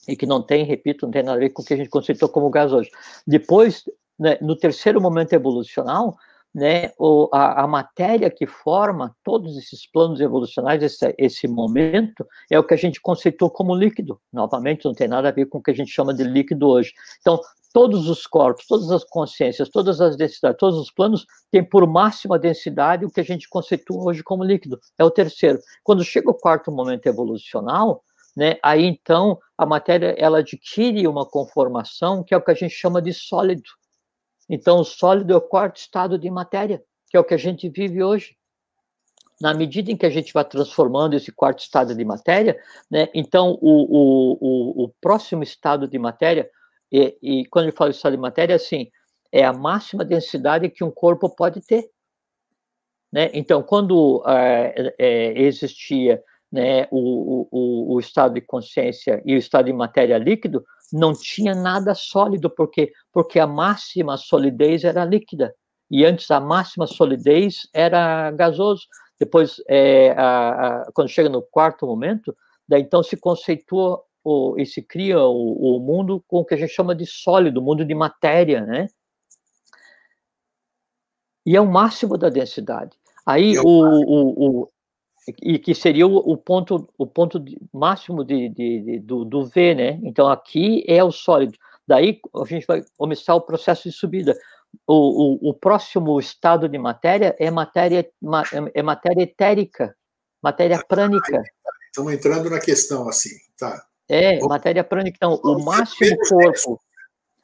E 0.07 0.16
que 0.16 0.27
não 0.27 0.43
tem, 0.43 0.64
repito, 0.64 1.07
não 1.07 1.12
tem 1.12 1.22
nada 1.22 1.37
a 1.37 1.41
ver 1.41 1.51
com 1.51 1.62
o 1.62 1.64
que 1.64 1.75
a 1.75 1.77
gente 1.77 1.89
conceitou 1.89 2.29
como 2.29 2.51
gasoso. 2.51 2.89
Depois, 3.27 3.85
né, 4.18 4.37
no 4.41 4.57
terceiro 4.57 5.01
momento 5.01 5.33
evolucional, 5.33 6.16
né, 6.55 6.93
a, 7.33 7.65
a, 7.65 7.67
matéria 7.67 8.31
que 8.31 8.47
forma 8.47 9.15
todos 9.25 9.57
esses 9.57 9.91
planos 9.91 10.21
evolucionais, 10.21 10.83
esse, 10.83 11.15
esse 11.19 11.49
momento, 11.49 12.25
é 12.49 12.59
o 12.59 12.65
que 12.65 12.75
a 12.75 12.77
gente 12.77 13.01
conceitou 13.01 13.51
como 13.51 13.75
líquido. 13.75 14.21
Novamente, 14.33 14.85
não 14.85 14.95
tem 14.95 15.09
nada 15.09 15.29
a 15.29 15.33
ver 15.33 15.47
com 15.47 15.59
o 15.59 15.63
que 15.63 15.73
a 15.73 15.75
gente 15.75 15.91
chama 15.91 16.15
de 16.15 16.23
líquido 16.23 16.69
hoje. 16.69 16.93
Então, 17.21 17.41
todos 17.73 18.09
os 18.09 18.25
corpos, 18.25 18.67
todas 18.69 18.89
as 18.93 19.03
consciências, 19.03 19.69
todas 19.69 20.01
as 20.01 20.17
densidades, 20.17 20.57
todos 20.59 20.79
os 20.79 20.93
planos 20.93 21.27
têm 21.51 21.65
por 21.65 21.85
máxima 21.89 22.39
densidade 22.39 23.05
o 23.05 23.11
que 23.11 23.21
a 23.21 23.25
gente 23.25 23.49
conceitua 23.49 24.05
hoje 24.05 24.23
como 24.23 24.45
líquido. 24.45 24.79
É 24.97 25.05
o 25.05 25.11
terceiro. 25.11 25.59
Quando 25.83 26.05
chega 26.05 26.31
o 26.31 26.35
quarto 26.35 26.71
momento 26.71 27.07
evolucional, 27.07 28.05
né, 28.37 28.57
aí 28.63 28.85
então 28.85 29.39
a 29.59 29.67
matéria 29.67 30.15
ela 30.17 30.39
adquire 30.39 31.07
uma 31.09 31.27
conformação 31.27 32.23
que 32.23 32.33
é 32.33 32.37
o 32.37 32.41
que 32.41 32.51
a 32.53 32.55
gente 32.55 32.75
chama 32.75 33.03
de 33.03 33.13
sólido. 33.13 33.69
Então, 34.49 34.79
o 34.79 34.85
sólido 34.85 35.33
é 35.33 35.37
o 35.37 35.41
quarto 35.41 35.77
estado 35.77 36.19
de 36.19 36.31
matéria, 36.31 36.83
que 37.09 37.17
é 37.17 37.21
o 37.21 37.25
que 37.25 37.35
a 37.35 37.39
gente 37.39 37.69
vive 37.69 38.03
hoje. 38.03 38.37
Na 39.41 39.53
medida 39.53 39.91
em 39.91 39.97
que 39.97 40.07
a 40.07 40.11
gente 40.11 40.33
vai 40.33 40.45
transformando 40.45 41.15
esse 41.15 41.33
quarto 41.33 41.61
estado 41.61 41.95
de 41.95 42.05
matéria, 42.05 42.59
né, 42.91 43.09
então 43.15 43.59
o, 43.61 43.83
o, 43.83 44.39
o, 44.41 44.85
o 44.85 44.89
próximo 45.01 45.43
estado 45.43 45.89
de 45.89 45.99
matéria, 45.99 46.49
e, 46.91 47.17
e 47.21 47.47
quando 47.47 47.67
eu 47.67 47.73
falo 47.73 47.91
estado 47.91 48.13
de 48.13 48.23
matéria, 48.23 48.55
assim, 48.55 48.91
é 49.33 49.45
a 49.45 49.53
máxima 49.53 50.05
densidade 50.05 50.71
que 50.71 50.85
um 50.85 50.91
corpo 50.91 51.29
pode 51.29 51.61
ter. 51.61 51.91
Né? 53.13 53.31
Então, 53.35 53.63
quando 53.63 54.23
é, 54.27 54.95
é, 54.99 55.43
existia 55.43 56.23
né, 56.51 56.87
o, 56.91 57.49
o, 57.51 57.95
o, 57.95 58.01
estado 58.01 58.35
de 58.35 58.41
consciência 58.41 59.21
e 59.25 59.35
o 59.35 59.39
estado 59.39 59.67
de 59.67 59.73
matéria 59.73 60.19
líquido, 60.19 60.65
não 60.93 61.12
tinha 61.12 61.55
nada 61.55 61.95
sólido, 61.95 62.49
porque 62.51 62.93
porque 63.12 63.39
a 63.39 63.47
máxima 63.47 64.16
solidez 64.16 64.85
era 64.85 65.05
líquida 65.05 65.55
e 65.91 66.05
antes 66.05 66.30
a 66.30 66.41
máxima 66.41 66.87
solidez 66.87 67.68
era 67.72 68.30
gasoso. 68.32 68.87
Depois, 69.18 69.62
é, 69.68 70.11
a, 70.12 70.49
a, 70.82 70.93
quando 70.93 71.09
chega 71.09 71.28
no 71.28 71.43
quarto 71.43 71.87
momento, 71.87 72.37
daí 72.68 72.82
então 72.82 73.03
se 73.03 73.16
conceitua 73.16 74.03
o, 74.24 74.57
e 74.59 74.66
se 74.66 74.82
cria 74.82 75.20
o, 75.20 75.76
o, 75.76 75.80
mundo 75.80 76.24
com 76.26 76.39
o 76.39 76.45
que 76.45 76.55
a 76.55 76.57
gente 76.57 76.72
chama 76.72 76.95
de 76.95 77.07
sólido, 77.07 77.62
mundo 77.62 77.85
de 77.85 77.95
matéria, 77.95 78.62
né? 78.62 78.89
E 81.47 81.55
é 81.55 81.61
o 81.61 81.70
máximo 81.70 82.16
da 82.16 82.30
densidade. 82.30 82.97
Aí 83.26 83.59
o, 83.59 83.64
o, 83.64 84.62
o, 84.62 84.68
e 85.43 85.59
que 85.59 85.75
seria 85.75 86.07
o, 86.07 86.16
o 86.16 86.37
ponto, 86.37 86.89
o 86.99 87.07
ponto 87.07 87.41
de, 87.41 87.59
máximo 87.72 88.25
de, 88.25 88.49
de, 88.49 88.81
de, 88.81 88.99
do, 89.01 89.25
do 89.25 89.47
V, 89.47 89.75
né? 89.75 90.01
Então 90.03 90.29
aqui 90.29 90.85
é 90.87 91.03
o 91.03 91.11
sólido. 91.11 91.59
Daí 91.87 92.20
a 92.35 92.45
gente 92.45 92.66
vai 92.66 92.83
começar 92.97 93.35
o 93.35 93.41
processo 93.41 93.89
de 93.89 93.95
subida. 93.95 94.37
O, 94.87 95.49
o, 95.49 95.51
o 95.51 95.55
próximo 95.55 96.18
estado 96.18 96.68
de 96.68 96.79
matéria 96.79 97.35
é 97.39 97.51
matéria, 97.51 98.09
é 98.75 98.83
matéria 98.83 99.22
etérica, 99.22 99.95
matéria 100.43 100.83
prânica. 100.87 101.43
Estamos 101.87 102.12
entrando 102.12 102.51
na 102.51 102.59
questão 102.59 103.09
assim, 103.09 103.31
tá? 103.57 103.85
É, 104.09 104.39
matéria 104.41 104.85
prânica. 104.85 105.16
Então, 105.16 105.41
o 105.43 105.62
máximo 105.64 106.16
corpo, 106.29 106.81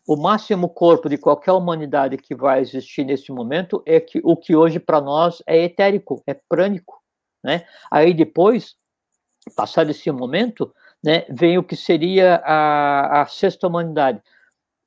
o 0.07 0.16
máximo 0.16 0.68
corpo 0.68 1.09
de 1.09 1.16
qualquer 1.16 1.53
humanidade 1.53 2.16
que 2.18 2.35
vai 2.35 2.61
existir 2.61 3.05
nesse 3.05 3.31
momento 3.33 3.83
é 3.87 4.01
que 4.01 4.20
o 4.24 4.37
que 4.37 4.57
hoje 4.57 4.78
para 4.81 5.01
nós 5.01 5.43
é 5.47 5.62
etérico, 5.62 6.22
é 6.26 6.35
prânico. 6.35 7.00
Né? 7.43 7.66
Aí 7.91 8.12
depois, 8.14 8.76
passado 9.57 9.91
esse 9.91 10.11
momento, 10.11 10.74
né, 11.03 11.24
vem 11.30 11.59
o 11.59 11.64
que 11.64 11.76
seria 11.76 12.36
a, 12.45 13.22
a 13.22 13.26
sexta 13.26 13.66
humanidade. 13.66 14.20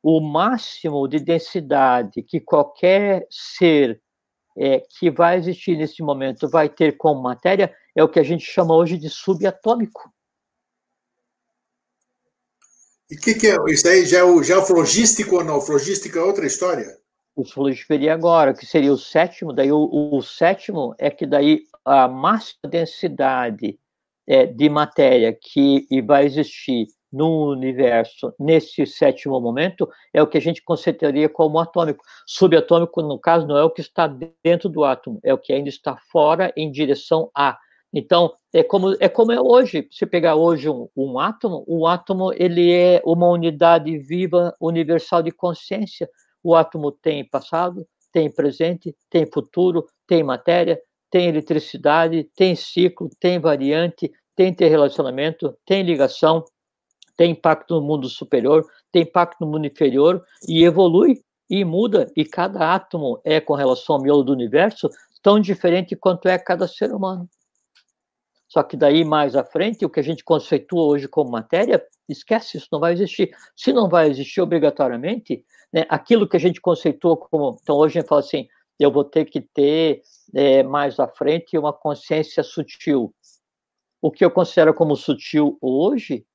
O 0.02 0.20
máximo 0.20 1.08
de 1.08 1.20
densidade 1.20 2.22
que 2.22 2.40
qualquer 2.40 3.26
ser 3.30 4.02
é, 4.56 4.82
que 4.82 5.10
vai 5.10 5.38
existir 5.38 5.78
nesse 5.78 6.04
momento 6.04 6.50
vai 6.50 6.70
ter 6.70 6.98
como 6.98 7.22
matéria 7.22 7.74
é 7.96 8.04
o 8.04 8.10
que 8.10 8.20
a 8.20 8.24
gente 8.24 8.46
chama 8.46 8.76
hoje 8.76 8.98
de 8.98 9.10
subatômico. 9.10 10.12
E 13.10 13.16
o 13.16 13.20
que, 13.20 13.36
que, 13.36 13.48
é? 13.48 13.56
Isso 13.68 13.88
aí 13.88 14.06
já 14.06 14.20
é 14.20 14.24
o, 14.24 14.42
já 14.42 14.56
é 14.56 14.58
o 14.58 14.66
flogístico 14.66 15.36
ou 15.36 15.44
não? 15.44 15.58
O 15.58 15.62
flogístico 15.62 16.18
é 16.18 16.22
outra 16.22 16.46
história? 16.46 16.98
O 17.36 17.46
flogístico 17.46 17.94
seria 17.94 18.14
agora, 18.14 18.54
que 18.54 18.66
seria 18.66 18.92
o 18.92 18.98
sétimo, 18.98 19.54
daí 19.54 19.72
o, 19.72 19.90
o, 19.92 20.22
sétimo 20.22 20.96
é 20.98 21.10
que 21.10 21.26
daí 21.26 21.64
a 21.86 22.08
máxima 22.08 22.70
densidade 22.70 23.78
é, 24.28 24.46
de 24.46 24.70
matéria 24.70 25.38
que 25.40 25.86
vai 26.02 26.26
existir 26.26 26.88
no 27.14 27.52
universo 27.52 28.34
nesse 28.40 28.88
sétimo 28.88 29.40
momento 29.40 29.88
é 30.12 30.22
o 30.22 30.26
que 30.26 30.38
a 30.38 30.42
gente 30.42 30.64
consideraria 30.64 31.30
como 31.30 31.60
atômico. 31.60 32.04
Subatômico, 32.26 33.04
no 33.04 33.20
caso, 33.20 33.46
não 33.46 33.56
é 33.56 33.64
o 33.64 33.70
que 33.70 33.82
está 33.82 34.08
dentro 34.44 34.68
do 34.68 34.84
átomo, 34.84 35.20
é 35.24 35.32
o 35.32 35.38
que 35.38 35.54
ainda 35.54 35.70
está 35.70 35.96
fora 36.12 36.52
em 36.58 36.72
direção 36.72 37.30
a. 37.36 37.58
Então, 37.94 38.34
é 38.52 38.64
como 38.64 38.96
é, 39.00 39.08
como 39.08 39.32
é 39.32 39.40
hoje. 39.40 39.88
Se 39.92 40.08
pegar 40.08 40.36
hoje 40.36 40.68
um, 40.68 40.90
um 40.98 41.20
átomo, 41.20 41.64
o 41.68 41.86
átomo 41.86 42.34
ele 42.34 42.74
é 42.74 43.00
uma 43.06 43.28
unidade 43.28 43.96
viva 44.00 44.56
universal 44.60 45.22
de 45.22 45.32
consciência. 45.32 46.10
O 46.44 46.56
átomo 46.56 46.92
tem 46.92 47.24
passado, 47.24 47.86
tem 48.12 48.32
presente, 48.32 48.96
tem 49.10 49.28
futuro, 49.28 49.86
tem 50.08 50.24
matéria, 50.24 50.82
tem 51.14 51.28
eletricidade, 51.28 52.28
tem 52.36 52.56
ciclo, 52.56 53.08
tem 53.20 53.40
variante, 53.40 54.12
tem 54.36 54.48
interrelacionamento, 54.48 55.56
tem 55.64 55.84
ligação, 55.84 56.44
tem 57.16 57.34
impacto 57.34 57.76
no 57.76 57.82
mundo 57.84 58.10
superior, 58.10 58.66
tem 58.92 59.04
impacto 59.04 59.38
no 59.42 59.46
mundo 59.46 59.68
inferior 59.68 60.26
e 60.50 60.64
evolui 60.64 61.22
e 61.48 61.64
muda. 61.64 62.12
E 62.18 62.26
cada 62.26 62.74
átomo 62.74 63.22
é, 63.24 63.40
com 63.40 63.54
relação 63.54 63.98
ao 63.98 64.02
miolo 64.02 64.24
do 64.24 64.34
universo, 64.34 64.90
tão 65.22 65.40
diferente 65.40 65.96
quanto 65.96 66.28
é 66.28 66.36
cada 66.40 66.68
ser 66.68 66.92
humano. 66.92 67.30
Só 68.48 68.64
que 68.64 68.76
daí 68.76 69.06
mais 69.06 69.36
à 69.36 69.44
frente, 69.44 69.86
o 69.86 69.92
que 69.92 70.00
a 70.00 70.04
gente 70.04 70.24
conceitua 70.24 70.84
hoje 70.84 71.08
como 71.08 71.30
matéria, 71.30 71.86
esquece, 72.10 72.58
isso 72.58 72.70
não 72.72 72.80
vai 72.80 72.92
existir. 72.92 73.30
Se 73.56 73.72
não 73.72 73.88
vai 73.88 74.10
existir 74.10 74.42
obrigatoriamente, 74.42 75.46
né, 75.72 75.86
aquilo 75.90 76.28
que 76.28 76.38
a 76.38 76.40
gente 76.40 76.60
conceitua 76.60 77.16
como. 77.16 77.56
Então 77.62 77.76
hoje 77.76 78.00
a 78.00 78.02
gente 78.02 78.10
fala 78.10 78.22
assim: 78.22 78.48
eu 78.80 78.92
vou 78.92 79.04
ter 79.04 79.26
que 79.26 79.42
ter 79.42 80.02
é, 80.34 80.64
mais 80.64 81.00
à 81.00 81.08
frente 81.08 81.58
uma 81.58 81.74
consciência 81.74 82.44
sutil. 82.44 83.14
O 84.02 84.12
que 84.12 84.26
eu 84.26 84.32
considero 84.32 84.74
como 84.74 84.96
sutil 84.96 85.58
hoje, 85.62 86.26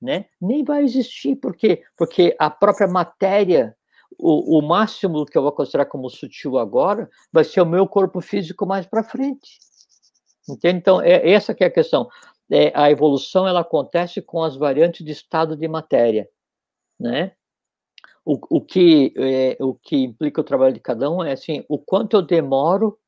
né, 0.00 0.26
nem 0.40 0.62
vai 0.62 0.84
existir, 0.84 1.36
por 1.36 1.56
quê? 1.56 1.82
Porque 1.96 2.36
a 2.38 2.50
própria 2.50 2.86
matéria, 2.86 3.76
o, 4.18 4.58
o 4.58 4.62
máximo 4.62 5.24
que 5.26 5.36
eu 5.36 5.42
vou 5.42 5.52
considerar 5.52 5.86
como 5.86 6.08
sutil 6.08 6.58
agora, 6.58 7.08
vai 7.32 7.44
ser 7.44 7.60
o 7.60 7.66
meu 7.66 7.86
corpo 7.86 8.20
físico 8.20 8.66
mais 8.66 8.86
para 8.86 9.02
frente. 9.02 9.58
Entende? 10.48 10.78
Então, 10.78 11.00
é, 11.02 11.28
essa 11.30 11.54
que 11.54 11.64
é 11.64 11.66
a 11.66 11.72
questão. 11.72 12.08
É, 12.48 12.70
a 12.78 12.90
evolução 12.90 13.48
ela 13.48 13.60
acontece 13.60 14.22
com 14.22 14.42
as 14.42 14.56
variantes 14.56 15.04
de 15.04 15.10
estado 15.10 15.56
de 15.56 15.66
matéria, 15.66 16.28
né? 16.98 17.32
O, 18.26 18.38
o, 18.56 18.60
que, 18.60 19.14
é, 19.16 19.56
o 19.60 19.72
que 19.72 19.96
implica 19.96 20.40
o 20.40 20.44
trabalho 20.44 20.74
de 20.74 20.80
cada 20.80 21.08
um 21.08 21.22
é 21.22 21.32
assim, 21.32 21.64
o 21.68 21.78
quanto 21.78 22.16
eu 22.16 22.22
demoro 22.22 22.98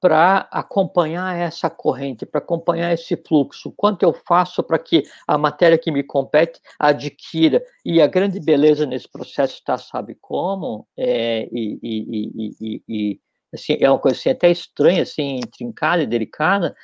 para 0.00 0.48
acompanhar 0.50 1.38
essa 1.38 1.70
corrente, 1.70 2.26
para 2.26 2.40
acompanhar 2.40 2.92
esse 2.92 3.16
fluxo, 3.16 3.72
quanto 3.76 4.02
eu 4.02 4.12
faço 4.12 4.60
para 4.60 4.76
que 4.80 5.04
a 5.28 5.38
matéria 5.38 5.78
que 5.78 5.92
me 5.92 6.02
compete 6.02 6.60
adquira. 6.76 7.64
E 7.84 8.02
a 8.02 8.08
grande 8.08 8.40
beleza 8.40 8.84
nesse 8.84 9.08
processo 9.08 9.54
está, 9.54 9.78
sabe 9.78 10.16
como? 10.20 10.88
É, 10.96 11.48
e, 11.52 11.78
e, 11.80 12.52
e, 12.60 12.82
e 12.88 13.20
assim, 13.54 13.76
é 13.78 13.88
uma 13.88 14.00
coisa 14.00 14.18
assim, 14.18 14.30
até 14.30 14.50
estranha, 14.50 15.04
assim, 15.04 15.36
intrincada 15.36 16.02
e 16.02 16.06
delicada, 16.06 16.74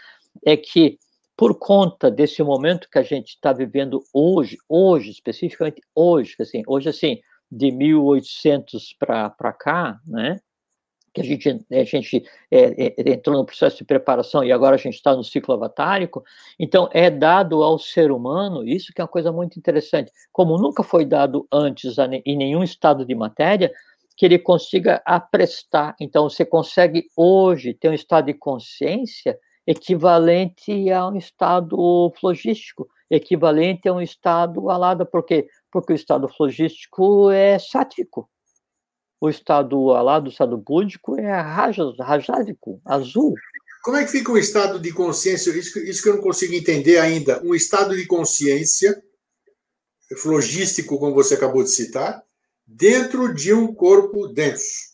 é 0.46 0.56
que 0.56 0.96
por 1.36 1.58
conta 1.58 2.08
desse 2.08 2.40
momento 2.40 2.88
que 2.88 2.98
a 2.98 3.02
gente 3.02 3.30
está 3.30 3.52
vivendo 3.52 4.00
hoje, 4.14 4.56
hoje, 4.68 5.10
especificamente 5.10 5.80
hoje, 5.92 6.36
assim, 6.38 6.62
hoje, 6.68 6.88
assim, 6.88 7.20
de 7.50 7.70
1800 7.70 8.94
para 8.98 9.52
cá, 9.52 10.00
né, 10.06 10.38
que 11.12 11.20
a 11.20 11.24
gente, 11.24 11.66
a 11.70 11.84
gente 11.84 12.24
é, 12.50 12.86
é, 12.86 13.12
entrou 13.12 13.36
no 13.36 13.44
processo 13.44 13.78
de 13.78 13.84
preparação 13.84 14.44
e 14.44 14.52
agora 14.52 14.76
a 14.76 14.78
gente 14.78 14.94
está 14.94 15.16
no 15.16 15.24
ciclo 15.24 15.54
avatárico, 15.54 16.22
então 16.58 16.88
é 16.92 17.10
dado 17.10 17.62
ao 17.62 17.78
ser 17.78 18.10
humano, 18.12 18.66
isso 18.66 18.92
que 18.94 19.00
é 19.00 19.04
uma 19.04 19.08
coisa 19.08 19.32
muito 19.32 19.58
interessante, 19.58 20.12
como 20.32 20.58
nunca 20.58 20.82
foi 20.82 21.04
dado 21.04 21.46
antes 21.52 21.96
em 22.24 22.36
nenhum 22.36 22.62
estado 22.62 23.04
de 23.04 23.14
matéria, 23.14 23.72
que 24.18 24.26
ele 24.26 24.38
consiga 24.38 25.00
aprestar. 25.06 25.94
Então, 26.00 26.28
você 26.28 26.44
consegue 26.44 27.06
hoje 27.16 27.72
ter 27.72 27.88
um 27.88 27.94
estado 27.94 28.26
de 28.26 28.34
consciência 28.34 29.38
equivalente 29.64 30.90
a 30.90 31.06
um 31.06 31.16
estado 31.16 32.12
flogístico, 32.18 32.88
equivalente 33.08 33.88
a 33.88 33.92
um 33.92 34.00
estado 34.00 34.70
alado, 34.70 35.06
por 35.06 35.24
quê? 35.24 35.46
Porque 35.70 35.92
o 35.92 35.96
estado 35.96 36.28
flogístico 36.28 37.30
é 37.30 37.58
sátrico. 37.58 38.28
O 39.20 39.28
estado 39.28 39.90
alado, 39.90 40.26
o 40.26 40.30
estado 40.30 40.56
búdico, 40.56 41.18
é 41.18 41.28
rajádico, 41.30 42.80
azul. 42.84 43.34
Como 43.82 43.96
é 43.96 44.04
que 44.04 44.10
fica 44.10 44.30
um 44.30 44.36
estado 44.36 44.78
de 44.78 44.92
consciência? 44.92 45.50
Isso, 45.50 45.78
isso 45.78 46.02
que 46.02 46.08
eu 46.08 46.16
não 46.16 46.22
consigo 46.22 46.54
entender 46.54 46.98
ainda. 46.98 47.42
Um 47.44 47.54
estado 47.54 47.96
de 47.96 48.06
consciência 48.06 49.02
flogístico, 50.16 50.98
como 50.98 51.14
você 51.14 51.34
acabou 51.34 51.62
de 51.62 51.70
citar, 51.70 52.22
dentro 52.66 53.34
de 53.34 53.52
um 53.52 53.74
corpo 53.74 54.28
denso. 54.28 54.88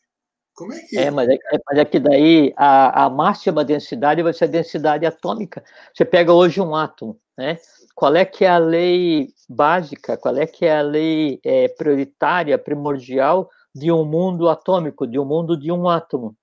Como 0.54 0.72
é 0.72 0.80
que. 0.80 0.96
É, 0.96 1.10
mas 1.10 1.28
é, 1.28 1.36
mas 1.66 1.78
é 1.78 1.84
que 1.84 1.98
daí 1.98 2.54
a, 2.56 3.06
a 3.06 3.10
máxima 3.10 3.64
densidade 3.64 4.22
vai 4.22 4.32
ser 4.32 4.44
a 4.44 4.48
densidade 4.48 5.04
atômica. 5.04 5.64
Você 5.92 6.04
pega 6.04 6.32
hoje 6.32 6.60
um 6.60 6.74
átomo, 6.74 7.20
né? 7.36 7.58
Qual 7.94 8.16
é 8.16 8.24
que 8.24 8.44
é 8.44 8.48
a 8.48 8.58
lei 8.58 9.28
básica, 9.48 10.16
qual 10.16 10.36
é 10.36 10.46
que 10.46 10.64
é 10.64 10.78
a 10.78 10.82
lei 10.82 11.40
é, 11.44 11.68
prioritária, 11.68 12.58
primordial 12.58 13.48
de 13.74 13.92
um 13.92 14.04
mundo 14.04 14.48
atômico, 14.48 15.06
de 15.06 15.18
um 15.18 15.24
mundo 15.24 15.56
de 15.56 15.70
um 15.70 15.88
átomo? 15.88 16.36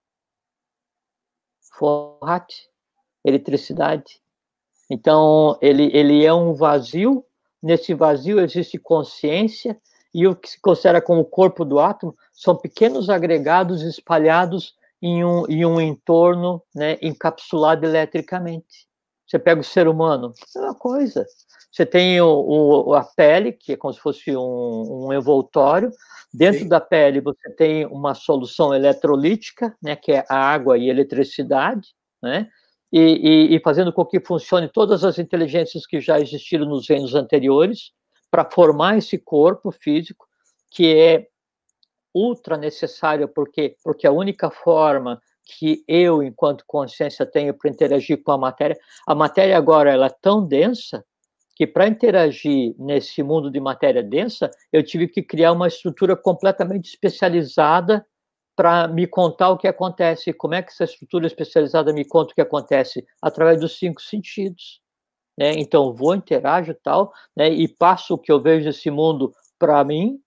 Forrat, 1.74 2.54
eletricidade. 3.26 4.22
Então, 4.90 5.58
ele, 5.62 5.90
ele 5.94 6.26
é 6.26 6.34
um 6.34 6.54
vazio, 6.54 7.26
nesse 7.62 7.94
vazio 7.94 8.40
existe 8.40 8.78
consciência, 8.78 9.80
e 10.14 10.28
o 10.28 10.36
que 10.36 10.50
se 10.50 10.62
considera 10.62 11.02
como 11.02 11.22
o 11.22 11.26
corpo 11.26 11.64
do 11.64 11.80
átomo 11.80 12.16
são 12.34 12.56
pequenos 12.56 13.10
agregados 13.10 13.82
espalhados 13.82 14.76
em 15.02 15.24
um, 15.24 15.46
em 15.48 15.66
um 15.66 15.80
entorno 15.80 16.62
né, 16.76 16.98
encapsulado 17.02 17.86
eletricamente. 17.86 18.91
Você 19.32 19.40
pega 19.40 19.62
o 19.62 19.64
ser 19.64 19.88
humano, 19.88 20.34
é 20.54 20.60
uma 20.60 20.76
coisa. 20.76 21.26
Você 21.72 21.86
tem 21.86 22.20
o, 22.20 22.88
o, 22.88 22.94
a 22.94 23.02
pele, 23.02 23.54
que 23.54 23.72
é 23.72 23.78
como 23.78 23.94
se 23.94 24.00
fosse 24.02 24.36
um, 24.36 25.08
um 25.08 25.14
envoltório. 25.14 25.90
Dentro 26.34 26.64
Sim. 26.64 26.68
da 26.68 26.82
pele, 26.82 27.22
você 27.22 27.50
tem 27.50 27.86
uma 27.86 28.14
solução 28.14 28.76
eletrolítica, 28.76 29.74
né, 29.82 29.96
que 29.96 30.12
é 30.12 30.26
a 30.28 30.36
água 30.36 30.78
e 30.78 30.90
eletricidade, 30.90 31.88
né? 32.22 32.50
E, 32.92 33.00
e, 33.00 33.56
e 33.56 33.60
fazendo 33.62 33.94
com 33.94 34.06
que 34.06 34.20
funcione 34.20 34.68
todas 34.68 35.06
as 35.06 35.18
inteligências 35.18 35.86
que 35.86 36.02
já 36.02 36.20
existiram 36.20 36.66
nos 36.66 36.90
reinos 36.90 37.16
anteriores, 37.16 37.94
para 38.30 38.44
formar 38.44 38.98
esse 38.98 39.18
corpo 39.18 39.72
físico 39.72 40.28
que 40.70 40.94
é 40.94 41.28
ultra 42.14 42.58
necessário 42.58 43.30
porque 43.30 43.78
porque 43.82 44.06
a 44.06 44.12
única 44.12 44.50
forma 44.50 45.22
que 45.46 45.84
eu 45.88 46.24
enquanto 46.24 46.64
consciência 46.66 47.26
tenho 47.26 47.54
para 47.54 47.70
interagir 47.70 48.22
com 48.24 48.32
a 48.32 48.38
matéria 48.38 48.78
a 49.08 49.16
matéria 49.16 49.58
agora 49.58 49.92
ela 49.92 50.08
é 50.08 50.16
tão 50.22 50.46
densa 50.46 51.04
que 51.56 51.68
para 51.68 51.88
interagir 51.88 52.74
nesse 52.78 53.22
mundo 53.22 53.52
de 53.52 53.60
matéria 53.60 54.04
densa 54.04 54.50
eu 54.72 54.84
tive 54.84 55.08
que 55.08 55.22
criar 55.22 55.52
uma 55.52 55.68
estrutura 55.68 56.16
completamente 56.16 56.90
especializada 56.90 58.06
para 58.56 58.88
me 58.88 59.08
contar 59.08 59.50
o 59.50 59.58
que 59.58 59.68
acontece 59.68 60.34
como 60.34 60.56
é 60.56 60.62
que 60.62 60.72
essa 60.72 60.84
estrutura 60.84 61.28
especializada 61.28 61.94
me 61.94 62.06
conta 62.06 62.32
o 62.32 62.36
que 62.36 62.42
acontece 62.42 63.06
através 63.22 63.60
dos 63.60 63.78
cinco 63.78 64.02
sentidos 64.02 64.82
né? 65.38 65.54
Então 65.54 65.94
vou 65.94 66.16
interajo 66.16 66.74
tal, 66.84 67.12
né? 67.36 67.50
E 67.50 67.68
passo 67.68 68.14
o 68.14 68.18
que 68.18 68.32
eu 68.32 68.42
vejo 68.42 68.66
desse 68.66 68.90
mundo 68.90 69.34
para 69.58 69.84
mim, 69.84 70.20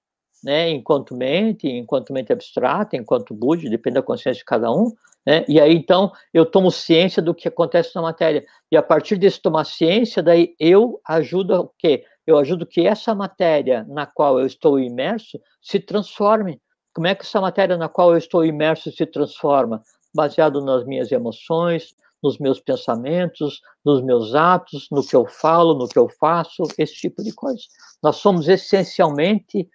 né? 0.45 0.71
Enquanto 0.71 1.17
mente, 1.17 1.67
enquanto 1.67 2.13
mente 2.13 2.33
abstrata, 2.33 2.97
enquanto 2.97 3.35
Buda, 3.35 3.69
depende 3.69 3.95
da 3.95 4.03
consciência 4.03 4.41
de 4.41 4.45
cada 4.45 4.71
um, 4.71 4.93
né? 5.27 5.45
E 5.49 5.59
aí 5.59 5.75
então 5.75 6.13
eu 6.33 6.45
tomo 6.45 6.71
ciência 6.71 7.23
do 7.23 7.35
que 7.35 7.49
acontece 7.49 7.95
na 7.95 8.03
matéria 8.03 8.45
e 8.71 8.77
a 8.77 8.83
partir 8.83 9.17
desse 9.17 9.41
tomar 9.41 9.65
ciência, 9.65 10.23
daí 10.23 10.55
eu 10.61 11.01
ajudo 11.07 11.55
o 11.55 11.71
quê? 11.79 12.05
Eu 12.27 12.39
ajudo 12.39 12.67
que 12.67 12.87
essa 12.87 13.15
matéria 13.15 13.85
na 13.89 14.07
qual 14.07 14.39
eu 14.39 14.47
estou 14.47 14.79
imerso 14.79 15.41
se 15.61 15.81
transforme. 15.81 16.61
Como 16.95 17.07
é 17.07 17.15
que 17.15 17.23
essa 17.23 17.41
matéria 17.41 17.77
na 17.77 17.89
qual 17.89 18.13
eu 18.13 18.19
estou 18.19 18.45
imerso 18.45 18.93
se 18.93 19.07
transforma? 19.07 19.83
Baseado 20.15 20.65
nas 20.65 20.85
minhas 20.85 21.11
emoções, 21.11 21.95
nos 22.23 22.39
meus 22.39 22.59
pensamentos, 22.59 23.61
nos 23.85 24.03
meus 24.03 24.35
atos, 24.35 24.89
no 24.91 25.07
que 25.07 25.15
eu 25.15 25.27
falo, 25.27 25.75
no 25.75 25.87
que 25.87 25.99
eu 25.99 26.09
faço, 26.09 26.63
esse 26.79 26.95
tipo 26.95 27.23
de 27.23 27.35
coisa. 27.35 27.61
Nós 28.03 28.17
somos 28.17 28.49
essencialmente 28.49 29.69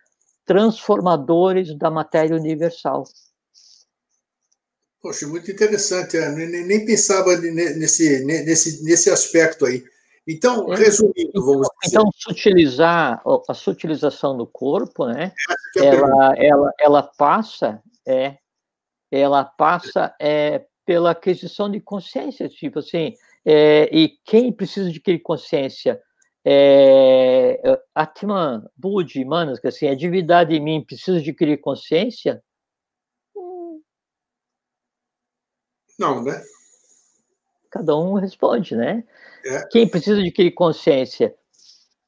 transformadores 0.49 1.77
da 1.77 1.91
matéria 1.91 2.35
universal. 2.35 3.03
Poxa, 4.99 5.27
muito 5.27 5.51
interessante. 5.51 6.17
Eu 6.17 6.31
nem, 6.35 6.83
pensava 6.83 7.37
nesse, 7.37 8.25
nesse, 8.25 8.83
nesse 8.83 9.11
aspecto 9.11 9.67
aí. 9.67 9.83
Então, 10.27 10.73
é. 10.73 10.75
resumindo, 10.75 11.31
vamos 11.35 11.67
então, 11.67 11.69
dizer. 11.83 11.87
Então, 11.87 12.11
sutilizar, 12.15 13.21
a 13.47 13.53
sutilização 13.53 14.35
do 14.35 14.47
corpo, 14.47 15.05
né? 15.05 15.31
É 15.77 15.85
ela, 15.85 16.33
ela, 16.35 16.73
ela 16.79 17.03
passa, 17.03 17.79
é, 18.07 18.37
ela 19.11 19.45
passa 19.45 20.15
é, 20.19 20.65
pela 20.83 21.11
aquisição 21.11 21.69
de 21.69 21.79
consciência, 21.79 22.49
tipo 22.49 22.79
assim, 22.79 23.13
é, 23.45 23.87
e 23.95 24.17
quem 24.25 24.51
precisa 24.51 24.89
adquirir 24.89 25.19
consciência? 25.19 26.01
É, 26.51 27.61
Atman, 27.93 28.67
Budi, 28.75 29.23
Manas, 29.23 29.59
que 29.59 29.67
assim, 29.67 29.87
a 29.87 29.95
divindade 29.95 30.55
em 30.55 30.59
mim 30.59 30.83
precisa 30.83 31.19
adquirir 31.19 31.61
consciência? 31.61 32.43
Não, 35.99 36.23
né? 36.23 36.41
Cada 37.69 37.95
um 37.95 38.13
responde, 38.13 38.75
né? 38.75 39.03
É. 39.45 39.67
Quem 39.67 39.87
precisa 39.87 40.19
adquirir 40.19 40.51
consciência? 40.51 41.35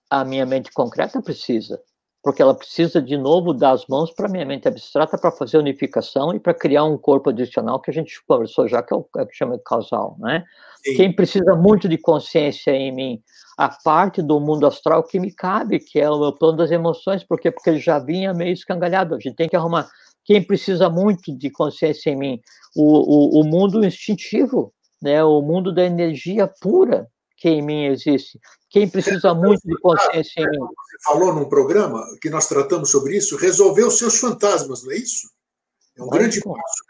A 0.10 0.26
minha 0.26 0.46
mente 0.46 0.72
concreta 0.72 1.22
precisa 1.22 1.80
porque 2.24 2.42
ela 2.42 2.54
precisa 2.54 3.02
de 3.02 3.18
novo 3.18 3.54
dar 3.54 3.72
as 3.72 3.88
mãos 3.88 4.12
para 4.12 4.28
a 4.28 4.30
minha 4.30 4.46
mente 4.46 4.68
abstrata 4.68 5.18
para 5.18 5.32
fazer 5.32 5.58
unificação 5.58 6.34
e 6.34 6.40
para 6.40 6.54
criar 6.54 6.84
um 6.84 6.98
corpo 6.98 7.30
adicional 7.30 7.80
que 7.82 7.90
a 7.90 7.94
gente 7.94 8.14
conversou 8.28 8.68
já, 8.68 8.84
que 8.84 8.94
é 8.94 8.98
o 8.98 9.06
é 9.18 9.26
que 9.26 9.36
chama 9.36 9.58
de 9.58 9.64
causal, 9.64 10.16
né? 10.20 10.44
Sim. 10.84 10.96
Quem 10.96 11.16
precisa 11.16 11.56
muito 11.56 11.88
de 11.88 11.98
consciência 11.98 12.72
em 12.72 12.92
mim, 12.92 13.22
a 13.58 13.70
parte 13.70 14.22
do 14.22 14.40
mundo 14.40 14.66
astral 14.66 15.04
que 15.04 15.20
me 15.20 15.32
cabe, 15.32 15.80
que 15.80 16.00
é 16.00 16.10
o 16.10 16.20
meu 16.20 16.34
plano 16.34 16.58
das 16.58 16.72
emoções, 16.72 17.24
por 17.24 17.40
quê? 17.40 17.52
Porque 17.52 17.70
ele 17.70 17.80
já 17.80 18.00
vinha 18.00 18.34
meio 18.34 18.54
escangalhado, 18.54 19.16
a 19.16 19.20
gente 19.20 19.36
tem 19.36 19.50
que 19.50 19.56
arrumar. 19.56 19.88
Quem 20.24 20.44
precisa 20.44 20.90
muito 20.90 21.36
de 21.36 21.50
consciência 21.50 22.12
em 22.12 22.16
mim? 22.16 22.40
O, 22.76 23.40
o, 23.40 23.42
o 23.42 23.44
mundo 23.44 23.84
instintivo, 23.84 24.74
né? 25.02 25.24
O 25.24 25.42
mundo 25.42 25.74
da 25.74 25.84
energia 25.84 26.48
pura, 26.62 27.08
que 27.38 27.50
em 27.50 27.62
mim 27.62 27.86
existe. 27.86 28.40
Quem 28.72 28.90
precisa 28.90 29.34
muito 29.34 29.62
de 29.68 29.78
consciência 29.80 30.42
em 30.42 30.50
mim. 30.50 30.60
Você 30.60 30.98
falou 31.04 31.34
num 31.34 31.50
programa 31.50 32.04
que 32.22 32.30
nós 32.30 32.48
tratamos 32.48 32.90
sobre 32.90 33.18
isso, 33.18 33.36
resolver 33.36 33.84
os 33.84 33.98
seus 33.98 34.18
fantasmas, 34.18 34.84
não 34.84 34.94
é 34.94 34.96
isso? 34.96 35.30
É 35.98 36.02
um 36.02 36.08
grande 36.08 36.40
passo. 36.40 36.84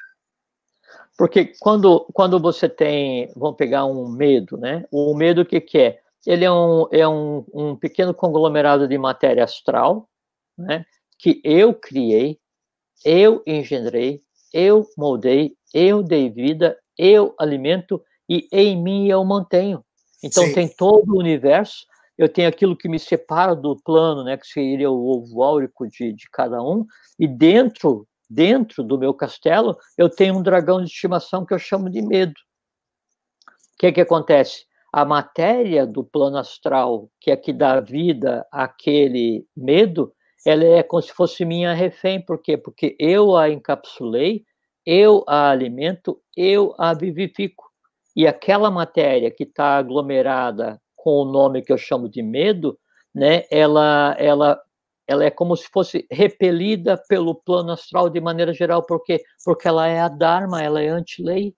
Porque 1.17 1.53
quando, 1.59 2.07
quando 2.13 2.39
você 2.39 2.69
tem, 2.69 3.31
vamos 3.35 3.57
pegar 3.57 3.85
um 3.85 4.07
medo, 4.07 4.57
né? 4.57 4.85
O 4.91 5.15
medo 5.15 5.41
o 5.41 5.45
que, 5.45 5.59
que 5.59 5.79
é? 5.79 5.99
Ele 6.25 6.45
é, 6.45 6.51
um, 6.51 6.87
é 6.91 7.07
um, 7.07 7.43
um 7.51 7.75
pequeno 7.75 8.13
conglomerado 8.13 8.87
de 8.87 8.97
matéria 8.99 9.43
astral, 9.43 10.07
né? 10.55 10.85
Que 11.17 11.41
eu 11.43 11.73
criei, 11.73 12.39
eu 13.03 13.41
engendrei, 13.45 14.21
eu 14.53 14.87
moldei, 14.95 15.55
eu 15.73 16.03
dei 16.03 16.29
vida, 16.29 16.77
eu 16.95 17.33
alimento 17.39 18.03
e 18.29 18.47
em 18.51 18.79
mim 18.79 19.07
eu 19.07 19.25
mantenho. 19.25 19.83
Então 20.23 20.45
Sim. 20.47 20.53
tem 20.53 20.67
todo 20.67 21.13
o 21.13 21.19
universo, 21.19 21.85
eu 22.17 22.29
tenho 22.29 22.47
aquilo 22.47 22.77
que 22.77 22.87
me 22.87 22.99
separa 22.99 23.55
do 23.55 23.75
plano, 23.83 24.23
né, 24.23 24.37
que 24.37 24.45
seria 24.45 24.91
o 24.91 25.07
ovo 25.07 25.41
áurico 25.43 25.87
de, 25.87 26.13
de 26.13 26.29
cada 26.31 26.61
um, 26.61 26.85
e 27.19 27.27
dentro 27.27 28.07
dentro 28.29 28.81
do 28.81 28.97
meu 28.97 29.13
castelo 29.13 29.75
eu 29.97 30.09
tenho 30.09 30.37
um 30.37 30.41
dragão 30.41 30.79
de 30.79 30.89
estimação 30.89 31.45
que 31.45 31.53
eu 31.53 31.59
chamo 31.59 31.89
de 31.89 32.01
medo. 32.01 32.33
O 33.73 33.77
que 33.79 33.87
é 33.87 33.91
que 33.91 34.01
acontece? 34.01 34.65
A 34.93 35.03
matéria 35.03 35.85
do 35.85 36.03
plano 36.03 36.37
astral, 36.37 37.09
que 37.19 37.31
é 37.31 37.35
que 37.35 37.51
dá 37.51 37.79
vida 37.81 38.45
àquele 38.51 39.45
medo, 39.55 40.13
ela 40.45 40.63
é 40.63 40.83
como 40.83 41.01
se 41.01 41.11
fosse 41.11 41.43
minha 41.43 41.73
refém. 41.73 42.23
Por 42.23 42.41
quê? 42.41 42.57
Porque 42.57 42.95
eu 42.99 43.35
a 43.35 43.49
encapsulei, 43.49 44.43
eu 44.85 45.23
a 45.27 45.49
alimento, 45.49 46.21
eu 46.35 46.73
a 46.77 46.93
vivifico 46.93 47.70
e 48.15 48.27
aquela 48.27 48.69
matéria 48.69 49.31
que 49.31 49.43
está 49.43 49.77
aglomerada 49.77 50.79
com 50.95 51.21
o 51.21 51.25
nome 51.25 51.61
que 51.61 51.71
eu 51.71 51.77
chamo 51.77 52.07
de 52.09 52.21
medo, 52.21 52.77
né, 53.13 53.43
ela, 53.49 54.15
ela, 54.19 54.61
ela 55.07 55.23
é 55.25 55.31
como 55.31 55.55
se 55.55 55.67
fosse 55.71 56.05
repelida 56.11 57.01
pelo 57.09 57.35
plano 57.35 57.71
astral 57.71 58.09
de 58.09 58.21
maneira 58.21 58.53
geral, 58.53 58.83
porque 58.85 59.21
porque 59.43 59.67
ela 59.67 59.87
é 59.87 59.99
a 59.99 60.07
dharma, 60.07 60.61
ela 60.61 60.81
é 60.81 60.87
anti-lei, 60.89 61.53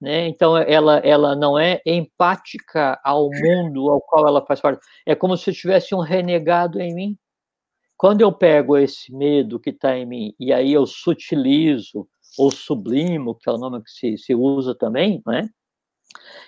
né? 0.00 0.28
Então 0.28 0.56
ela 0.56 0.98
ela 0.98 1.36
não 1.36 1.58
é 1.58 1.80
empática 1.84 3.00
ao 3.04 3.30
mundo 3.30 3.90
ao 3.90 4.00
qual 4.00 4.26
ela 4.28 4.44
faz 4.46 4.60
parte. 4.60 4.80
É 5.06 5.14
como 5.14 5.36
se 5.36 5.52
tivesse 5.52 5.94
um 5.94 6.00
renegado 6.00 6.80
em 6.80 6.94
mim. 6.94 7.18
Quando 7.96 8.20
eu 8.22 8.32
pego 8.32 8.76
esse 8.76 9.12
medo 9.12 9.60
que 9.60 9.70
está 9.70 9.96
em 9.98 10.06
mim 10.06 10.34
e 10.38 10.52
aí 10.52 10.72
eu 10.72 10.86
sutilizo 10.86 12.08
ou 12.38 12.50
sublimo, 12.50 13.34
que 13.34 13.48
é 13.50 13.52
o 13.52 13.58
nome 13.58 13.82
que 13.82 13.90
se, 13.90 14.18
se 14.18 14.34
usa 14.34 14.74
também, 14.74 15.22
né? 15.26 15.48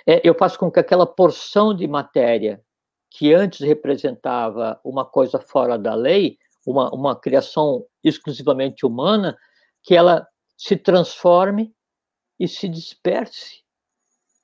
É, 0.06 0.20
eu 0.26 0.34
faço 0.34 0.58
com 0.58 0.70
que 0.70 0.80
aquela 0.80 1.06
porção 1.06 1.74
de 1.74 1.86
matéria 1.86 2.62
que 3.10 3.34
antes 3.34 3.60
representava 3.60 4.80
uma 4.84 5.04
coisa 5.04 5.38
fora 5.38 5.76
da 5.78 5.94
lei, 5.94 6.38
uma, 6.66 6.90
uma 6.94 7.16
criação 7.16 7.84
exclusivamente 8.04 8.86
humana, 8.86 9.36
que 9.82 9.96
ela 9.96 10.26
se 10.56 10.76
transforme 10.76 11.74
e 12.38 12.46
se 12.46 12.68
disperse, 12.68 13.62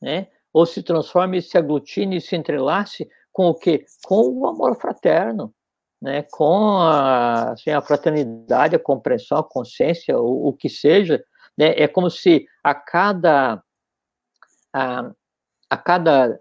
né? 0.01 0.29
ou 0.53 0.67
se 0.67 0.83
transforme 0.83 1.39
e 1.39 1.43
se 1.43 1.57
aglutine 1.57 2.17
e 2.17 2.21
se 2.21 2.35
entrelace 2.35 3.09
com 3.33 3.49
o 3.49 3.55
quê? 3.55 3.85
Com 4.05 4.23
o 4.31 4.47
amor 4.47 4.77
fraterno, 4.77 5.55
né? 6.01 6.23
com 6.31 6.79
a, 6.79 7.53
assim, 7.53 7.71
a 7.71 7.81
fraternidade, 7.81 8.75
a 8.75 8.81
compreensão, 8.81 9.39
a 9.39 9.45
consciência, 9.45 10.19
o, 10.19 10.49
o 10.49 10.53
que 10.53 10.69
seja. 10.69 11.23
Né? 11.57 11.75
É 11.77 11.87
como 11.87 12.11
se 12.11 12.47
a 12.65 12.75
cada 12.75 13.63
a, 14.77 15.11
a 15.71 15.77
cada 15.79 16.39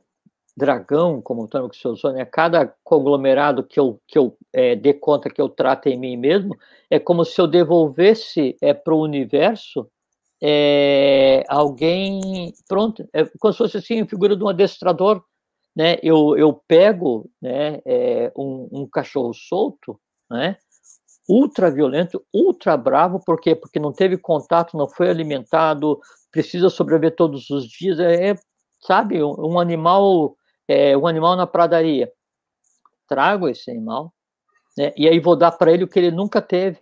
dragão, 0.57 1.21
como 1.21 1.43
o 1.43 1.69
que 1.69 1.77
você 1.77 1.87
usou, 1.87 2.11
né, 2.11 2.21
a 2.21 2.25
cada 2.25 2.73
conglomerado 2.83 3.63
que 3.63 3.79
eu, 3.79 3.99
que 4.07 4.17
eu 4.17 4.37
é, 4.53 4.75
dê 4.75 4.93
conta 4.93 5.29
que 5.29 5.41
eu 5.41 5.49
trato 5.49 5.87
em 5.87 5.97
mim 5.97 6.17
mesmo, 6.17 6.55
é 6.89 6.99
como 6.99 7.23
se 7.25 7.39
eu 7.39 7.47
devolvesse 7.47 8.57
é, 8.61 8.73
para 8.73 8.93
o 8.93 9.01
universo 9.01 9.89
é, 10.41 11.43
alguém, 11.47 12.53
pronto, 12.67 13.07
é 13.13 13.25
como 13.39 13.53
se 13.53 13.57
fosse 13.57 13.77
assim, 13.77 14.01
a 14.01 14.07
figura 14.07 14.35
de 14.35 14.43
um 14.43 14.49
adestrador, 14.49 15.23
né, 15.75 15.97
eu, 16.03 16.37
eu 16.37 16.53
pego 16.67 17.29
né, 17.41 17.79
é, 17.85 18.31
um, 18.37 18.69
um 18.71 18.87
cachorro 18.87 19.33
solto, 19.33 19.99
né, 20.29 20.57
ultra 21.27 21.71
violento, 21.71 22.23
ultra 22.33 22.77
bravo, 22.77 23.19
por 23.19 23.39
quê? 23.39 23.55
Porque 23.55 23.79
não 23.79 23.91
teve 23.91 24.17
contato, 24.17 24.77
não 24.77 24.87
foi 24.87 25.09
alimentado, 25.09 25.99
precisa 26.35 26.69
sobreviver 26.69 27.15
todos 27.15 27.49
os 27.49 27.65
dias, 27.65 27.97
é, 27.97 28.31
é 28.31 28.35
sabe, 28.81 29.23
um 29.23 29.57
animal, 29.57 30.35
é, 30.67 30.95
um 30.97 31.07
animal 31.07 31.37
na 31.37 31.47
pradaria. 31.47 32.11
Trago 33.07 33.47
esse 33.47 33.71
animal, 33.71 34.13
né, 34.77 34.91
e 34.97 35.07
aí 35.07 35.17
vou 35.17 35.37
dar 35.37 35.53
para 35.53 35.71
ele 35.71 35.85
o 35.85 35.87
que 35.87 35.97
ele 35.97 36.11
nunca 36.11 36.41
teve, 36.41 36.81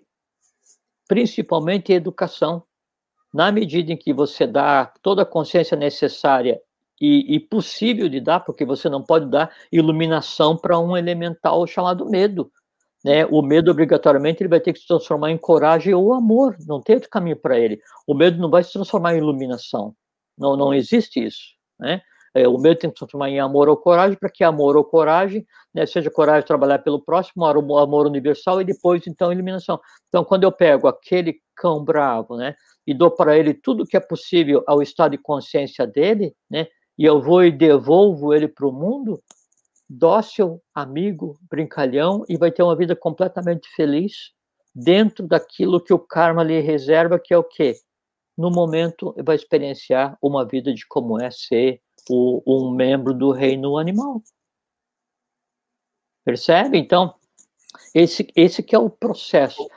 principalmente 1.08 1.94
educação. 1.94 2.64
Na 3.32 3.52
medida 3.52 3.94
em 3.94 3.98
que 3.98 4.12
você 4.12 4.48
dá 4.48 4.92
toda 5.04 5.22
a 5.22 5.26
consciência 5.26 5.78
necessária 5.78 6.60
e, 7.00 7.36
e 7.36 7.40
possível 7.40 8.10
de 8.10 8.20
dar, 8.20 8.40
porque 8.40 8.66
você 8.66 8.90
não 8.90 9.04
pode 9.04 9.30
dar 9.30 9.54
iluminação 9.72 10.58
para 10.58 10.80
um 10.80 10.98
elemental 10.98 11.68
chamado 11.68 12.10
medo, 12.10 12.52
né? 13.04 13.26
O 13.26 13.42
medo, 13.42 13.70
obrigatoriamente, 13.70 14.42
ele 14.42 14.50
vai 14.50 14.60
ter 14.60 14.74
que 14.74 14.80
se 14.80 14.88
transformar 14.88 15.32
em 15.32 15.38
coragem 15.38 15.94
ou 15.94 16.14
amor, 16.14 16.56
não 16.66 16.82
tem 16.82 16.96
outro 16.96 17.10
caminho 17.10 17.36
para 17.36 17.60
ele. 17.60 17.80
O 18.08 18.14
medo 18.14 18.42
não 18.42 18.50
vai 18.50 18.64
se 18.64 18.74
transformar 18.74 19.16
em 19.16 19.18
iluminação, 19.18 19.94
não, 20.38 20.56
não 20.56 20.74
existe 20.74 21.24
isso. 21.24 21.54
Né? 21.80 22.02
É, 22.36 22.48
o 22.48 22.58
medo 22.58 22.80
tem 22.80 22.90
que 22.90 22.96
se 22.96 23.00
transformar 23.00 23.30
em 23.30 23.40
amor 23.40 23.70
ou 23.70 23.78
coragem, 23.78 24.18
para 24.18 24.30
que 24.30 24.44
amor 24.44 24.76
ou 24.76 24.84
coragem, 24.84 25.46
né, 25.74 25.86
seja 25.86 26.10
coragem 26.10 26.42
de 26.42 26.48
trabalhar 26.48 26.80
pelo 26.80 27.00
próximo, 27.00 27.46
amor 27.46 28.08
universal 28.08 28.60
e 28.60 28.66
depois, 28.66 29.06
então, 29.06 29.32
eliminação. 29.32 29.80
Então, 30.08 30.24
quando 30.24 30.44
eu 30.44 30.52
pego 30.52 30.88
aquele 30.88 31.36
cão 31.56 31.84
bravo, 31.84 32.36
né, 32.36 32.56
e 32.88 32.94
dou 32.94 33.12
para 33.12 33.38
ele 33.38 33.54
tudo 33.54 33.86
que 33.86 33.96
é 33.96 34.00
possível 34.00 34.64
ao 34.66 34.82
estado 34.82 35.12
de 35.12 35.20
consciência 35.20 35.86
dele, 35.86 36.34
né, 36.50 36.68
e 36.98 37.06
eu 37.06 37.22
vou 37.22 37.44
e 37.44 37.52
devolvo 37.52 38.34
ele 38.34 38.48
para 38.48 38.68
o 38.68 38.72
mundo, 38.72 39.20
dócil, 39.90 40.62
amigo, 40.74 41.38
brincalhão 41.50 42.24
e 42.28 42.38
vai 42.38 42.52
ter 42.52 42.64
uma 42.64 42.76
vida 42.76 42.96
completamente 42.96 43.68
feliz 43.76 44.32
dentro 44.74 45.28
daquilo 45.28 45.84
que 45.84 45.94
o 45.94 46.00
karma 46.00 46.44
lhe 46.44 46.60
reserva, 46.60 47.20
que 47.20 47.34
é 47.34 47.38
o 47.38 47.44
quê? 47.44 47.76
No 48.38 48.50
momento, 48.50 49.14
vai 49.24 49.36
experienciar 49.36 50.18
uma 50.22 50.46
vida 50.46 50.74
de 50.74 50.88
como 50.88 51.22
é 51.22 51.30
ser 51.30 51.80
o, 52.10 52.42
um 52.48 52.72
membro 52.72 53.14
do 53.14 53.32
reino 53.32 53.78
animal. 53.78 54.22
Percebe? 56.26 56.78
Então, 56.78 57.14
esse, 57.94 58.28
esse 58.36 58.64
que 58.64 58.76
é 58.76 58.80
o 58.80 58.90
processo. 58.90 59.68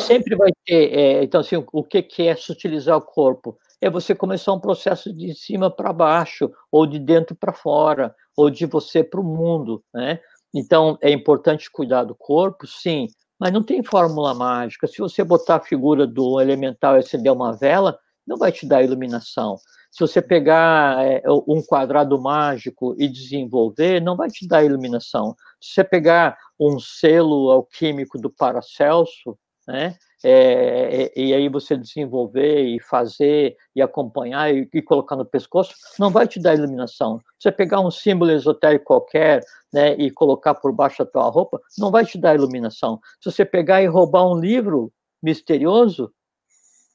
Sempre 0.00 0.36
vai 0.36 0.50
ter, 0.66 0.92
é, 0.92 1.24
então 1.24 1.40
assim, 1.40 1.64
o 1.72 1.82
que, 1.82 2.02
que 2.02 2.26
é 2.26 2.36
sutilizar 2.36 2.96
o 2.96 3.02
corpo? 3.02 3.58
É 3.82 3.90
você 3.90 4.14
começar 4.14 4.52
um 4.52 4.60
processo 4.60 5.12
de 5.12 5.34
cima 5.34 5.68
para 5.68 5.92
baixo, 5.92 6.48
ou 6.70 6.86
de 6.86 7.00
dentro 7.00 7.34
para 7.34 7.52
fora, 7.52 8.14
ou 8.36 8.48
de 8.48 8.64
você 8.64 9.02
para 9.02 9.20
o 9.20 9.24
mundo, 9.24 9.82
né? 9.92 10.20
Então, 10.54 10.96
é 11.02 11.10
importante 11.10 11.68
cuidar 11.68 12.04
do 12.04 12.14
corpo, 12.14 12.64
sim, 12.64 13.08
mas 13.40 13.52
não 13.52 13.60
tem 13.60 13.82
fórmula 13.82 14.32
mágica. 14.34 14.86
Se 14.86 14.98
você 14.98 15.24
botar 15.24 15.56
a 15.56 15.64
figura 15.64 16.06
do 16.06 16.40
elemental 16.40 16.94
e 16.94 17.00
acender 17.00 17.32
uma 17.32 17.56
vela, 17.56 17.98
não 18.24 18.36
vai 18.36 18.52
te 18.52 18.64
dar 18.64 18.84
iluminação. 18.84 19.56
Se 19.90 19.98
você 19.98 20.22
pegar 20.22 21.04
é, 21.04 21.20
um 21.48 21.60
quadrado 21.60 22.20
mágico 22.20 22.94
e 22.96 23.08
desenvolver, 23.08 24.00
não 24.00 24.16
vai 24.16 24.28
te 24.28 24.46
dar 24.46 24.62
iluminação. 24.62 25.34
Se 25.60 25.74
você 25.74 25.82
pegar 25.82 26.38
um 26.58 26.78
selo 26.78 27.50
alquímico 27.50 28.16
do 28.16 28.30
Paracelso, 28.30 29.36
né, 29.66 29.96
é, 30.24 31.04
é, 31.04 31.20
e 31.20 31.34
aí 31.34 31.48
você 31.48 31.76
desenvolver 31.76 32.62
e 32.62 32.80
fazer 32.80 33.56
e 33.74 33.82
acompanhar 33.82 34.54
e, 34.54 34.68
e, 34.72 34.80
colocar 34.80 35.16
no 35.16 35.24
pescoço, 35.24 35.74
não 35.98 36.10
vai 36.10 36.28
te 36.28 36.38
dar 36.40 36.54
iluminação. 36.54 37.20
Você 37.38 37.50
pegar 37.50 37.80
um 37.80 37.90
símbolo 37.90 38.30
esotérico 38.30 38.84
qualquer 38.84 39.44
né, 39.72 39.94
e 39.94 40.10
colocar 40.10 40.54
por 40.54 40.72
baixo 40.72 41.04
da 41.04 41.10
tua 41.10 41.28
roupa, 41.28 41.60
não 41.76 41.90
vai 41.90 42.04
te 42.04 42.18
dar 42.18 42.34
iluminação. 42.34 43.00
Se 43.20 43.30
você 43.30 43.44
pegar 43.44 43.82
e 43.82 43.86
roubar 43.86 44.24
um 44.26 44.38
livro 44.38 44.92
misterioso, 45.22 46.12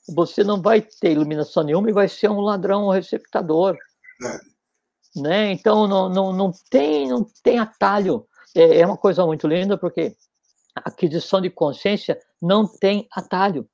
você 0.08 0.44
não 0.44 0.62
vai 0.62 0.82
ter 0.82 1.12
iluminação 1.12 1.64
nenhuma 1.64 1.90
e 1.90 1.94
vai 1.94 2.08
ser 2.08 2.30
um 2.30 2.40
ladrão 2.40 2.88
um 2.88 2.92
receptador. 2.92 3.76
É. 4.24 5.22
Né? 5.22 5.52
Então, 5.52 5.88
não, 5.88 6.08
não, 6.08 6.32
não, 6.32 6.52
tem, 6.70 7.10
não 7.10 7.26
tem 7.44 7.60
atalho. 7.60 8.26
É, 8.56 8.80
é 8.80 8.86
uma 8.86 8.98
coisa 8.98 9.26
muito 9.26 9.48
linda, 9.48 9.78
porque 9.78 10.16
a 10.76 10.90
aquisição 10.90 11.42
de 11.42 11.50
consciência 11.50 12.18
não 12.42 12.68
tem 12.68 13.08
atalho. 13.12 13.68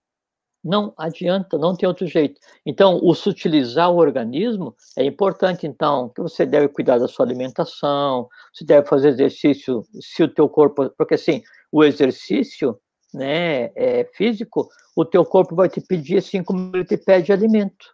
Não 0.64 0.94
adianta, 0.98 1.58
não 1.58 1.76
tem 1.76 1.88
outro 1.88 2.08
jeito. 2.08 2.40
Então, 2.66 2.98
o 3.04 3.14
sutilizar 3.14 3.92
o 3.92 3.98
organismo 3.98 4.74
é 4.98 5.04
importante, 5.04 5.68
então, 5.68 6.08
que 6.08 6.22
você 6.22 6.46
deve 6.46 6.70
cuidar 6.70 6.98
da 6.98 7.08
sua 7.08 7.26
alimentação, 7.26 8.30
você 8.54 8.64
deve 8.64 8.88
fazer 8.88 9.10
exercício 9.10 9.84
se 10.00 10.24
o 10.24 10.28
teu 10.34 10.48
corpo... 10.48 10.90
Porque, 10.98 11.16
assim, 11.16 11.44
o 11.70 11.84
exercício 11.84 12.80
né, 13.14 13.72
é, 13.76 14.10
físico, 14.14 14.70
o 14.96 15.06
teu 15.06 15.26
corpo 15.26 15.56
vai 15.56 15.70
te 15.70 15.82
pedir 15.82 16.18
assim 16.18 16.44
como 16.44 16.76
ele 16.76 16.86
te 16.86 16.98
pede 16.98 17.32
alimento. 17.32 17.94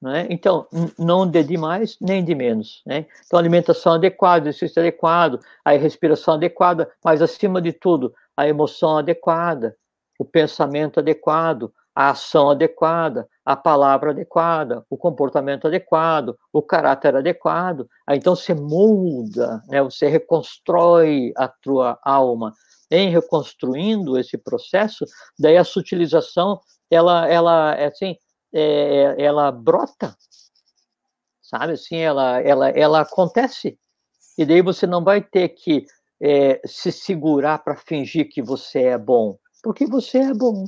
Né? 0.00 0.26
Então, 0.30 0.66
não 0.98 1.28
dê 1.28 1.44
de 1.44 1.56
mais 1.56 1.96
nem 2.00 2.24
de 2.24 2.34
menos. 2.34 2.82
Né? 2.84 3.06
Então, 3.24 3.38
alimentação 3.38 3.92
adequada, 3.92 4.48
exercício 4.48 4.80
adequado, 4.80 5.38
a 5.64 5.72
respiração 5.72 6.34
adequada, 6.34 6.90
mas 7.04 7.22
acima 7.22 7.62
de 7.62 7.72
tudo, 7.72 8.12
a 8.36 8.48
emoção 8.48 8.98
adequada, 8.98 9.76
o 10.18 10.24
pensamento 10.24 11.00
adequado, 11.00 11.72
a 11.94 12.10
ação 12.10 12.50
adequada, 12.50 13.28
a 13.44 13.54
palavra 13.54 14.10
adequada, 14.10 14.84
o 14.88 14.96
comportamento 14.96 15.66
adequado, 15.66 16.38
o 16.52 16.62
caráter 16.62 17.14
adequado. 17.16 17.88
Aí, 18.06 18.18
então, 18.18 18.34
você 18.34 18.54
muda, 18.54 19.62
né? 19.68 19.82
você 19.82 20.08
reconstrói 20.08 21.32
a 21.36 21.48
tua 21.48 21.98
alma, 22.02 22.54
em 22.90 23.10
reconstruindo 23.10 24.18
esse 24.18 24.38
processo, 24.38 25.04
daí 25.38 25.56
a 25.56 25.64
sutilização, 25.64 26.60
ela, 26.90 27.26
ela, 27.28 27.74
é 27.74 27.86
assim, 27.86 28.16
é, 28.52 29.14
ela 29.18 29.50
brota, 29.50 30.14
sabe? 31.42 31.72
Assim, 31.74 31.96
ela, 31.96 32.40
ela, 32.40 32.68
ela 32.70 33.00
acontece. 33.00 33.78
E 34.36 34.44
daí 34.44 34.62
você 34.62 34.86
não 34.86 35.02
vai 35.02 35.20
ter 35.20 35.50
que 35.50 35.86
é, 36.22 36.60
se 36.64 36.92
segurar 36.92 37.58
para 37.58 37.74
fingir 37.74 38.28
que 38.30 38.40
você 38.40 38.82
é 38.82 38.98
bom, 38.98 39.36
porque 39.62 39.86
você 39.86 40.18
é 40.18 40.32
bom. 40.32 40.66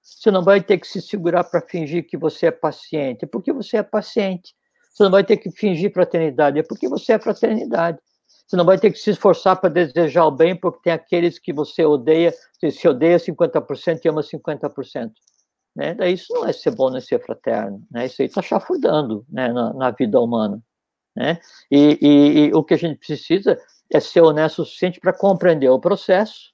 Você 0.00 0.30
não 0.30 0.44
vai 0.44 0.62
ter 0.62 0.78
que 0.78 0.86
se 0.86 1.02
segurar 1.02 1.44
para 1.44 1.60
fingir 1.60 2.06
que 2.06 2.16
você 2.16 2.46
é 2.46 2.50
paciente, 2.50 3.26
porque 3.26 3.52
você 3.52 3.78
é 3.78 3.82
paciente. 3.82 4.54
Você 4.92 5.02
não 5.02 5.10
vai 5.10 5.24
ter 5.24 5.38
que 5.38 5.50
fingir 5.50 5.92
fraternidade, 5.92 6.60
é 6.60 6.62
porque 6.62 6.88
você 6.88 7.14
é 7.14 7.18
fraternidade. 7.18 7.98
Você 8.46 8.56
não 8.56 8.64
vai 8.64 8.78
ter 8.78 8.92
que 8.92 8.98
se 8.98 9.10
esforçar 9.10 9.60
para 9.60 9.70
desejar 9.70 10.26
o 10.26 10.30
bem, 10.30 10.54
porque 10.54 10.82
tem 10.84 10.92
aqueles 10.92 11.38
que 11.38 11.52
você 11.52 11.84
odeia, 11.84 12.32
você 12.52 12.70
se 12.70 12.86
odeia 12.86 13.16
50% 13.16 14.04
e 14.04 14.08
ama 14.08 14.20
50%. 14.20 15.10
Né? 15.74 15.94
Daí 15.94 16.12
isso 16.12 16.32
não 16.32 16.46
é 16.46 16.52
ser 16.52 16.70
bom, 16.70 16.90
não 16.90 16.98
é 16.98 17.00
ser 17.00 17.20
fraterno. 17.24 17.82
Né? 17.90 18.06
Isso 18.06 18.22
aí 18.22 18.28
está 18.28 18.42
chafurdando 18.42 19.24
né? 19.28 19.52
na, 19.52 19.72
na, 19.72 19.90
vida 19.90 20.20
humana. 20.20 20.62
Né? 21.16 21.40
E, 21.70 21.98
e, 22.00 22.38
e 22.46 22.54
o 22.54 22.62
que 22.62 22.74
a 22.74 22.76
gente 22.76 22.98
precisa 22.98 23.58
é 23.92 24.00
ser 24.00 24.20
honesto 24.20 24.62
o 24.62 24.64
suficiente 24.64 25.00
para 25.00 25.12
compreender 25.12 25.68
o 25.68 25.80
processo, 25.80 26.52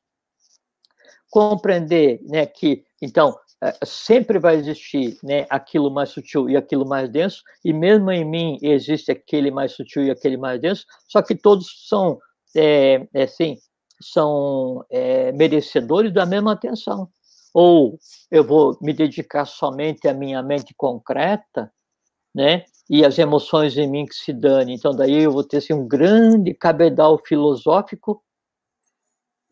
compreender 1.31 2.20
né, 2.28 2.47
que, 2.47 2.85
então, 3.01 3.37
é, 3.62 3.76
sempre 3.85 4.39
vai 4.39 4.57
existir 4.57 5.18
né, 5.22 5.47
aquilo 5.51 5.91
mais 5.91 6.09
sutil 6.11 6.49
e 6.49 6.57
aquilo 6.57 6.87
mais 6.87 7.09
denso, 7.09 7.43
e 7.64 7.72
mesmo 7.72 8.11
em 8.11 8.24
mim 8.24 8.59
existe 8.62 9.12
aquele 9.12 9.51
mais 9.51 9.72
sutil 9.72 10.05
e 10.05 10.11
aquele 10.11 10.37
mais 10.37 10.61
denso, 10.61 10.85
só 11.07 11.22
que 11.22 11.35
todos 11.35 11.87
são, 11.87 12.18
é, 12.57 13.07
é 13.14 13.22
assim, 13.22 13.59
são 14.01 14.85
é, 14.91 15.31
merecedores 15.33 16.12
da 16.12 16.24
mesma 16.24 16.53
atenção. 16.53 17.09
Ou 17.53 17.99
eu 18.31 18.45
vou 18.45 18.78
me 18.81 18.93
dedicar 18.93 19.45
somente 19.45 20.09
à 20.09 20.14
minha 20.14 20.43
mente 20.43 20.72
concreta, 20.74 21.70
né, 22.35 22.64
e 22.93 23.05
as 23.05 23.20
emoções 23.20 23.78
em 23.78 23.88
mim 23.88 24.05
que 24.05 24.16
se 24.16 24.32
dane. 24.32 24.74
Então, 24.74 24.91
daí 24.91 25.22
eu 25.22 25.30
vou 25.30 25.45
ter 25.45 25.59
assim, 25.59 25.72
um 25.72 25.86
grande 25.86 26.53
cabedal 26.53 27.16
filosófico 27.24 28.20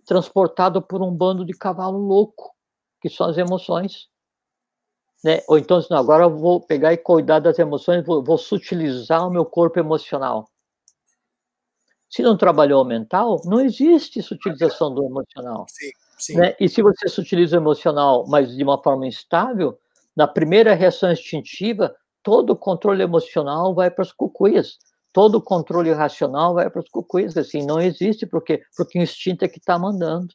transportado 0.04 0.82
por 0.82 1.00
um 1.00 1.14
bando 1.14 1.44
de 1.44 1.52
cavalo 1.52 1.98
louco 1.98 2.52
que 3.00 3.08
são 3.08 3.28
as 3.28 3.38
emoções. 3.38 4.08
Né? 5.22 5.40
Ou 5.46 5.56
então, 5.56 5.80
não, 5.88 5.98
agora 5.98 6.24
eu 6.24 6.36
vou 6.36 6.60
pegar 6.60 6.92
e 6.92 6.96
cuidar 6.96 7.38
das 7.38 7.60
emoções, 7.60 8.04
vou, 8.04 8.24
vou 8.24 8.36
sutilizar 8.36 9.24
o 9.24 9.30
meu 9.30 9.44
corpo 9.44 9.78
emocional. 9.78 10.50
Se 12.10 12.22
não 12.22 12.36
trabalhou 12.36 12.82
o 12.82 12.86
mental, 12.86 13.40
não 13.44 13.60
existe 13.60 14.20
sutilização 14.20 14.92
do 14.92 15.04
emocional. 15.04 15.64
Sim, 15.68 15.90
sim. 16.18 16.36
Né? 16.36 16.56
E 16.58 16.68
se 16.68 16.82
você 16.82 17.06
sutiliza 17.06 17.56
o 17.56 17.60
emocional, 17.60 18.26
mas 18.26 18.56
de 18.56 18.64
uma 18.64 18.82
forma 18.82 19.06
instável, 19.06 19.78
na 20.16 20.26
primeira 20.26 20.74
reação 20.74 21.12
instintiva, 21.12 21.94
todo 22.28 22.50
o 22.50 22.56
controle 22.56 23.02
emocional 23.02 23.74
vai 23.74 23.90
para 23.90 24.02
as 24.02 24.12
cucuias. 24.12 24.76
Todo 25.14 25.36
o 25.36 25.42
controle 25.42 25.92
racional 25.92 26.52
vai 26.54 26.68
para 26.68 26.80
as 26.80 26.88
cucuias. 26.88 27.36
Assim, 27.36 27.64
não 27.64 27.80
existe, 27.80 28.26
porque, 28.26 28.62
porque 28.76 28.98
o 28.98 29.02
instinto 29.02 29.44
é 29.44 29.48
que 29.48 29.58
está 29.58 29.78
mandando 29.78 30.28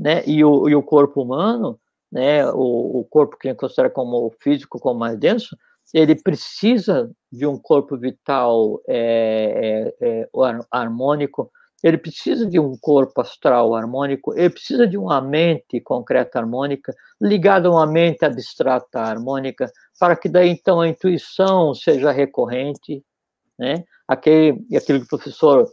né? 0.00 0.22
E 0.26 0.42
o, 0.42 0.66
e 0.66 0.74
o 0.74 0.82
corpo 0.82 1.22
humano, 1.22 1.78
né? 2.10 2.46
O, 2.52 3.00
o 3.00 3.04
corpo 3.04 3.36
que 3.36 3.48
a 3.48 3.50
gente 3.50 3.60
considera 3.60 3.90
como 3.90 4.34
físico, 4.40 4.80
como 4.80 4.98
mais 4.98 5.18
denso, 5.18 5.54
ele 5.92 6.14
precisa 6.14 7.10
de 7.30 7.46
um 7.46 7.58
corpo 7.58 7.98
vital 7.98 8.80
é, 8.88 9.92
é, 10.00 10.20
é, 10.22 10.28
harmônico, 10.70 11.50
ele 11.82 11.98
precisa 11.98 12.46
de 12.46 12.58
um 12.58 12.76
corpo 12.78 13.20
astral 13.20 13.74
harmônico, 13.74 14.34
ele 14.36 14.50
precisa 14.50 14.86
de 14.86 14.98
uma 14.98 15.20
mente 15.20 15.80
concreta 15.80 16.38
harmônica, 16.38 16.94
ligada 17.20 17.68
a 17.68 17.70
uma 17.70 17.86
mente 17.86 18.24
abstrata 18.24 19.00
harmônica, 19.00 19.70
para 19.98 20.16
que 20.16 20.28
daí 20.28 20.50
então 20.50 20.80
a 20.80 20.88
intuição 20.88 21.74
seja 21.74 22.10
recorrente, 22.10 23.02
né? 23.58 23.84
Aquele, 24.06 24.58
aquilo 24.76 25.00
que 25.00 25.06
o 25.06 25.08
professor 25.08 25.66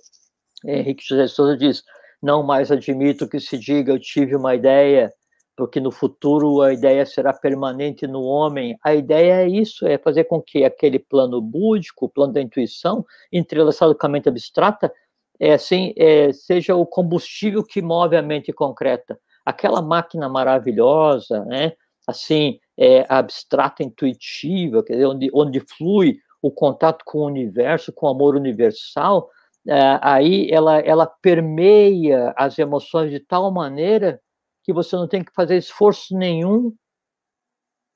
Henrique 0.65 1.03
José 1.05 1.27
Souza 1.27 1.57
diz, 1.57 1.83
não 2.21 2.43
mais 2.43 2.71
admito 2.71 3.27
que 3.27 3.39
se 3.39 3.57
diga 3.57 3.91
eu 3.91 3.99
tive 3.99 4.35
uma 4.35 4.55
ideia, 4.55 5.11
porque 5.55 5.79
no 5.79 5.91
futuro 5.91 6.61
a 6.61 6.71
ideia 6.71 7.05
será 7.05 7.33
permanente 7.33 8.05
no 8.05 8.21
homem. 8.21 8.77
A 8.83 8.93
ideia 8.93 9.41
é 9.43 9.47
isso, 9.47 9.87
é 9.87 9.97
fazer 9.97 10.25
com 10.25 10.39
que 10.39 10.63
aquele 10.63 10.99
plano 10.99 11.41
búdico, 11.41 12.05
o 12.05 12.09
plano 12.09 12.31
da 12.31 12.41
intuição, 12.41 13.03
entrelaçado 13.31 13.95
com 13.95 14.05
a 14.05 14.09
mente 14.09 14.29
abstrata, 14.29 14.93
é 15.39 15.53
assim, 15.53 15.93
é, 15.97 16.31
seja 16.33 16.75
o 16.75 16.85
combustível 16.85 17.63
que 17.63 17.81
move 17.81 18.15
a 18.15 18.21
mente 18.21 18.51
concreta. 18.53 19.19
Aquela 19.45 19.81
máquina 19.81 20.27
maravilhosa, 20.27 21.43
né, 21.45 21.73
assim, 22.07 22.59
é, 22.77 23.05
abstrata, 23.09 23.83
intuitiva, 23.83 24.83
quer 24.83 24.93
dizer, 24.93 25.05
onde, 25.05 25.29
onde 25.33 25.59
flui 25.59 26.17
o 26.41 26.51
contato 26.51 27.03
com 27.05 27.19
o 27.19 27.25
universo, 27.25 27.91
com 27.91 28.07
o 28.07 28.09
amor 28.09 28.35
universal, 28.35 29.29
é, 29.67 29.99
aí 30.01 30.49
ela, 30.49 30.79
ela 30.79 31.05
permeia 31.05 32.33
as 32.37 32.57
emoções 32.57 33.11
de 33.11 33.19
tal 33.19 33.51
maneira 33.51 34.21
que 34.63 34.71
você 34.71 34.95
não 34.95 35.07
tem 35.07 35.23
que 35.23 35.33
fazer 35.33 35.57
esforço 35.57 36.17
nenhum 36.17 36.73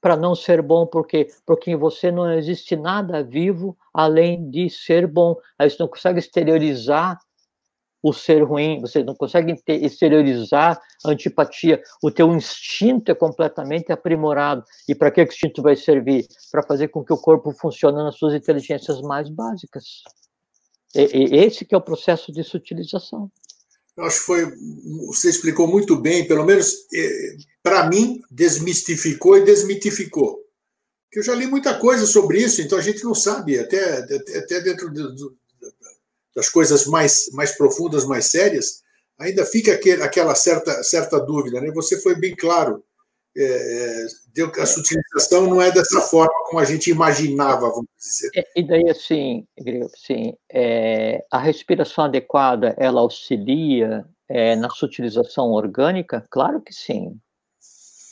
para 0.01 0.17
não 0.17 0.33
ser 0.33 0.61
bom, 0.61 0.85
porque 0.85 1.27
porque 1.45 1.71
em 1.71 1.75
você 1.75 2.11
não 2.11 2.33
existe 2.33 2.75
nada 2.75 3.23
vivo 3.23 3.77
além 3.93 4.49
de 4.49 4.69
ser 4.69 5.05
bom. 5.05 5.35
Aí 5.59 5.69
você 5.69 5.77
não 5.79 5.87
consegue 5.87 6.19
exteriorizar 6.19 7.19
o 8.03 8.11
ser 8.11 8.43
ruim, 8.43 8.79
você 8.81 9.03
não 9.03 9.15
consegue 9.15 9.55
exteriorizar 9.67 10.81
a 11.03 11.09
antipatia. 11.09 11.81
O 12.01 12.09
teu 12.09 12.33
instinto 12.33 13.11
é 13.11 13.15
completamente 13.15 13.91
aprimorado. 13.91 14.63
E 14.87 14.95
para 14.95 15.11
que 15.11 15.21
o 15.21 15.23
instinto 15.23 15.61
vai 15.61 15.75
servir? 15.75 16.25
Para 16.51 16.63
fazer 16.63 16.87
com 16.87 17.03
que 17.03 17.13
o 17.13 17.17
corpo 17.17 17.51
funcione 17.51 17.97
nas 17.97 18.17
suas 18.17 18.33
inteligências 18.33 19.01
mais 19.01 19.29
básicas. 19.29 20.03
Esse 20.93 21.63
que 21.63 21.75
é 21.75 21.77
o 21.77 21.81
processo 21.81 22.31
de 22.31 22.43
sutilização. 22.43 23.31
Eu 23.95 24.05
acho 24.05 24.19
que 24.19 24.25
foi, 24.25 24.51
você 25.07 25.29
explicou 25.29 25.67
muito 25.67 25.95
bem, 25.95 26.27
pelo 26.27 26.45
menos 26.45 26.73
é, 26.93 27.35
para 27.61 27.87
mim, 27.87 28.21
desmistificou 28.31 29.37
e 29.37 29.43
desmitificou. 29.43 30.39
Que 31.11 31.19
eu 31.19 31.23
já 31.23 31.35
li 31.35 31.45
muita 31.45 31.77
coisa 31.77 32.05
sobre 32.05 32.41
isso, 32.41 32.61
então 32.61 32.77
a 32.77 32.81
gente 32.81 33.03
não 33.03 33.13
sabe, 33.13 33.59
até, 33.59 33.99
até 34.37 34.61
dentro 34.61 34.91
do, 34.91 35.37
das 36.36 36.49
coisas 36.49 36.86
mais, 36.86 37.29
mais 37.34 37.51
profundas, 37.51 38.05
mais 38.05 38.25
sérias, 38.25 38.82
ainda 39.19 39.45
fica 39.45 39.73
aquele, 39.73 40.01
aquela 40.03 40.36
certa, 40.36 40.84
certa 40.84 41.19
dúvida. 41.19 41.61
Né? 41.61 41.71
Você 41.71 41.99
foi 41.99 42.15
bem 42.15 42.36
claro 42.36 42.84
é, 43.36 43.43
é 43.43 44.05
deu, 44.34 44.51
a 44.59 44.65
sutilização 44.65 45.47
não 45.47 45.61
é 45.61 45.71
dessa 45.71 46.01
forma 46.01 46.34
como 46.45 46.59
a 46.59 46.65
gente 46.65 46.89
imaginava, 46.89 47.69
vamos 47.69 47.88
dizer. 47.97 48.29
É, 48.36 48.45
e 48.55 48.63
daí, 48.63 48.89
assim, 48.89 49.47
assim 49.86 50.34
é, 50.51 51.23
a 51.32 51.38
respiração 51.38 52.05
adequada, 52.05 52.75
ela 52.77 53.01
auxilia 53.01 54.05
é, 54.27 54.55
na 54.55 54.69
sutilização 54.69 55.51
orgânica? 55.51 56.25
Claro 56.29 56.61
que 56.61 56.73
sim. 56.73 57.17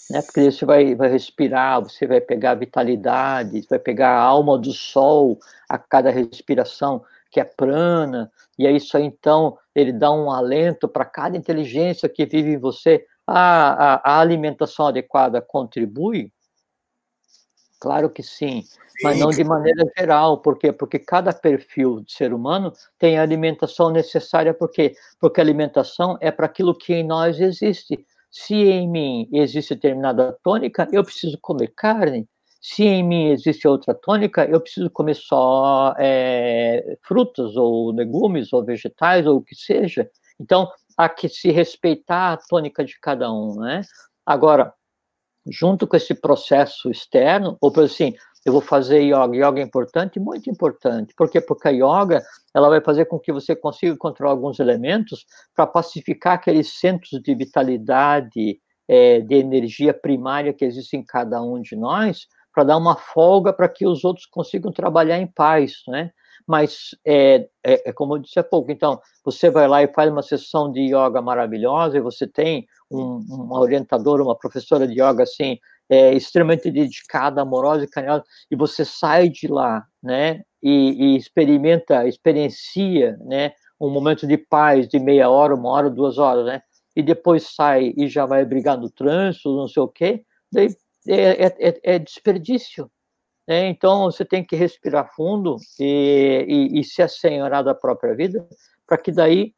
Né? 0.10 0.22
Porque 0.22 0.52
você 0.52 0.66
vai, 0.66 0.96
vai 0.96 1.10
respirar, 1.10 1.82
você 1.82 2.08
vai 2.08 2.20
pegar 2.20 2.52
a 2.52 2.56
vitalidade, 2.56 3.66
vai 3.70 3.80
pegar 3.80 4.10
a 4.10 4.22
alma 4.22 4.58
do 4.58 4.72
sol 4.72 5.38
a 5.68 5.78
cada 5.78 6.10
respiração, 6.10 7.04
que 7.30 7.40
é 7.40 7.44
prana, 7.44 8.32
e 8.58 8.66
é 8.66 8.72
isso 8.72 8.98
aí, 8.98 9.04
então, 9.04 9.58
ele 9.74 9.94
dá 9.94 10.12
um 10.12 10.32
alento 10.32 10.88
para 10.88 11.06
cada 11.06 11.38
inteligência 11.38 12.10
que 12.10 12.26
vive 12.26 12.52
em 12.52 12.58
você. 12.58 13.06
A, 13.26 13.94
a, 13.94 14.16
a, 14.16 14.20
alimentação 14.20 14.88
adequada 14.88 15.42
contribui? 15.42 16.32
Claro 17.80 18.10
que 18.10 18.22
sim, 18.22 18.64
mas 19.02 19.18
não 19.18 19.30
de 19.30 19.44
maneira 19.44 19.86
geral. 19.98 20.40
Por 20.40 20.58
quê? 20.58 20.74
Porque 20.74 21.00
cada 21.00 21.32
perfil 21.32 22.02
de 22.02 22.12
ser 22.12 22.34
humano 22.34 22.74
tem 22.98 23.18
a 23.18 23.22
alimentação 23.22 23.90
necessária. 23.90 24.54
Por 24.54 24.70
quê? 24.70 24.96
Porque 25.20 25.40
a 25.40 25.44
alimentação 25.44 26.18
é 26.20 26.30
para 26.30 26.48
aquilo 26.48 26.76
que 26.76 26.94
em 26.94 27.06
nós 27.06 27.40
existe. 27.40 28.06
Se 28.30 28.56
em 28.56 28.90
mim 28.90 29.30
existe 29.32 29.76
determinada 29.76 30.38
tônica, 30.44 30.88
eu 30.92 31.04
preciso 31.04 31.38
comer 31.40 31.72
carne. 31.76 32.28
Se 32.62 32.84
em 32.84 33.04
mim 33.04 33.28
existe 33.30 33.68
outra 33.68 33.94
tônica, 33.94 34.46
eu 34.46 34.60
preciso 34.60 34.90
comer 34.90 35.16
só 35.16 35.94
é, 35.98 36.98
frutas, 37.02 37.56
ou 37.56 37.92
legumes, 37.92 38.52
ou 38.52 38.64
vegetais, 38.64 39.26
ou 39.26 39.38
o 39.38 39.42
que 39.42 39.56
seja. 39.56 40.10
Então, 40.40 40.70
há 40.98 41.08
que 41.08 41.30
se 41.30 41.52
respeitar 41.52 42.34
a 42.34 42.38
tônica 42.38 42.84
de 42.84 43.00
cada 43.00 43.32
um, 43.32 43.56
né? 43.60 43.82
Agora, 44.26 44.74
junto 45.48 45.88
com 45.88 45.96
esse 45.96 46.14
processo 46.14 46.92
externo, 46.92 47.58
ou 47.62 47.72
por 47.72 47.86
assim, 47.86 48.14
eu 48.46 48.54
vou 48.54 48.62
fazer 48.62 49.02
yoga. 49.02 49.36
Yoga 49.36 49.60
é 49.60 49.64
importante, 49.64 50.20
muito 50.20 50.50
importante. 50.50 51.14
Por 51.16 51.30
quê? 51.30 51.42
Porque 51.42 51.68
a 51.68 51.72
yoga, 51.72 52.22
ela 52.54 52.70
vai 52.70 52.82
fazer 52.82 53.06
com 53.06 53.20
que 53.20 53.32
você 53.32 53.56
consiga 53.56 53.96
controlar 53.98 54.32
alguns 54.32 54.60
elementos 54.60 55.26
para 55.56 55.68
pacificar 55.68 56.34
aqueles 56.34 56.80
centros 56.80 57.22
de 57.22 57.36
vitalidade, 57.36 58.60
é, 58.88 59.22
de 59.22 59.36
energia 59.36 59.94
primária 59.94 60.54
que 60.54 60.66
existem 60.66 61.02
em 61.02 61.06
cada 61.06 61.42
um 61.42 61.62
de 61.62 61.76
nós, 61.76 62.28
para 62.54 62.64
dar 62.64 62.78
uma 62.78 62.96
folga 62.96 63.54
para 63.54 63.70
que 63.70 63.86
os 63.86 64.04
outros 64.04 64.26
consigam 64.26 64.72
trabalhar 64.72 65.20
em 65.20 65.28
paz, 65.28 65.84
né? 65.88 66.12
Mas 66.48 66.96
é, 67.06 67.48
é, 67.64 67.90
é, 67.90 67.94
como 67.94 68.16
eu 68.16 68.20
disse 68.20 68.40
há 68.40 68.44
pouco, 68.44 68.72
então, 68.72 69.00
você 69.24 69.52
vai 69.52 69.68
lá 69.68 69.84
e 69.84 69.94
faz 69.94 70.12
uma 70.12 70.24
sessão 70.24 70.72
de 70.72 70.82
yoga 70.82 71.22
maravilhosa 71.22 71.98
e 71.98 72.02
você 72.02 72.26
tem 72.26 72.66
um, 72.90 73.24
uma 73.30 73.60
orientadora, 73.60 74.24
uma 74.24 74.36
professora 74.36 74.88
de 74.88 74.94
yoga, 74.94 75.24
assim, 75.24 75.60
é, 75.90 76.14
extremamente 76.14 76.72
dedicada, 76.72 77.42
amorosa 77.42 77.84
e 77.84 77.88
carinhosa, 77.88 78.24
e 78.50 78.56
você 78.56 78.86
sai 78.86 79.30
de 79.30 79.48
lá, 79.48 79.84
né, 80.02 80.42
e, 80.62 81.14
e 81.14 81.18
experimenta, 81.18 82.08
experiencia, 82.08 83.18
né, 83.26 83.54
um 83.80 83.90
momento 83.90 84.28
de 84.28 84.38
paz 84.38 84.88
de 84.88 85.00
meia 85.00 85.30
hora, 85.30 85.56
uma 85.56 85.70
hora, 85.70 85.90
duas 85.90 86.18
horas, 86.18 86.46
né, 86.46 86.62
e 86.96 87.02
depois 87.02 87.54
sai 87.54 87.94
e 87.98 88.08
já 88.08 88.26
vai 88.26 88.46
brigar 88.46 88.78
no 88.78 88.90
trânsito, 88.90 89.56
não 89.56 89.68
sei 89.68 89.82
o 89.82 89.88
quê, 89.88 90.24
daí 90.52 90.70
é, 91.10 91.46
é, 91.46 91.56
é, 91.60 91.96
é 91.96 92.00
desperdício. 92.00 92.90
Né? 93.48 93.68
Então, 93.68 94.06
você 94.06 94.24
tem 94.24 94.46
que 94.46 94.56
respirar 94.56 95.12
fundo 95.16 95.58
e, 95.80 96.46
e, 96.48 96.80
e 96.80 96.84
se 96.84 97.02
assenhorar 97.02 97.64
da 97.64 97.74
própria 97.74 98.16
vida, 98.16 98.48
para 98.86 98.98
que 98.98 99.12
daí 99.12 99.54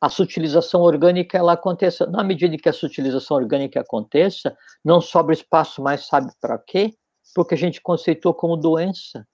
a 0.00 0.08
sutilização 0.08 0.82
orgânica 0.82 1.38
ela 1.38 1.54
aconteça. 1.54 2.06
Na 2.06 2.22
medida 2.22 2.56
que 2.56 2.68
a 2.68 2.72
sutilização 2.72 3.38
orgânica 3.38 3.80
aconteça, 3.80 4.56
não 4.84 5.00
sobra 5.00 5.34
espaço 5.34 5.82
mais, 5.82 6.06
sabe 6.06 6.30
para 6.40 6.58
quê? 6.58 6.94
Porque 7.34 7.54
a 7.54 7.58
gente 7.58 7.80
conceitou 7.80 8.34
como 8.34 8.56
doença. 8.56 9.26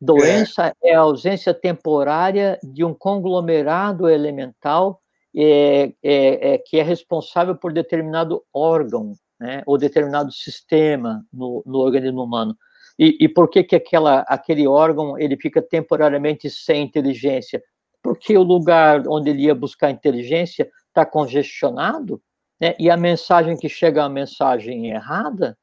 Doença 0.00 0.72
é, 0.82 0.90
é 0.90 0.94
a 0.94 1.00
ausência 1.00 1.52
temporária 1.52 2.58
de 2.62 2.84
um 2.84 2.94
conglomerado 2.94 4.08
elemental 4.08 5.00
é, 5.34 5.92
é, 6.02 6.54
é, 6.54 6.58
que 6.58 6.78
é 6.78 6.82
responsável 6.82 7.56
por 7.56 7.72
determinado 7.72 8.44
órgão 8.52 9.14
né, 9.40 9.62
ou 9.66 9.78
determinado 9.78 10.32
sistema 10.32 11.24
no, 11.32 11.62
no 11.64 11.78
organismo 11.78 12.22
humano. 12.22 12.56
E, 12.98 13.16
e, 13.20 13.28
por 13.28 13.48
que, 13.48 13.62
que 13.62 13.76
aquela, 13.76 14.20
aquele 14.22 14.66
órgão 14.66 15.16
ele 15.16 15.36
fica 15.36 15.62
temporariamente 15.62 16.50
sem 16.50 16.82
inteligência? 16.82 17.62
Porque 18.02 18.36
o 18.36 18.42
lugar 18.42 19.06
onde 19.06 19.30
ele 19.30 19.42
ia 19.42 19.54
buscar 19.54 19.90
inteligência 19.90 20.68
está 20.88 21.06
congestionado, 21.06 22.20
né, 22.60 22.74
e 22.78 22.90
a 22.90 22.96
mensagem 22.96 23.56
que 23.56 23.68
chega 23.68 24.00
é 24.00 24.04
uma 24.04 24.08
mensagem 24.08 24.90
errada, 24.90 25.56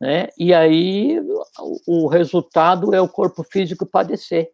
né, 0.00 0.28
e 0.38 0.54
aí 0.54 1.20
o, 1.86 2.04
o 2.04 2.06
resultado 2.08 2.94
é 2.94 3.00
o 3.00 3.08
corpo 3.08 3.44
físico 3.44 3.84
padecer. 3.84 4.50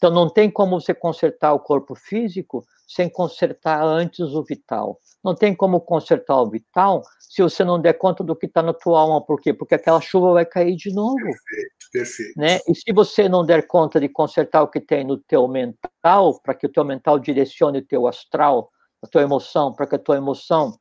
Então 0.00 0.10
não 0.10 0.30
tem 0.30 0.50
como 0.50 0.80
você 0.80 0.94
consertar 0.94 1.52
o 1.52 1.60
corpo 1.60 1.94
físico 1.94 2.64
sem 2.88 3.06
consertar 3.06 3.84
antes 3.84 4.18
o 4.32 4.42
vital. 4.42 4.98
Não 5.22 5.34
tem 5.34 5.54
como 5.54 5.78
consertar 5.78 6.40
o 6.40 6.48
vital 6.48 7.02
se 7.20 7.42
você 7.42 7.62
não 7.62 7.78
der 7.78 7.92
conta 7.92 8.24
do 8.24 8.34
que 8.34 8.46
está 8.46 8.62
na 8.62 8.72
tua 8.72 8.98
alma. 8.98 9.20
Por 9.22 9.38
quê? 9.38 9.52
Porque 9.52 9.74
aquela 9.74 10.00
chuva 10.00 10.32
vai 10.32 10.46
cair 10.46 10.74
de 10.74 10.90
novo. 10.90 11.16
Perfeito, 11.16 11.90
perfeito. 11.92 12.40
Né? 12.40 12.60
E 12.66 12.74
se 12.74 12.90
você 12.94 13.28
não 13.28 13.44
der 13.44 13.66
conta 13.66 14.00
de 14.00 14.08
consertar 14.08 14.62
o 14.62 14.68
que 14.68 14.80
tem 14.80 15.04
no 15.04 15.18
teu 15.18 15.46
mental, 15.46 16.40
para 16.42 16.54
que 16.54 16.64
o 16.64 16.72
teu 16.72 16.82
mental 16.82 17.18
direcione 17.18 17.80
o 17.80 17.86
teu 17.86 18.06
astral, 18.06 18.70
a 19.02 19.06
tua 19.06 19.20
emoção, 19.20 19.70
para 19.70 19.86
que 19.86 19.96
a 19.96 19.98
tua 19.98 20.16
emoção 20.16 20.78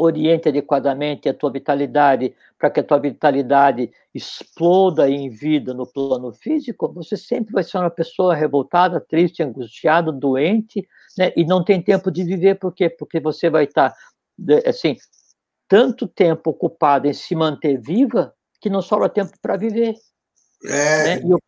oriente 0.00 0.48
adequadamente 0.48 1.28
a 1.28 1.34
tua 1.34 1.50
vitalidade, 1.50 2.34
para 2.58 2.70
que 2.70 2.80
a 2.80 2.84
tua 2.84 2.98
vitalidade 2.98 3.90
exploda 4.14 5.08
em 5.08 5.28
vida 5.28 5.74
no 5.74 5.86
plano 5.86 6.32
físico, 6.32 6.92
você 6.92 7.16
sempre 7.16 7.52
vai 7.52 7.62
ser 7.62 7.78
uma 7.78 7.90
pessoa 7.90 8.34
revoltada, 8.34 9.00
triste, 9.00 9.42
angustiada, 9.42 10.10
doente, 10.10 10.86
né? 11.16 11.32
E 11.36 11.44
não 11.44 11.64
tem 11.64 11.80
tempo 11.82 12.10
de 12.10 12.24
viver, 12.24 12.56
por 12.56 12.72
quê? 12.72 12.88
Porque 12.88 13.20
você 13.20 13.50
vai 13.50 13.64
estar, 13.64 13.94
assim, 14.66 14.96
tanto 15.68 16.06
tempo 16.06 16.50
ocupado 16.50 17.06
em 17.06 17.12
se 17.12 17.34
manter 17.34 17.80
viva 17.80 18.34
que 18.60 18.68
não 18.68 18.82
sobra 18.82 19.08
tempo 19.08 19.32
para 19.40 19.56
viver. 19.56 19.94
É, 20.64 21.16
né? 21.16 21.22
E 21.24 21.32
o, 21.32 21.38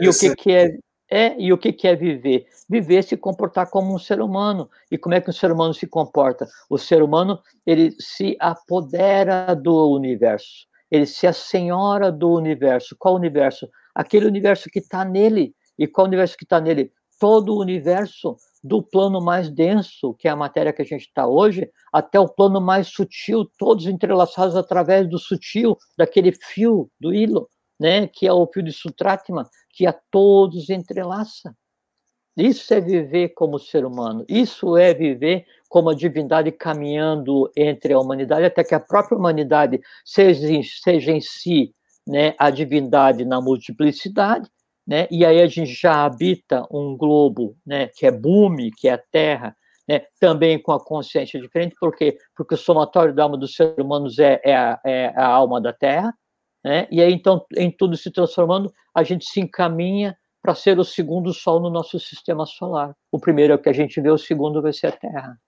e 0.00 0.08
o 0.08 0.12
que, 0.12 0.34
que 0.34 0.52
é 0.52 0.78
é, 1.14 1.36
e 1.38 1.52
o 1.52 1.58
que, 1.58 1.86
é 1.86 1.94
viver? 1.94 2.44
Viver 2.68 2.96
é 2.96 3.02
se 3.02 3.16
comportar 3.16 3.70
como 3.70 3.94
um 3.94 3.98
ser 4.00 4.20
humano. 4.20 4.68
E 4.90 4.98
como 4.98 5.14
é 5.14 5.20
que 5.20 5.30
o 5.30 5.32
ser 5.32 5.52
humano 5.52 5.72
se 5.72 5.86
comporta? 5.86 6.44
O 6.68 6.76
ser 6.76 7.04
humano, 7.04 7.38
ele 7.64 7.94
se 8.00 8.36
apodera 8.40 9.54
do 9.54 9.92
universo. 9.92 10.66
Ele 10.90 11.06
se 11.06 11.24
assenhora 11.24 12.10
do 12.10 12.32
universo. 12.32 12.96
Qual 12.98 13.14
universo? 13.14 13.68
Aquele 13.94 14.26
universo 14.26 14.68
que 14.68 14.80
está 14.80 15.04
nele. 15.04 15.54
E 15.78 15.86
qual 15.86 16.08
universo 16.08 16.36
que 16.36 16.42
está 16.42 16.60
nele? 16.60 16.90
Todo 17.20 17.54
o 17.54 17.60
universo 17.60 18.36
do 18.64 18.82
plano 18.82 19.20
mais 19.20 19.48
denso, 19.48 20.14
que 20.14 20.26
é 20.26 20.32
a 20.32 20.36
matéria 20.36 20.72
que 20.72 20.82
a 20.82 20.84
gente 20.84 21.02
está 21.02 21.28
hoje, 21.28 21.70
até 21.92 22.18
o 22.18 22.28
plano 22.28 22.60
mais 22.60 22.88
sutil, 22.88 23.44
todos 23.56 23.86
entrelaçados 23.86 24.56
através 24.56 25.08
do 25.08 25.18
sutil, 25.18 25.76
daquele 25.96 26.32
fio, 26.32 26.90
do 26.98 27.14
hilo, 27.14 27.48
né, 27.78 28.06
que 28.06 28.26
é 28.26 28.32
o 28.32 28.46
fio 28.46 28.62
de 28.62 28.72
Sutratma, 28.72 29.48
que 29.70 29.86
a 29.86 29.92
todos 29.92 30.70
entrelaça. 30.70 31.54
Isso 32.36 32.74
é 32.74 32.80
viver 32.80 33.28
como 33.30 33.60
ser 33.60 33.84
humano, 33.84 34.24
isso 34.28 34.76
é 34.76 34.92
viver 34.92 35.46
como 35.68 35.90
a 35.90 35.94
divindade 35.94 36.50
caminhando 36.50 37.50
entre 37.56 37.92
a 37.92 37.98
humanidade, 37.98 38.44
até 38.44 38.64
que 38.64 38.74
a 38.74 38.80
própria 38.80 39.16
humanidade 39.16 39.80
seja, 40.04 40.48
seja 40.82 41.12
em 41.12 41.20
si 41.20 41.72
né, 42.06 42.34
a 42.36 42.50
divindade 42.50 43.24
na 43.24 43.40
multiplicidade, 43.40 44.50
né, 44.86 45.06
e 45.10 45.24
aí 45.24 45.40
a 45.40 45.46
gente 45.46 45.72
já 45.72 46.04
habita 46.04 46.66
um 46.70 46.96
globo 46.96 47.56
né, 47.64 47.88
que 47.94 48.04
é 48.04 48.10
Bumi, 48.10 48.72
que 48.72 48.88
é 48.88 48.94
a 48.94 48.98
Terra, 48.98 49.56
né, 49.88 50.02
também 50.18 50.60
com 50.60 50.72
a 50.72 50.84
consciência 50.84 51.40
diferente, 51.40 51.76
por 51.78 51.94
quê? 51.94 52.18
Porque 52.36 52.54
o 52.54 52.58
somatório 52.58 53.14
da 53.14 53.22
alma 53.22 53.36
dos 53.36 53.54
seres 53.54 53.78
humanos 53.78 54.18
é, 54.18 54.40
é, 54.44 54.56
a, 54.56 54.80
é 54.84 55.06
a 55.16 55.26
alma 55.26 55.60
da 55.60 55.72
Terra, 55.72 56.12
né? 56.64 56.88
E 56.90 57.02
aí, 57.02 57.12
então, 57.12 57.44
em 57.56 57.70
tudo 57.70 57.96
se 57.96 58.10
transformando, 58.10 58.72
a 58.94 59.02
gente 59.02 59.26
se 59.26 59.40
encaminha 59.40 60.16
para 60.42 60.54
ser 60.54 60.78
o 60.78 60.84
segundo 60.84 61.32
Sol 61.32 61.60
no 61.60 61.70
nosso 61.70 61.98
sistema 62.00 62.46
solar. 62.46 62.94
O 63.12 63.18
primeiro 63.18 63.52
é 63.52 63.56
o 63.56 63.58
que 63.58 63.68
a 63.68 63.72
gente 63.72 64.00
vê, 64.00 64.10
o 64.10 64.18
segundo 64.18 64.62
vai 64.62 64.72
ser 64.72 64.88
a 64.88 64.92
Terra. 64.92 65.38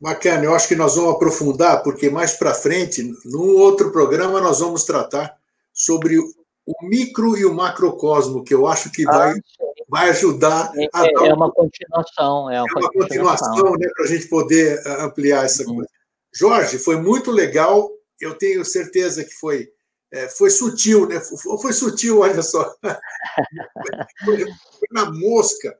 Bacana, 0.00 0.44
eu 0.44 0.54
acho 0.54 0.68
que 0.68 0.76
nós 0.76 0.96
vamos 0.96 1.14
aprofundar, 1.14 1.82
porque 1.82 2.10
mais 2.10 2.34
para 2.34 2.54
frente, 2.54 3.02
num 3.24 3.56
outro 3.56 3.90
programa, 3.90 4.40
nós 4.40 4.60
vamos 4.60 4.84
tratar 4.84 5.36
sobre 5.72 6.18
o 6.18 6.74
micro 6.82 7.36
e 7.36 7.44
o 7.44 7.54
macrocosmo, 7.54 8.42
que 8.42 8.52
eu 8.52 8.66
acho 8.66 8.90
que 8.90 9.04
vai, 9.04 9.32
ah, 9.32 9.40
vai 9.88 10.10
ajudar 10.10 10.72
é, 10.76 10.88
a. 10.92 11.06
É, 11.06 11.28
é 11.28 11.34
uma 11.34 11.50
continuação. 11.50 12.50
É 12.50 12.60
uma, 12.60 12.68
é 12.68 12.80
uma 12.80 12.90
continuação, 12.90 13.52
continuação 13.52 13.72
né, 13.78 13.88
para 13.94 14.04
a 14.04 14.08
gente 14.08 14.28
poder 14.28 14.82
eh, 14.84 15.02
ampliar 15.04 15.44
essa 15.44 15.62
uhum. 15.62 15.76
coisa. 15.76 15.90
Jorge, 16.34 16.78
foi 16.78 16.96
muito 17.00 17.30
legal. 17.30 17.90
Eu 18.20 18.34
tenho 18.34 18.64
certeza 18.64 19.24
que 19.24 19.32
foi 19.34 19.68
é, 20.16 20.28
foi 20.28 20.50
sutil, 20.50 21.06
né? 21.06 21.20
Foi, 21.20 21.58
foi 21.58 21.72
sutil, 21.72 22.20
olha 22.20 22.42
só. 22.42 22.74
Foi, 24.24 24.38
foi, 24.38 24.88
na 24.92 25.10
mosca. 25.10 25.76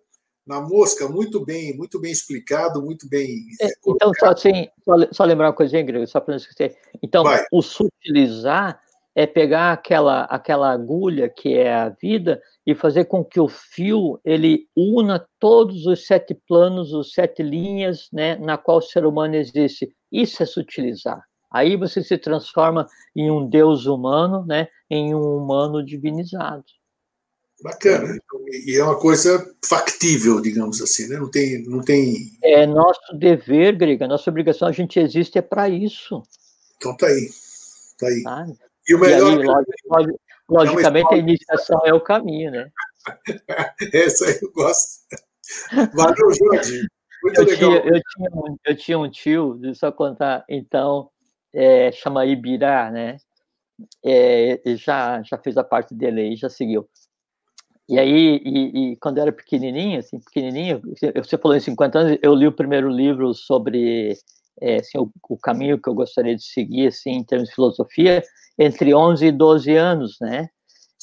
na 0.47 0.61
mosca, 0.61 1.09
muito 1.09 1.45
bem, 1.45 1.75
muito 1.77 1.99
bem 1.99 2.13
explicado, 2.13 2.83
muito 2.83 3.09
bem. 3.09 3.39
É, 3.61 3.69
então, 3.87 4.13
só, 4.19 4.27
assim, 4.27 4.69
só, 4.85 4.95
só, 5.11 5.25
lembrar 5.25 5.49
uma 5.49 5.53
coisinha, 5.55 5.83
Grego, 5.83 6.07
só 6.07 6.21
para 6.21 6.33
não 6.33 6.37
esquecer. 6.37 6.77
Então, 7.03 7.25
Vai. 7.25 7.45
o 7.51 7.63
sutilizar 7.63 8.79
é 9.15 9.27
pegar 9.27 9.73
aquela, 9.73 10.25
aquela 10.25 10.71
agulha 10.71 11.29
que 11.31 11.55
é 11.55 11.73
a 11.73 11.89
vida 11.89 12.41
e 12.67 12.75
fazer 12.75 13.07
com 13.07 13.25
que 13.25 13.41
o 13.41 13.49
fio 13.49 14.21
ele 14.23 14.69
una 14.77 15.27
todos 15.41 15.87
os 15.87 16.07
sete 16.07 16.35
planos, 16.47 16.93
os 16.93 17.13
sete 17.13 17.43
linhas, 17.43 18.09
né, 18.13 18.37
na 18.37 18.59
qual 18.59 18.79
o 18.79 18.83
ser 18.83 19.07
humano 19.07 19.35
existe. 19.35 19.91
Isso 20.13 20.43
é 20.43 20.47
sutilizar. 20.47 21.25
Aí 21.57 21.75
você 21.75 22.03
se 22.03 22.19
transforma 22.19 22.87
em 23.15 23.31
um 23.31 23.49
Deus 23.49 23.87
humano, 23.87 24.45
né, 24.45 24.69
em 24.91 25.15
um 25.15 25.37
humano 25.39 25.83
divinizado. 25.83 26.65
Bacana. 27.63 28.19
E 28.67 28.77
é 28.77 28.85
uma 28.85 28.99
coisa 29.01 29.43
factível, 29.65 30.43
digamos 30.43 30.83
assim, 30.83 31.09
né? 31.09 31.17
Não 31.17 31.31
tem, 31.31 31.63
não 31.67 31.83
tem. 31.83 32.15
É 32.45 32.67
nosso 32.67 33.15
dever, 33.15 33.75
Grega, 33.75 34.07
nossa 34.07 34.29
obrigação, 34.29 34.69
a 34.69 34.73
gente 34.73 35.01
existe 35.01 35.39
é 35.39 35.43
para 35.43 35.67
isso. 35.67 36.23
Então 36.77 36.95
tá 36.95 37.07
aí, 37.07 37.31
tá 37.99 38.07
aí. 38.09 38.23
Ah, 38.27 38.47
e 38.87 38.95
o 38.95 38.99
melhor. 38.99 39.33
E 39.33 39.97
aí, 39.97 40.07
logicamente, 40.51 41.15
é 41.15 41.15
a 41.15 41.19
iniciação 41.19 41.81
é 41.87 41.95
o 41.95 42.01
caminho, 42.01 42.51
né? 42.51 42.69
Essa 43.95 44.27
aí 44.27 44.39
eu 44.43 44.53
gosto. 44.53 45.01
Valeu, 45.95 46.35
Jorge. 46.35 46.87
Muito 47.23 47.41
eu 47.41 47.47
legal. 47.47 47.71
Tinha, 47.71 47.95
eu, 47.95 48.03
tinha 48.03 48.31
um, 48.35 48.57
eu 48.67 48.77
tinha 48.77 48.99
um 48.99 49.11
tio, 49.11 49.55
deixa 49.55 49.71
eu 49.71 49.75
só 49.75 49.93
contar, 49.93 50.45
então, 50.47 51.11
é, 51.55 51.93
chama 51.93 52.27
Ibirá, 52.27 52.91
né? 52.91 53.17
É, 54.05 54.61
já, 54.77 55.23
já 55.23 55.39
fez 55.39 55.57
a 55.57 55.65
parte 55.65 55.95
dele 55.95 56.21
aí, 56.21 56.37
já 56.37 56.49
seguiu. 56.49 56.89
E 57.89 57.99
aí, 57.99 58.41
e, 58.45 58.93
e, 58.93 58.97
quando 58.97 59.19
eu 59.19 59.23
era 59.23 59.33
pequenininho, 59.33 60.01
assim, 60.01 60.19
pequenininho, 60.19 60.83
você 61.17 61.39
falou 61.39 61.57
em 61.57 61.61
50 61.61 61.99
anos, 61.99 62.19
eu 62.21 62.35
li 62.35 62.47
o 62.47 62.53
primeiro 62.53 62.89
livro 62.89 63.33
sobre 63.33 64.17
é, 64.61 64.77
assim, 64.77 64.99
o, 64.99 65.11
o, 65.29 65.39
caminho 65.39 65.81
que 65.81 65.89
eu 65.89 65.95
gostaria 65.95 66.35
de 66.35 66.43
seguir, 66.43 66.89
assim, 66.89 67.11
em 67.11 67.25
termos 67.25 67.49
de 67.49 67.55
filosofia, 67.55 68.23
entre 68.59 68.95
11 68.95 69.27
e 69.27 69.33
12 69.33 69.77
anos, 69.77 70.17
né? 70.21 70.49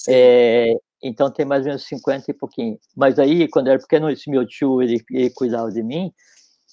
É, 0.09 0.73
então 1.01 1.31
tem 1.31 1.45
mais 1.45 1.61
ou 1.61 1.67
menos 1.67 1.85
50 1.85 2.31
e 2.31 2.33
pouquinho. 2.33 2.79
Mas 2.95 3.19
aí, 3.19 3.47
quando 3.47 3.67
eu 3.67 3.73
era 3.73 3.81
pequeno, 3.81 4.09
esse 4.09 4.29
meu 4.29 4.45
tio, 4.45 4.81
ele, 4.81 5.01
ele 5.11 5.29
cuidava 5.29 5.71
de 5.71 5.83
mim, 5.83 6.11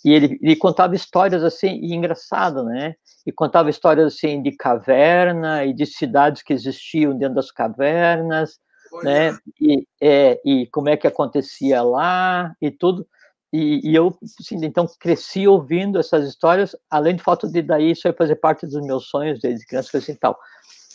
e 0.05 0.13
ele, 0.13 0.39
ele 0.43 0.57
contava 0.57 0.95
histórias 0.95 1.43
assim, 1.43 1.79
e 1.83 1.95
engraçado, 1.95 2.65
né? 2.65 2.95
E 3.27 3.33
contava 3.33 3.69
histórias 3.69 4.15
assim 4.15 4.43
de 4.43 4.53
caverna 4.53 5.65
e 5.65 5.75
de 5.75 5.85
cidades 5.87 6.43
que 6.43 6.53
existiam 6.53 7.17
dentro 7.17 7.35
das 7.35 7.51
cavernas, 7.51 8.59
né? 9.03 9.37
E, 9.61 9.87
é, 10.01 10.41
e 10.45 10.67
como 10.69 10.89
é 10.89 10.97
que 10.97 11.07
acontecia 11.07 11.83
lá 11.83 12.55
e 12.61 12.71
tudo. 12.71 13.07
E, 13.53 13.91
e 13.91 13.95
eu, 13.95 14.17
assim, 14.39 14.57
então, 14.65 14.87
cresci 14.99 15.47
ouvindo 15.47 15.99
essas 15.99 16.29
histórias, 16.29 16.75
além 16.89 17.17
do 17.17 17.23
fato 17.23 17.49
de 17.49 17.61
daí 17.61 17.91
isso 17.91 18.07
aí 18.07 18.15
fazer 18.15 18.37
parte 18.37 18.67
dos 18.67 18.81
meus 18.83 19.07
sonhos 19.09 19.41
desde 19.41 19.67
criança, 19.67 19.99
assim, 19.99 20.15
tal. 20.15 20.39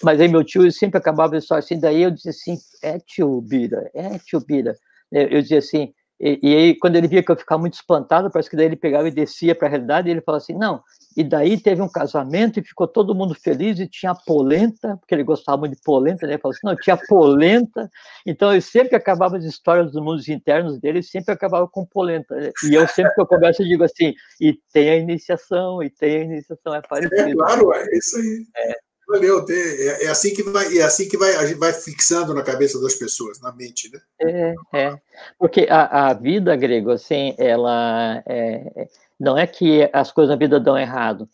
Mas 0.01 0.19
aí 0.19 0.27
meu 0.27 0.43
tio 0.43 0.69
sempre 0.71 0.97
acabava 0.97 1.35
a 1.35 1.37
história 1.37 1.63
assim, 1.63 1.79
daí 1.79 2.01
eu 2.01 2.11
dizia 2.11 2.31
assim, 2.31 2.57
é 2.81 2.99
tio 2.99 3.41
Bira, 3.41 3.89
é 3.93 4.17
tio 4.19 4.39
Bira. 4.39 4.75
Eu 5.11 5.41
dizia 5.41 5.59
assim, 5.59 5.93
e, 6.19 6.39
e, 6.41 6.55
aí, 6.55 6.77
quando 6.77 6.95
ele 6.95 7.07
via 7.07 7.21
que 7.21 7.31
eu 7.31 7.35
ficava 7.35 7.59
muito 7.59 7.73
espantado, 7.73 8.31
parece 8.31 8.49
que 8.49 8.55
daí 8.55 8.67
ele 8.67 8.77
pegava 8.77 9.07
e 9.07 9.11
descia 9.11 9.53
para 9.53 9.67
a 9.67 9.69
realidade, 9.69 10.07
e 10.07 10.11
ele 10.11 10.21
falava 10.21 10.41
assim: 10.41 10.57
não. 10.57 10.81
E 11.15 11.23
daí 11.23 11.59
teve 11.59 11.81
um 11.81 11.89
casamento 11.89 12.59
e 12.59 12.63
ficou 12.63 12.87
todo 12.87 13.13
mundo 13.13 13.35
feliz 13.35 13.79
e 13.79 13.87
tinha 13.87 14.15
polenta, 14.15 14.95
porque 14.97 15.13
ele 15.13 15.23
gostava 15.23 15.57
muito 15.57 15.75
de 15.75 15.81
polenta, 15.83 16.25
né? 16.25 16.33
Ele 16.33 16.41
falou 16.41 16.53
assim: 16.53 16.65
não, 16.65 16.75
tinha 16.75 16.97
polenta. 16.97 17.89
Então, 18.25 18.55
eu 18.55 18.61
sempre 18.61 18.95
acabava 18.95 19.37
as 19.37 19.43
histórias 19.43 19.91
dos 19.91 20.01
mundos 20.01 20.29
internos 20.29 20.79
dele, 20.79 21.03
sempre 21.03 21.33
acabava 21.33 21.67
com 21.67 21.85
polenta. 21.85 22.33
E 22.69 22.73
eu 22.73 22.87
sempre 22.87 23.13
que 23.13 23.21
eu 23.21 23.27
converso, 23.27 23.61
eu 23.61 23.67
digo 23.67 23.83
assim: 23.83 24.13
e 24.39 24.57
tem 24.71 24.89
a 24.89 24.95
iniciação, 24.95 25.83
e 25.83 25.89
tem 25.89 26.17
a 26.17 26.23
iniciação, 26.23 26.75
é 26.75 26.81
parecido. 26.81 27.15
É 27.15 27.33
claro, 27.33 27.73
é 27.73 27.97
isso 27.97 28.17
aí. 28.17 28.45
É. 28.55 28.94
Valeu, 29.07 29.45
é, 29.47 30.05
é, 30.05 30.07
assim 30.07 30.33
que 30.33 30.41
vai, 30.41 30.77
é 30.77 30.81
assim 30.81 31.07
que 31.07 31.17
vai, 31.17 31.35
a 31.35 31.45
gente 31.45 31.59
vai 31.59 31.71
fixando 31.71 32.33
na 32.33 32.41
cabeça 32.41 32.81
das 32.81 32.95
pessoas, 32.95 33.39
na 33.39 33.51
mente, 33.51 33.91
né? 33.91 33.99
É, 34.19 34.55
é. 34.73 35.01
porque 35.37 35.67
a, 35.69 36.09
a 36.09 36.13
vida, 36.13 36.55
grego, 36.55 36.91
assim, 36.91 37.35
ela 37.37 38.23
é, 38.25 38.87
não 39.19 39.37
é 39.37 39.45
que 39.45 39.87
as 39.93 40.11
coisas 40.11 40.31
na 40.31 40.39
vida 40.39 40.59
dão 40.59 40.77
errado. 40.77 41.29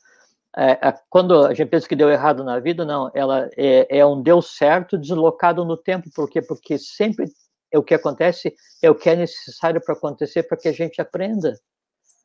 É, 0.58 0.94
quando 1.10 1.46
a 1.46 1.54
gente 1.54 1.70
pensa 1.70 1.88
que 1.88 1.96
deu 1.96 2.10
errado 2.10 2.44
na 2.44 2.60
vida, 2.60 2.84
não, 2.84 3.10
ela 3.14 3.50
é, 3.56 4.00
é 4.00 4.06
um 4.06 4.22
deu 4.22 4.42
certo 4.42 4.98
deslocado 4.98 5.64
no 5.64 5.78
tempo, 5.78 6.10
por 6.14 6.30
quê? 6.30 6.42
Porque 6.42 6.78
sempre 6.78 7.26
é 7.72 7.80
o 7.80 7.84
que 7.84 7.94
acontece 7.94 8.54
é 8.82 8.92
o 8.92 8.96
que 8.96 9.10
é 9.10 9.16
necessário 9.16 9.80
para 9.80 9.96
acontecer 9.96 10.44
para 10.44 10.58
que 10.58 10.68
a 10.68 10.74
gente 10.74 11.00
aprenda 11.00 11.58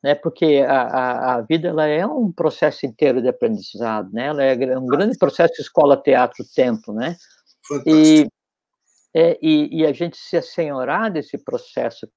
né? 0.03 0.15
Porque 0.15 0.63
a, 0.67 0.81
a, 0.81 1.35
a, 1.35 1.41
vida 1.41 1.69
ela 1.69 1.85
é 1.85 2.05
um 2.05 2.31
processo 2.31 2.85
inteiro 2.85 3.21
de 3.21 3.27
aprendizado, 3.27 4.11
né? 4.11 4.27
Ela 4.27 4.43
é 4.43 4.77
um 4.77 4.87
grande 4.87 5.17
processo 5.17 5.61
escola, 5.61 5.97
teatro, 5.97 6.45
tempo, 6.55 6.93
né? 6.93 7.15
E, 7.85 8.27
é, 9.13 9.37
e, 9.41 9.81
e, 9.81 9.85
a 9.85 9.91
gente 9.91 10.17
se 10.17 10.37
assenhorar 10.37 11.11
desse 11.11 11.37
processo 11.37 12.07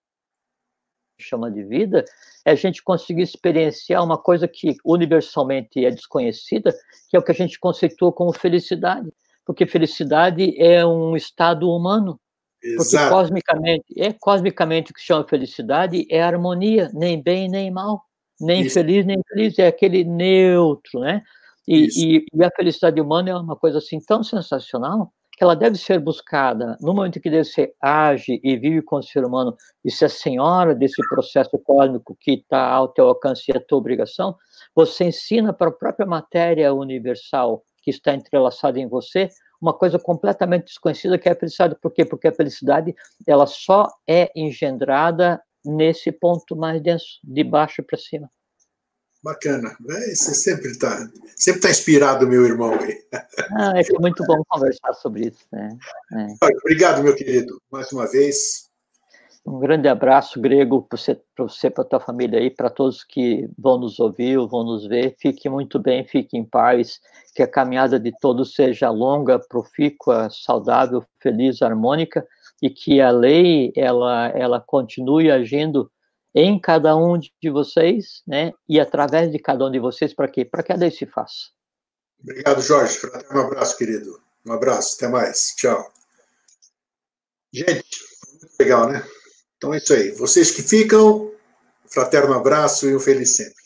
que 1.19 1.25
chama 1.25 1.51
de 1.51 1.65
vida 1.65 2.05
é 2.45 2.53
a 2.53 2.55
gente 2.55 2.83
conseguir 2.83 3.23
experienciar 3.23 4.03
uma 4.05 4.17
coisa 4.17 4.47
que 4.47 4.77
universalmente 4.85 5.85
é 5.85 5.91
desconhecida, 5.91 6.73
que 7.09 7.17
é 7.17 7.19
o 7.19 7.23
que 7.23 7.33
a 7.33 7.35
gente 7.35 7.59
conceitua 7.59 8.13
como 8.13 8.33
felicidade, 8.33 9.11
porque 9.45 9.67
felicidade 9.67 10.55
é 10.61 10.85
um 10.87 11.17
estado 11.17 11.69
humano, 11.69 12.21
porque 12.77 13.09
cosmicamente, 13.09 13.85
é 13.97 14.13
cosmicamente 14.13 14.91
o 14.91 14.95
que 14.95 15.01
chama 15.01 15.27
felicidade 15.27 16.07
é 16.11 16.23
harmonia, 16.23 16.91
nem 16.93 17.23
bem 17.23 17.49
nem 17.49 17.71
mal, 17.71 18.03
nem 18.41 18.63
Isso. 18.63 18.75
feliz 18.75 19.07
nem 19.07 19.19
feliz, 19.29 19.59
é 19.59 19.67
aquele 19.67 20.05
neutro, 20.05 21.01
né? 21.01 21.23
E, 21.67 21.87
e, 21.97 22.27
e, 22.35 22.45
a 22.45 22.51
felicidade 22.51 23.01
humana 23.01 23.31
é 23.31 23.35
uma 23.37 23.57
coisa 23.57 23.79
assim 23.79 24.01
tão 24.01 24.25
sensacional 24.25 25.13
que 25.33 25.45
ela 25.45 25.55
deve 25.55 25.79
ser 25.79 25.99
buscada 25.99 26.77
no 26.81 26.93
momento 26.93 27.19
em 27.19 27.23
que 27.23 27.31
você 27.31 27.73
age 27.81 28.41
e 28.43 28.57
vive 28.57 28.83
com 28.83 28.97
o 28.97 29.03
ser 29.03 29.25
humano 29.25 29.57
e 29.85 29.91
se 29.91 30.05
é 30.05 30.09
senhora 30.09 30.75
desse 30.75 31.01
processo 31.09 31.59
cósmico 31.65 32.17
que 32.21 32.33
está 32.33 32.69
ao 32.69 32.89
teu 32.89 33.07
alcance 33.07 33.45
e 33.49 33.57
a 33.57 33.61
tua 33.61 33.79
obrigação, 33.79 34.37
você 34.75 35.05
ensina 35.05 35.53
para 35.53 35.69
a 35.69 35.73
própria 35.73 36.07
matéria 36.07 36.75
universal 36.75 37.63
que 37.83 37.91
está 37.91 38.15
entrelaçada 38.15 38.79
em 38.79 38.87
você 38.87 39.31
uma 39.61 39.73
coisa 39.75 39.99
completamente 39.99 40.67
desconhecida 40.67 41.19
que 41.19 41.29
é 41.29 41.33
a 41.33 41.37
felicidade. 41.37 41.77
Por 41.81 41.93
quê? 41.93 42.05
Porque 42.05 42.29
a 42.29 42.33
felicidade 42.33 42.95
ela 43.27 43.47
só 43.47 43.89
é 44.09 44.31
engendrada 44.35 45.41
nesse 45.65 46.11
ponto 46.11 46.57
mais 46.57 46.83
denso, 46.83 47.19
de 47.23 47.45
baixo 47.45 47.83
para 47.83 47.99
cima. 47.99 48.29
Bacana. 49.23 49.77
É, 49.91 50.15
você 50.15 50.35
sempre 50.35 50.71
está 50.71 51.07
sempre 51.37 51.61
tá 51.61 51.71
inspirado, 51.71 52.27
meu 52.27 52.45
irmão. 52.45 52.73
Ah, 53.53 53.73
é, 53.77 53.81
é 53.81 53.99
muito 53.99 54.25
bom 54.25 54.43
conversar 54.49 54.93
sobre 54.95 55.27
isso. 55.27 55.45
Né? 55.51 55.77
É. 56.13 56.47
Obrigado, 56.63 57.03
meu 57.03 57.17
querido, 57.17 57.61
mais 57.71 57.91
uma 57.91 58.09
vez. 58.09 58.70
Um 59.45 59.59
grande 59.59 59.89
abraço, 59.89 60.41
Grego, 60.41 60.83
para 60.83 60.99
você, 61.39 61.71
para 61.71 61.83
a 61.83 61.87
tua 61.87 62.01
família 62.01 62.39
aí, 62.39 62.51
para 62.51 62.69
todos 62.69 63.03
que 63.03 63.49
vão 63.59 63.79
nos 63.79 63.99
ouvir, 63.99 64.37
vão 64.47 64.65
nos 64.65 64.87
ver. 64.87 65.17
Fique 65.19 65.49
muito 65.49 65.79
bem, 65.79 66.07
fique 66.07 66.37
em 66.37 66.45
paz, 66.45 67.01
que 67.35 67.43
a 67.43 67.49
caminhada 67.49 67.99
de 67.99 68.13
todos 68.21 68.55
seja 68.55 68.91
longa, 68.91 69.39
profícua, 69.39 70.29
saudável, 70.31 71.03
feliz, 71.21 71.63
harmônica, 71.63 72.27
e 72.61 72.69
que 72.69 73.01
a 73.01 73.11
lei 73.11 73.73
ela, 73.75 74.29
ela 74.29 74.61
continue 74.61 75.31
agindo 75.31 75.91
em 76.35 76.61
cada 76.61 76.95
um 76.95 77.19
de 77.19 77.51
vocês, 77.51 78.23
né? 78.27 78.53
E 78.69 78.79
através 78.79 79.33
de 79.33 79.39
cada 79.39 79.65
um 79.65 79.71
de 79.71 79.79
vocês, 79.79 80.15
para 80.15 80.29
quê? 80.29 80.45
Para 80.45 80.63
que 80.63 80.73
a 80.73 80.77
lei 80.77 80.91
se 80.91 81.07
faça. 81.07 81.49
Obrigado, 82.23 82.61
Jorge. 82.61 82.99
Um 83.33 83.39
abraço, 83.39 83.79
querido. 83.79 84.21
Um 84.47 84.53
abraço, 84.53 84.97
até 84.97 85.09
mais. 85.09 85.55
Tchau. 85.57 85.91
Gente, 87.53 88.05
muito 88.41 88.55
legal, 88.61 88.89
né? 88.89 89.03
Então 89.61 89.75
é 89.75 89.77
isso 89.77 89.93
aí. 89.93 90.11
Vocês 90.13 90.51
que 90.51 90.63
ficam, 90.63 91.31
fraterno 91.87 92.33
abraço 92.33 92.89
e 92.89 92.97
um 92.97 92.99
feliz 92.99 93.37
sempre. 93.37 93.63